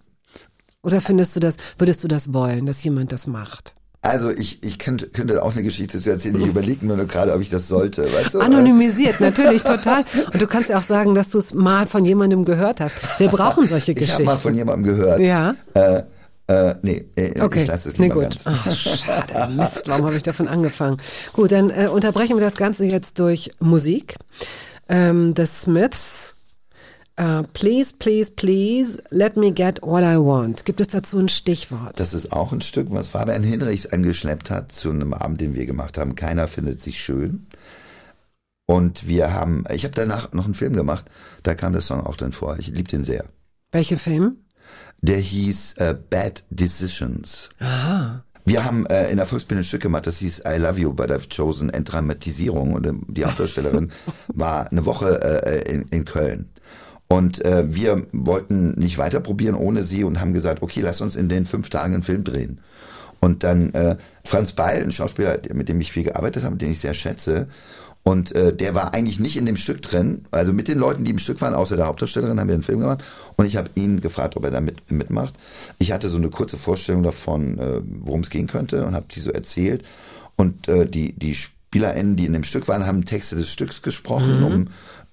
[0.84, 3.74] Oder findest du das, würdest du das wollen, dass jemand das macht?
[4.02, 6.40] Also ich, ich könnte, könnte auch eine Geschichte zu erzählen.
[6.40, 8.04] Ich überlege nur gerade, ob ich das sollte.
[8.14, 8.40] Weißt du?
[8.40, 10.06] Anonymisiert, natürlich, total.
[10.32, 12.96] Und du kannst ja auch sagen, dass du es mal von jemandem gehört hast.
[13.18, 14.24] Wir brauchen solche ich habe Geschichten.
[14.26, 15.20] mal von jemandem gehört.
[15.20, 15.56] Ja.
[15.74, 16.04] Äh,
[16.48, 18.46] äh, nee, äh, Okay, ich lasse es nee, lieber gut.
[18.46, 18.46] ganz.
[18.46, 20.98] Ach, schade, Mist, warum habe ich davon angefangen?
[21.34, 24.16] Gut, dann äh, unterbrechen wir das Ganze jetzt durch Musik.
[24.88, 26.36] Ähm, The Smiths,
[27.18, 30.66] äh, Please, Please, Please, Let Me Get What I Want.
[30.66, 32.00] Gibt es dazu ein Stichwort?
[32.00, 35.66] Das ist auch ein Stück, was Fabian Hinrichs angeschleppt hat zu einem Abend, den wir
[35.66, 36.16] gemacht haben.
[36.16, 37.48] Keiner findet sich schön.
[38.66, 41.06] Und wir haben, ich habe danach noch einen Film gemacht,
[41.44, 42.58] da kam der Song auch drin vor.
[42.60, 43.26] Ich liebe den sehr.
[43.72, 44.38] Welcher Film?
[45.02, 47.50] Der hieß äh, Bad Decisions.
[47.60, 48.24] Aha.
[48.46, 51.12] Wir haben äh, in der Volksbühne ein Stück gemacht, das hieß I Love You, but
[51.12, 52.74] I've chosen Entdramatisierung.
[52.74, 53.92] Und ähm, die Hauptdarstellerin
[54.28, 56.50] war eine Woche äh, in, in Köln.
[57.08, 61.16] Und äh, wir wollten nicht weiter probieren ohne sie und haben gesagt, okay, lass uns
[61.16, 62.60] in den fünf Tagen einen Film drehen.
[63.20, 66.80] Und dann äh, Franz Beil, ein Schauspieler, mit dem ich viel gearbeitet habe, den ich
[66.80, 67.48] sehr schätze.
[68.04, 70.26] Und äh, der war eigentlich nicht in dem Stück drin.
[70.32, 72.80] Also mit den Leuten, die im Stück waren, außer der Hauptdarstellerin, haben wir einen Film
[72.80, 73.04] gemacht.
[73.36, 75.34] Und ich habe ihn gefragt, ob er da mit, mitmacht.
[75.80, 79.20] Ich hatte so eine kurze Vorstellung davon, äh, worum es gehen könnte und habe die
[79.20, 79.84] so erzählt.
[80.38, 84.42] Und äh, die, die SpielerInnen, die in dem Stück waren, haben Texte des Stücks gesprochen.
[84.42, 84.68] Um,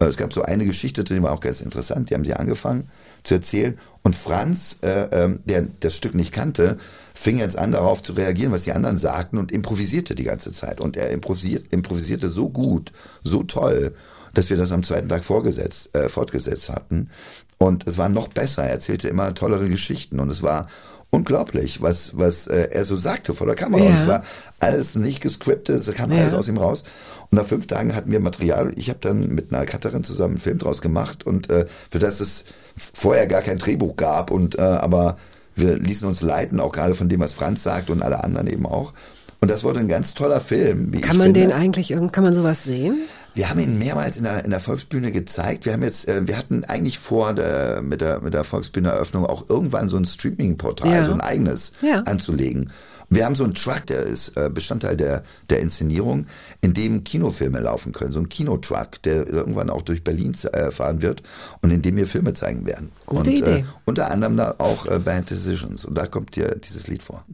[0.09, 2.11] es gab so eine Geschichte, die war auch ganz interessant.
[2.11, 2.89] Die haben sie angefangen
[3.23, 3.79] zu erzählen.
[4.03, 6.79] Und Franz, äh, ähm, der das Stück nicht kannte,
[7.15, 10.81] fing jetzt an, darauf zu reagieren, was die anderen sagten und improvisierte die ganze Zeit.
[10.81, 12.93] Und er improvisiert, improvisierte so gut,
[13.23, 13.95] so toll,
[14.35, 17.11] dass wir das am zweiten Tag vorgesetzt, äh, fortgesetzt hatten.
[17.59, 18.65] Und es war noch besser.
[18.65, 20.19] Er erzählte immer tollere Geschichten.
[20.21, 20.67] Und es war
[21.11, 23.85] unglaublich, was, was äh, er so sagte vor der Kamera.
[23.85, 23.91] Ja.
[23.91, 24.23] Und es war
[24.59, 26.23] alles nicht gescriptet, es kam Ja.
[26.23, 26.83] alles aus ihm raus.
[27.31, 28.73] Und nach fünf Tagen hatten wir Material.
[28.77, 32.21] Ich habe dann mit einer Cutterin zusammen einen Film draus gemacht und äh, für das
[32.21, 32.45] es
[32.77, 34.31] vorher gar kein Drehbuch gab.
[34.31, 35.17] Und äh, aber
[35.57, 38.67] wir ließen uns leiten, auch gerade von dem, was Franz sagt und alle anderen eben
[38.67, 38.93] auch.
[39.41, 40.93] Und das wurde ein ganz toller Film.
[40.93, 41.41] Wie Kann man finde.
[41.41, 42.97] den eigentlich, irgend- kann man sowas sehen?
[43.35, 45.67] Wir haben ihn mehrmals in der, in der Volksbühne gezeigt.
[45.67, 49.51] Wir haben jetzt, äh, wir hatten eigentlich vor, der, mit der, mit der Volksbühne-Eröffnung auch
[49.51, 51.05] irgendwann so ein Streaming-Portal, Ja.
[51.05, 52.01] so ein eigenes Ja.
[52.07, 52.71] anzulegen.
[53.11, 56.27] Wir haben so einen Truck, der ist äh, Bestandteil der, der Inszenierung,
[56.61, 58.13] in dem Kinofilme laufen können.
[58.13, 61.23] So ein Kinotruck, der irgendwann auch durch Berlin äh, fahren wird
[61.61, 62.91] und in dem wir Filme zeigen werden.
[63.07, 63.59] Gute und, Idee.
[63.59, 65.85] Äh, unter anderem da auch äh, Bad Decisions.
[65.85, 67.25] Und da kommt dir dieses Lied vor.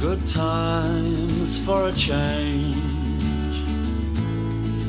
[0.00, 2.76] Good times for a change.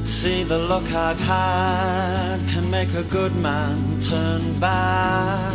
[0.03, 5.53] See the look I've had can make a good man turn bad.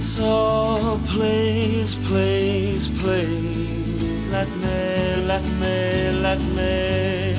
[0.00, 7.34] So please, please, please, let me, let me, let me,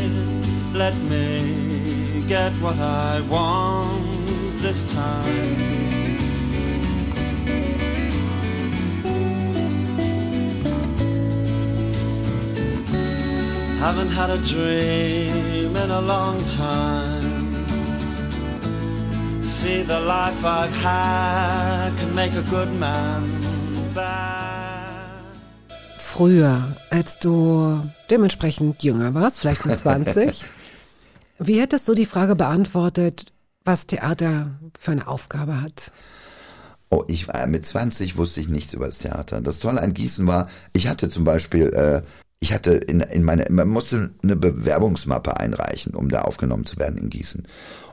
[0.73, 4.11] let me get what I want
[4.61, 5.79] this time.
[13.79, 17.18] Haven't had a dream in a long time.
[19.59, 23.23] See the life I've had can make a good man
[23.93, 24.87] bad.
[25.97, 30.45] Früher, als du dementsprechend jünger warst, vielleicht mit 20,
[31.39, 33.33] wie hättest du die Frage beantwortet,
[33.65, 35.91] was Theater für eine Aufgabe hat?
[36.89, 39.41] Oh, ich war mit 20 wusste ich nichts über das Theater.
[39.41, 42.01] Das Tolle an Gießen war, ich hatte zum Beispiel, äh,
[42.39, 46.97] ich hatte in, in meine, man musste eine Bewerbungsmappe einreichen, um da aufgenommen zu werden
[46.97, 47.45] in Gießen.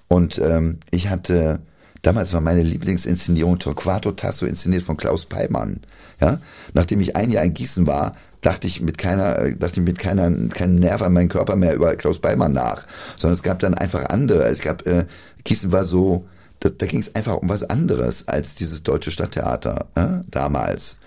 [0.08, 1.60] Und ähm, ich hatte,
[2.02, 5.80] damals war meine Lieblingsinszenierung Torquato Tasso inszeniert von Klaus Peimann.
[6.20, 6.40] Ja,
[6.72, 9.98] nachdem ich ein Jahr in Gießen war, dachte ich mit keiner, äh, dachte ich mit
[9.98, 12.86] keiner, keinen Nerv an meinen Körper mehr über Klaus Peimann nach,
[13.16, 14.44] sondern es gab dann einfach andere.
[14.44, 15.06] Es gab, äh,
[15.44, 16.26] Gießen war so,
[16.60, 20.98] da, da ging es einfach um was anderes als dieses deutsche Stadttheater äh, damals.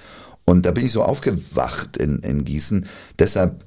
[0.45, 2.85] Und da bin ich so aufgewacht in, in Gießen.
[3.17, 3.63] Deshalb,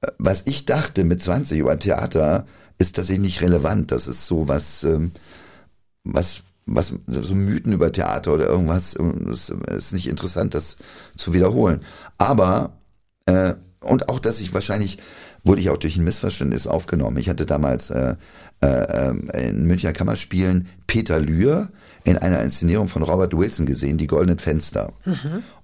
[0.00, 2.46] äh, was ich dachte mit 20 über Theater,
[2.78, 3.92] ist tatsächlich nicht relevant.
[3.92, 5.12] Das ist so was, ähm,
[6.04, 8.96] was, was, so Mythen über Theater oder irgendwas.
[9.26, 10.76] Es ist nicht interessant, das
[11.16, 11.80] zu wiederholen.
[12.18, 12.78] Aber,
[13.26, 14.98] äh, und auch, dass ich wahrscheinlich,
[15.44, 17.18] wurde ich auch durch ein Missverständnis aufgenommen.
[17.18, 18.16] Ich hatte damals äh,
[18.62, 21.70] äh, ähm, in Münchner Kammerspielen Peter Lühr
[22.04, 24.92] in einer Inszenierung von Robert Wilson gesehen, Die Goldenen Fenster.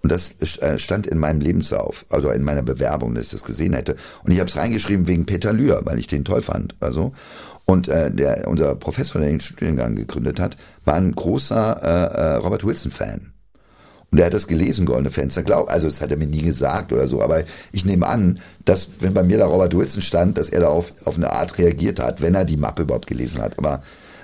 [0.03, 3.75] Und das äh, stand in meinem Lebenslauf, also in meiner Bewerbung, dass ich das gesehen
[3.75, 3.95] hätte.
[4.25, 6.75] Und ich habe es reingeschrieben wegen Peter Lühr, weil ich den toll fand.
[6.81, 7.13] Also
[7.67, 12.35] und äh, der, unser Professor, der den Studiengang gegründet hat, war ein großer äh, äh,
[12.37, 13.33] Robert Wilson-Fan.
[14.11, 15.45] Und er hat das gelesen, Goldene Fenster.
[15.45, 18.91] Glaub, also das hat er mir nie gesagt oder so, aber ich nehme an, dass
[18.99, 22.21] wenn bei mir da Robert Wilson stand, dass er darauf auf eine Art reagiert hat,
[22.21, 23.57] wenn er die Mappe überhaupt gelesen hat.
[23.57, 23.83] Aber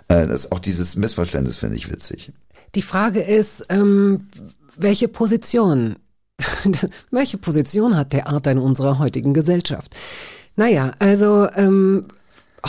[0.08, 2.32] das auch dieses Missverständnis finde ich witzig.
[2.74, 4.28] Die Frage ist, ähm,
[4.76, 5.96] welche Position,
[7.10, 9.94] welche Position hat Theater in unserer heutigen Gesellschaft?
[10.56, 12.06] Naja, also ähm,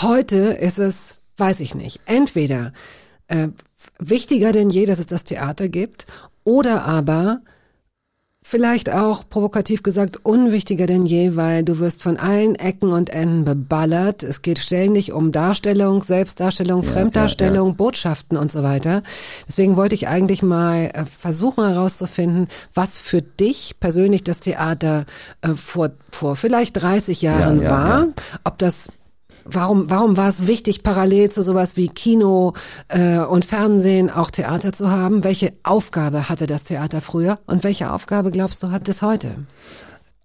[0.01, 2.73] heute ist es, weiß ich nicht, entweder
[3.27, 3.49] äh,
[3.99, 6.05] wichtiger denn je, dass es das Theater gibt,
[6.43, 7.41] oder aber
[8.49, 13.43] vielleicht auch provokativ gesagt unwichtiger denn je, weil du wirst von allen Ecken und Enden
[13.43, 14.23] beballert.
[14.23, 19.03] Es geht ständig um Darstellung, Selbstdarstellung, Ja, Fremddarstellung, ja, Botschaften und so weiter.
[19.49, 25.05] Deswegen wollte ich eigentlich mal äh, versuchen herauszufinden, was für dich persönlich das Theater
[25.41, 27.99] äh, vor, vor vielleicht 30 Jahren ja, war.
[27.99, 28.13] ja.
[28.45, 28.87] Ob das
[29.51, 32.53] Warum, warum war es wichtig, parallel zu sowas wie Kino
[32.89, 35.23] äh, und Fernsehen auch Theater zu haben?
[35.23, 39.35] Welche Aufgabe hatte das Theater früher und welche Aufgabe glaubst du hat es heute?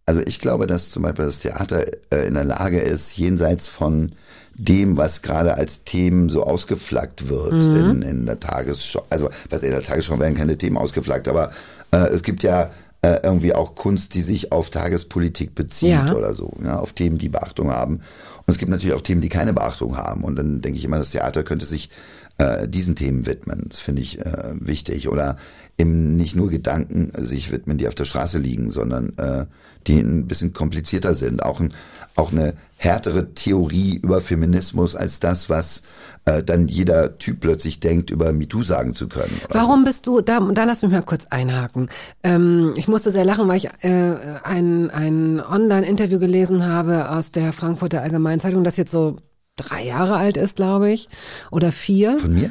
[0.07, 4.13] Also ich glaube, dass zum Beispiel das Theater äh, in der Lage ist, jenseits von
[4.55, 9.03] dem, was gerade als Themen so ausgeflaggt wird in, in der Tagesschau.
[9.09, 11.51] Also was in der Tagesschau werden keine Themen ausgeflaggt, aber
[11.93, 12.71] äh, es gibt ja
[13.01, 16.15] äh, irgendwie auch Kunst, die sich auf Tagespolitik bezieht Ja.
[16.15, 18.01] oder so, ja, auf Themen, die Beachtung haben.
[18.47, 20.25] Und es gibt natürlich auch Themen, die keine Beachtung haben.
[20.25, 21.91] Und dann denke ich immer, das Theater könnte sich
[22.39, 23.67] äh, diesen Themen widmen.
[23.69, 25.09] Das finde ich äh, wichtig.
[25.09, 25.37] Oder
[25.79, 29.47] eben nicht nur Gedanken sich widmen, die auf der Straße liegen, sondern äh,
[29.87, 31.43] die ein bisschen komplizierter sind.
[31.43, 31.73] Auch, ein,
[32.17, 35.83] auch eine härtere Theorie über Feminismus als das, was
[36.25, 39.41] äh, dann jeder Typ plötzlich denkt, über MeToo sagen zu können.
[39.49, 41.89] Warum bist du, da, da lass mich mal kurz einhaken.
[42.23, 44.15] Ähm, ich musste sehr lachen, weil ich äh,
[44.45, 49.17] ein, ein Online-Interview gelesen habe aus der Frankfurter Allgemeinen Zeitung, das jetzt so
[49.57, 51.09] drei Jahre alt ist, glaube ich,
[51.51, 52.19] oder vier.
[52.19, 52.51] Von mir?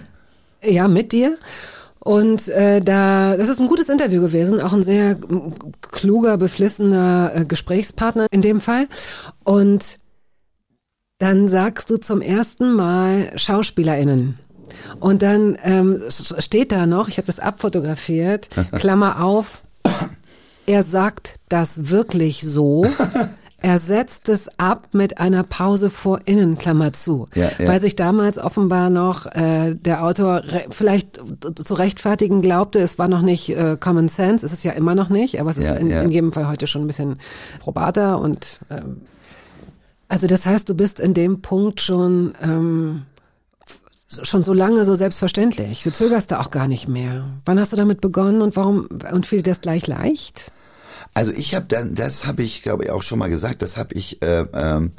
[0.63, 1.38] Ja, mit dir.
[2.03, 5.17] Und äh, da, das ist ein gutes Interview gewesen, auch ein sehr
[5.82, 8.88] kluger, beflissener äh, Gesprächspartner in dem Fall.
[9.43, 9.99] Und
[11.22, 14.39] dann sagst du zum ersten Mal SchauspielerInnen.
[14.99, 19.61] Und dann ähm, steht da noch, ich habe das abfotografiert, Klammer auf,
[20.65, 22.86] er sagt das wirklich so.
[23.63, 27.28] Er setzt es ab mit einer Pause vor innen, Klammer zu.
[27.36, 27.67] Ja, ja.
[27.67, 30.41] Weil sich damals offenbar noch äh, der Autor
[30.71, 31.21] vielleicht
[31.63, 35.09] zu rechtfertigen glaubte, es war noch nicht äh, Common Sense, es ist ja immer noch
[35.09, 36.01] nicht, aber es ist Ja, in, ja.
[36.01, 37.20] in jedem Fall heute schon ein bisschen
[37.59, 39.01] probater und ähm,
[40.12, 43.04] also das heißt, du bist in dem Punkt schon ähm,
[44.24, 45.83] schon so lange so selbstverständlich.
[45.83, 47.24] Du zögerst da auch gar nicht mehr.
[47.46, 50.51] Wann hast du damit begonnen und warum und fiel dir das gleich leicht?
[51.13, 53.93] Also ich habe dann, das habe ich, glaube ich, auch schon mal gesagt, das habe
[53.96, 54.92] ich äh, ähm,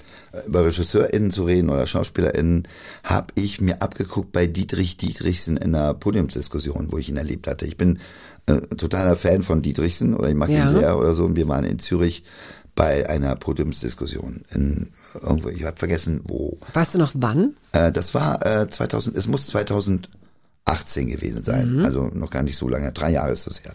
[0.47, 2.66] über RegisseurInnen zu reden oder SchauspielerInnen,
[3.05, 7.66] habe ich mir abgeguckt bei Dietrich Dietrichsen in einer Podiumsdiskussion, wo ich ihn erlebt hatte.
[7.66, 7.98] Ich bin
[8.47, 10.62] äh, totaler Fan von Dietrichsen oder ich mag Ja.
[10.70, 12.24] ihn sehr oder so und wir waren in Zürich
[12.74, 14.88] bei einer Podiumsdiskussion in
[15.20, 16.58] irgendwo, ich habe vergessen wo.
[16.72, 17.54] Weißt du noch wann?
[17.72, 22.68] Äh, das war äh, 2000, es muss 2018 gewesen sein, also noch gar nicht so
[22.68, 23.72] lange, drei Jahre ist das her.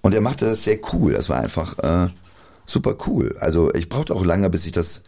[0.00, 2.08] Und er machte das sehr cool, das war einfach äh,
[2.64, 3.36] super cool.
[3.40, 5.02] Also ich brauchte auch lange, bis ich das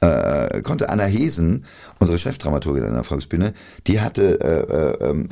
[0.00, 1.64] äh, konnte Anna Hesen,
[1.98, 3.54] unsere Chefdramaturgin an der Volksbühne,
[3.86, 5.28] die hatte, äh, äh, ähm,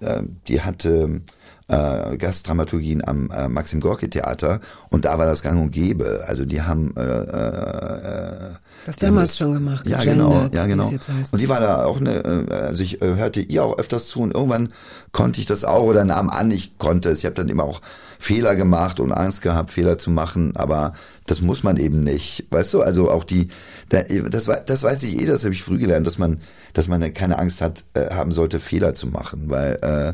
[0.00, 1.20] äh, äh, die hatte
[1.68, 4.60] äh, Gastdramaturgien am äh, Maxim Gorki Theater
[4.90, 6.24] und da war das Gang und Gäbe.
[6.26, 8.50] Also die haben äh, äh,
[8.86, 9.86] Das die haben damals schon gemacht.
[9.86, 10.84] ja, genau, ja, genau.
[10.84, 11.32] es jetzt heißt.
[11.32, 14.20] Und die war da auch eine, äh, also ich äh, hörte ihr auch öfters zu
[14.20, 14.72] und irgendwann
[15.12, 17.20] konnte ich das auch oder nahm an, ich konnte es.
[17.20, 17.80] Ich habe dann immer auch
[18.18, 20.92] Fehler gemacht und Angst gehabt, Fehler zu machen, aber
[21.26, 22.46] das muss man eben nicht.
[22.50, 23.48] Weißt du, also auch die,
[23.88, 26.40] da- das, das weiß ich eh, das habe ich früh gelernt, dass man,
[26.74, 30.12] dass man keine Angst hat, äh, haben sollte, Fehler zu machen, weil äh, äh,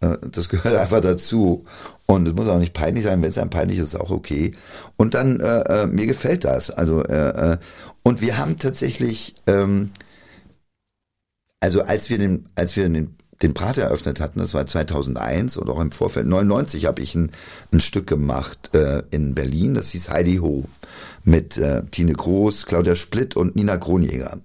[0.00, 1.64] das gehört einfach dazu.
[2.06, 4.52] Und es muss auch nicht peinlich sein, wenn es einem peinlich ist, ist auch okay.
[4.96, 6.70] Und dann, äh, äh, mir gefällt das.
[6.70, 7.58] Also, äh, äh,
[8.02, 9.90] und wir haben tatsächlich, ähm,
[11.60, 15.68] also als wir den, als wir den, den Prater eröffnet hatten, das war 2001 und
[15.70, 17.30] auch im Vorfeld 99 habe ich ein,
[17.72, 20.64] ein Stück gemacht äh, in Berlin, das hieß Heidi Ho
[21.24, 24.38] mit äh, Tine Groß, Claudia Splitt und Nina Kronjäger.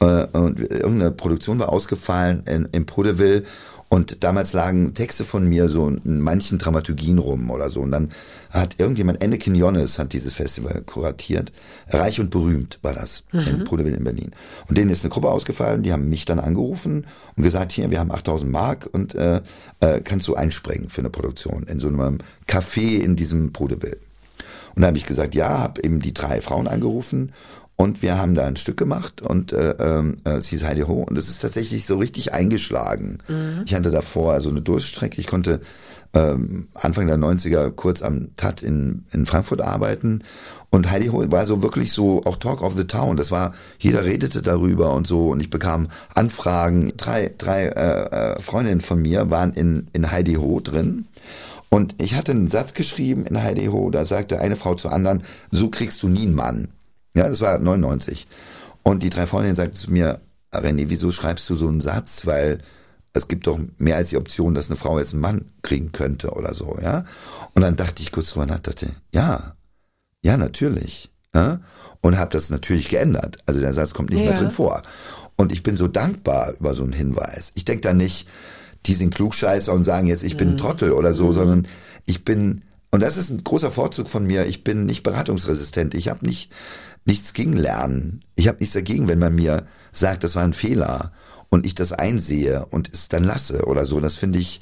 [0.00, 3.44] Äh, und irgendeine Produktion war ausgefallen in, in Podeville
[3.92, 7.80] und damals lagen Texte von mir so in manchen Dramaturgien rum oder so.
[7.80, 8.10] Und dann
[8.50, 11.50] hat irgendjemand, Ende Quinones hat dieses Festival kuratiert.
[11.88, 14.30] Reich und berühmt war das in Podeville in Berlin.
[14.68, 17.04] Und denen ist eine Gruppe ausgefallen, die haben mich dann angerufen
[17.36, 19.42] und gesagt, hier, wir haben 8000 Mark und äh,
[19.80, 23.98] äh, kannst du einspringen für eine Produktion in so einem Café in diesem Podeville.
[24.76, 27.32] Und da habe ich gesagt, ja, habe eben die drei Frauen angerufen
[27.80, 31.02] und wir haben da ein Stück gemacht und äh, ähm, äh, es hieß Heidi Ho
[31.08, 33.16] und es ist tatsächlich so richtig eingeschlagen.
[33.64, 35.18] Ich hatte davor also eine Durststrecke.
[35.18, 35.62] Ich konnte
[36.12, 40.24] ähm, Anfang der 90er kurz am TAT in, in Frankfurt arbeiten
[40.68, 43.16] und Heidi Ho war so wirklich so auch Talk of the Town.
[43.16, 46.92] Das war, jeder redete darüber und so und ich bekam Anfragen.
[46.98, 51.06] Drei, drei äh, äh, Freundinnen von mir waren in, in Heidi Ho drin.
[51.70, 55.22] Und ich hatte einen Satz geschrieben in Heidi Ho, da sagte eine Frau zur anderen,
[55.50, 56.68] so kriegst du nie einen Mann.
[57.14, 58.26] Ja, das war 99.
[58.82, 60.20] Und die drei Freundinnen sagten zu mir,
[60.52, 62.26] René, wieso schreibst du so einen Satz?
[62.26, 62.58] Weil
[63.12, 66.30] es gibt doch mehr als die Option, dass eine Frau jetzt einen Mann kriegen könnte
[66.32, 67.04] oder so, ja.
[67.54, 69.54] Und dann dachte ich kurz drüber nach, dachte, ja,
[70.22, 71.10] ja, natürlich.
[71.34, 71.60] Ja?
[72.00, 73.38] Und habe das natürlich geändert.
[73.46, 74.38] Also der Satz kommt nicht mehr Ja.
[74.38, 74.82] drin vor.
[75.36, 77.52] Und ich bin so dankbar über so einen Hinweis.
[77.54, 78.28] Ich denke da nicht,
[78.86, 81.66] die sind Klugscheißer und sagen jetzt, ich bin ein Trottel oder so, sondern
[82.06, 85.94] ich bin, und das ist ein großer Vorzug von mir, ich bin nicht beratungsresistent.
[85.94, 86.50] Ich habe nicht
[87.04, 88.22] nichts gegen Lernen.
[88.36, 91.12] Ich habe nichts dagegen, wenn man mir sagt, das war ein Fehler
[91.48, 94.00] und ich das einsehe und es dann lasse oder so.
[94.00, 94.60] Das finde ich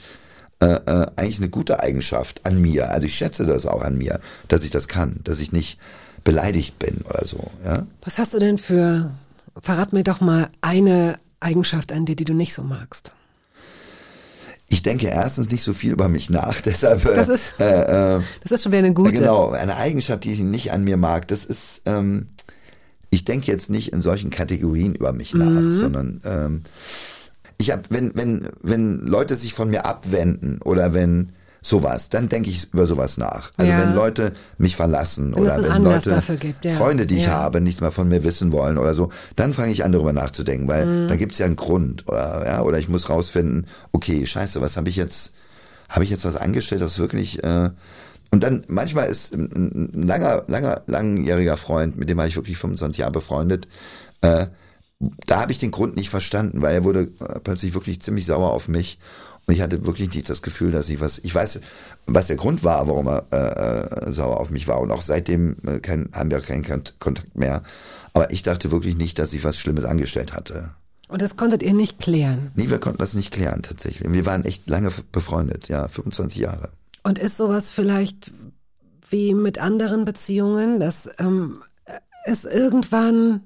[0.60, 2.90] äh, äh, eigentlich eine gute Eigenschaft an mir.
[2.90, 5.78] Also ich schätze das auch an mir, dass ich das kann, dass ich nicht
[6.24, 7.50] beleidigt bin oder so.
[7.64, 7.86] Ja?
[8.02, 9.10] Was hast du denn für,
[9.60, 13.12] verrat mir doch mal eine Eigenschaft an dir, die du nicht so magst.
[14.70, 17.04] Ich denke erstens nicht so viel über mich nach, deshalb.
[17.06, 19.12] äh, Das ist- äh, äh, Das ist schon wieder eine gute.
[19.12, 22.26] Genau, eine Eigenschaft, die ich nicht an mir mag, das ist, ähm,
[23.10, 25.70] ich denke jetzt nicht in solchen Kategorien über mich nach, Mhm.
[25.72, 26.62] sondern ähm,
[27.60, 32.50] ich habe, wenn, wenn, wenn Leute sich von mir abwenden oder wenn sowas, dann denke
[32.50, 33.52] ich über sowas nach.
[33.56, 33.78] Also Ja.
[33.78, 36.76] wenn Leute mich verlassen Wenn es oder wenn Leute, gibt, ja.
[36.76, 37.32] Freunde, die ich Ja.
[37.32, 40.68] habe, nichts mehr von mir wissen wollen oder so, dann fange ich an darüber nachzudenken,
[40.68, 41.08] weil Mhm.
[41.08, 44.88] da gibt's ja einen Grund oder ja, oder ich muss rausfinden, okay, scheiße, was habe
[44.88, 45.32] ich jetzt,
[45.88, 47.70] habe ich jetzt was angestellt, das wirklich äh,
[48.30, 52.98] und dann manchmal ist ein, langer, langer, langjähriger Freund, mit dem war ich wirklich 25
[53.00, 53.66] Jahre befreundet,
[54.20, 54.46] äh,
[55.26, 58.52] da habe ich den Grund nicht verstanden, weil er wurde äh, plötzlich wirklich ziemlich sauer
[58.52, 58.98] auf mich
[59.48, 61.60] ich hatte wirklich nicht das Gefühl, dass ich was, ich weiß,
[62.06, 65.56] was der Grund war, warum er äh, äh, sauer auf mich war und auch seitdem
[65.66, 67.62] äh, kein, haben wir keinen Kont- Kontakt mehr.
[68.14, 70.70] Aber ich dachte wirklich nicht, dass ich was Schlimmes angestellt hatte.
[71.08, 72.50] Und das konntet ihr nicht klären.
[72.54, 74.12] Nee, wir konnten das nicht klären tatsächlich.
[74.12, 76.68] Wir waren echt lange befreundet, ja, 25 Jahre.
[77.02, 78.32] Und ist sowas vielleicht
[79.08, 81.62] wie mit anderen Beziehungen, dass ähm,
[82.26, 83.40] es irgendwann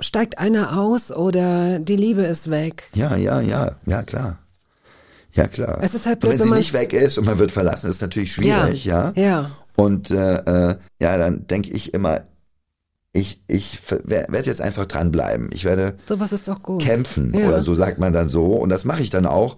[0.00, 2.84] steigt einer aus oder die Liebe ist weg?
[2.94, 4.38] Ja, ja, ja, ja, klar.
[5.32, 5.78] Ja, klar.
[5.82, 7.52] Es ist halt und blöd, wenn wenn sie man's- nicht weg ist und man wird
[7.52, 9.12] verlassen, ist natürlich schwierig, ja.
[9.16, 9.50] Ja.
[9.76, 10.34] Und äh,
[10.70, 12.24] äh, ja, dann denke ich immer,
[13.14, 15.50] ich, ich werde jetzt einfach dranbleiben.
[15.52, 16.82] Ich werde Sowas ist doch gut.
[16.82, 17.48] kämpfen Ja.
[17.48, 18.46] oder so sagt man dann so.
[18.54, 19.56] Und das mache ich dann auch.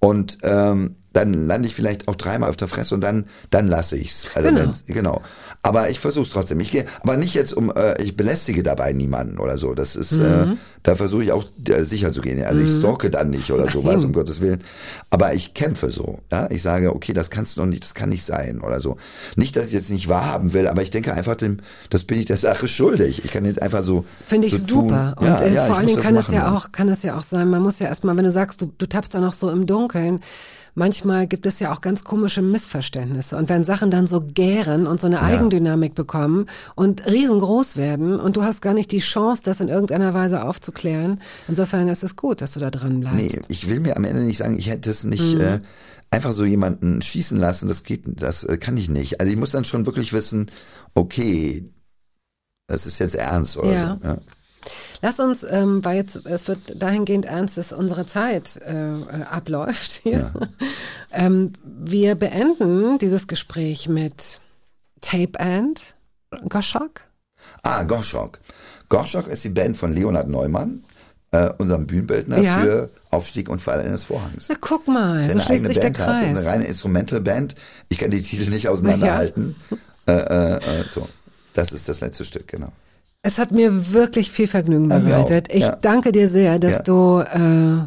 [0.00, 3.96] Und ähm, dann lande ich vielleicht auch dreimal auf der Fresse und dann, dann lasse
[3.96, 4.26] ich's.
[4.34, 4.70] Also Genau.
[4.86, 5.22] genau.
[5.62, 6.60] Aber ich versuche es trotzdem.
[6.60, 9.72] Ich gehe, aber nicht jetzt um, äh, ich belästige dabei niemanden oder so.
[9.74, 10.58] Das ist, äh, Mhm.
[10.82, 12.44] da versuche ich auch äh, sicher zu gehen.
[12.44, 14.62] Also ich stalke dann nicht oder sowas, um Gottes Willen.
[15.08, 16.18] Aber ich kämpfe so.
[16.30, 18.96] Ja, ich sage, okay, das kannst du noch nicht, das kann nicht sein oder so.
[19.36, 21.58] Nicht, dass ich jetzt nicht wahrhaben will, aber ich denke einfach, dem,
[21.90, 23.24] das bin ich der Sache schuldig.
[23.24, 24.04] Ich kann jetzt einfach so.
[24.26, 24.88] Finde ich so tun.
[24.88, 25.14] super.
[25.18, 26.88] Und Ja, äh, ja, vor ich allen Dingen das kann es machen ja auch, kann
[26.88, 29.20] es ja auch sein, man muss ja erstmal, wenn du sagst, du, du tappst da
[29.20, 30.20] noch so im Dunkeln,
[30.74, 33.36] manchmal gibt es ja auch ganz komische Missverständnisse.
[33.36, 38.36] Und wenn Sachen dann so gären und so eine Eigendynamik bekommen und riesengroß werden und
[38.36, 42.40] du hast gar nicht die Chance, das in irgendeiner Weise aufzuklären, insofern ist es gut,
[42.40, 43.16] dass du da dran bleibst.
[43.18, 45.60] Nee, ich will mir am Ende nicht sagen, ich hätte es nicht äh,
[46.10, 47.68] einfach so jemanden schießen lassen.
[47.68, 49.20] Das geht, das äh, kann ich nicht.
[49.20, 50.50] Also ich muss dann schon wirklich wissen,
[50.94, 51.70] okay,
[52.66, 53.98] das ist jetzt ernst oder Ja.
[54.02, 54.08] so.
[54.08, 54.18] Ja.
[55.04, 60.32] Lass uns, ähm, weil jetzt es wird dahingehend ernst, dass unsere Zeit äh, abläuft hier.
[61.16, 64.40] Ähm, wir beenden dieses Gespräch mit
[65.00, 65.80] Tape and
[66.48, 67.02] Goshok.
[67.62, 68.40] Ah, Gorschok.
[68.88, 70.82] Gorschok ist die Band von Leonhard Neumann,
[71.30, 72.58] äh, unserem Bühnenbildner Ja.
[72.58, 74.46] für Aufstieg und Fall eines Vorhangs.
[74.48, 76.28] Na guck mal, Der so eine schließt eigene sich der Band hat, Kreis.
[76.36, 77.54] eine reine Instrumental-Band.
[77.90, 79.54] Ich kann die Titel nicht auseinanderhalten.
[80.08, 81.08] Äh, äh, äh, so,
[81.52, 82.72] das ist das letzte Stück, genau.
[83.26, 85.48] Es hat mir wirklich viel Vergnügen bereitet.
[85.50, 85.76] Ich Ja.
[85.80, 86.82] danke dir sehr, dass Ja.
[86.82, 87.86] du äh,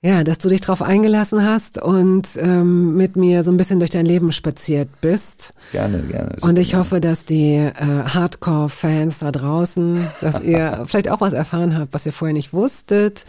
[0.00, 3.90] ja, dass du dich drauf eingelassen hast und ähm, mit mir so ein bisschen durch
[3.90, 5.52] dein Leben spaziert bist.
[5.72, 6.36] Gerne, gerne.
[6.42, 11.76] Und ich hoffe, dass die äh, Hardcore-Fans da draußen, dass ihr vielleicht auch was erfahren
[11.76, 13.26] habt, was ihr vorher nicht wusstet.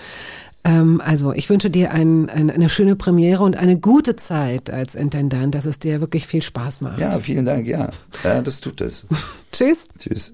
[0.63, 4.93] Ähm, also ich wünsche dir ein, ein, eine schöne Premiere und eine gute Zeit als
[4.93, 6.99] Intendant, dass es dir wirklich viel Spaß macht.
[6.99, 7.89] Ja, vielen Dank, ja.
[8.23, 9.07] ja das tut es.
[9.51, 9.87] Tschüss.
[9.97, 10.33] Tschüss.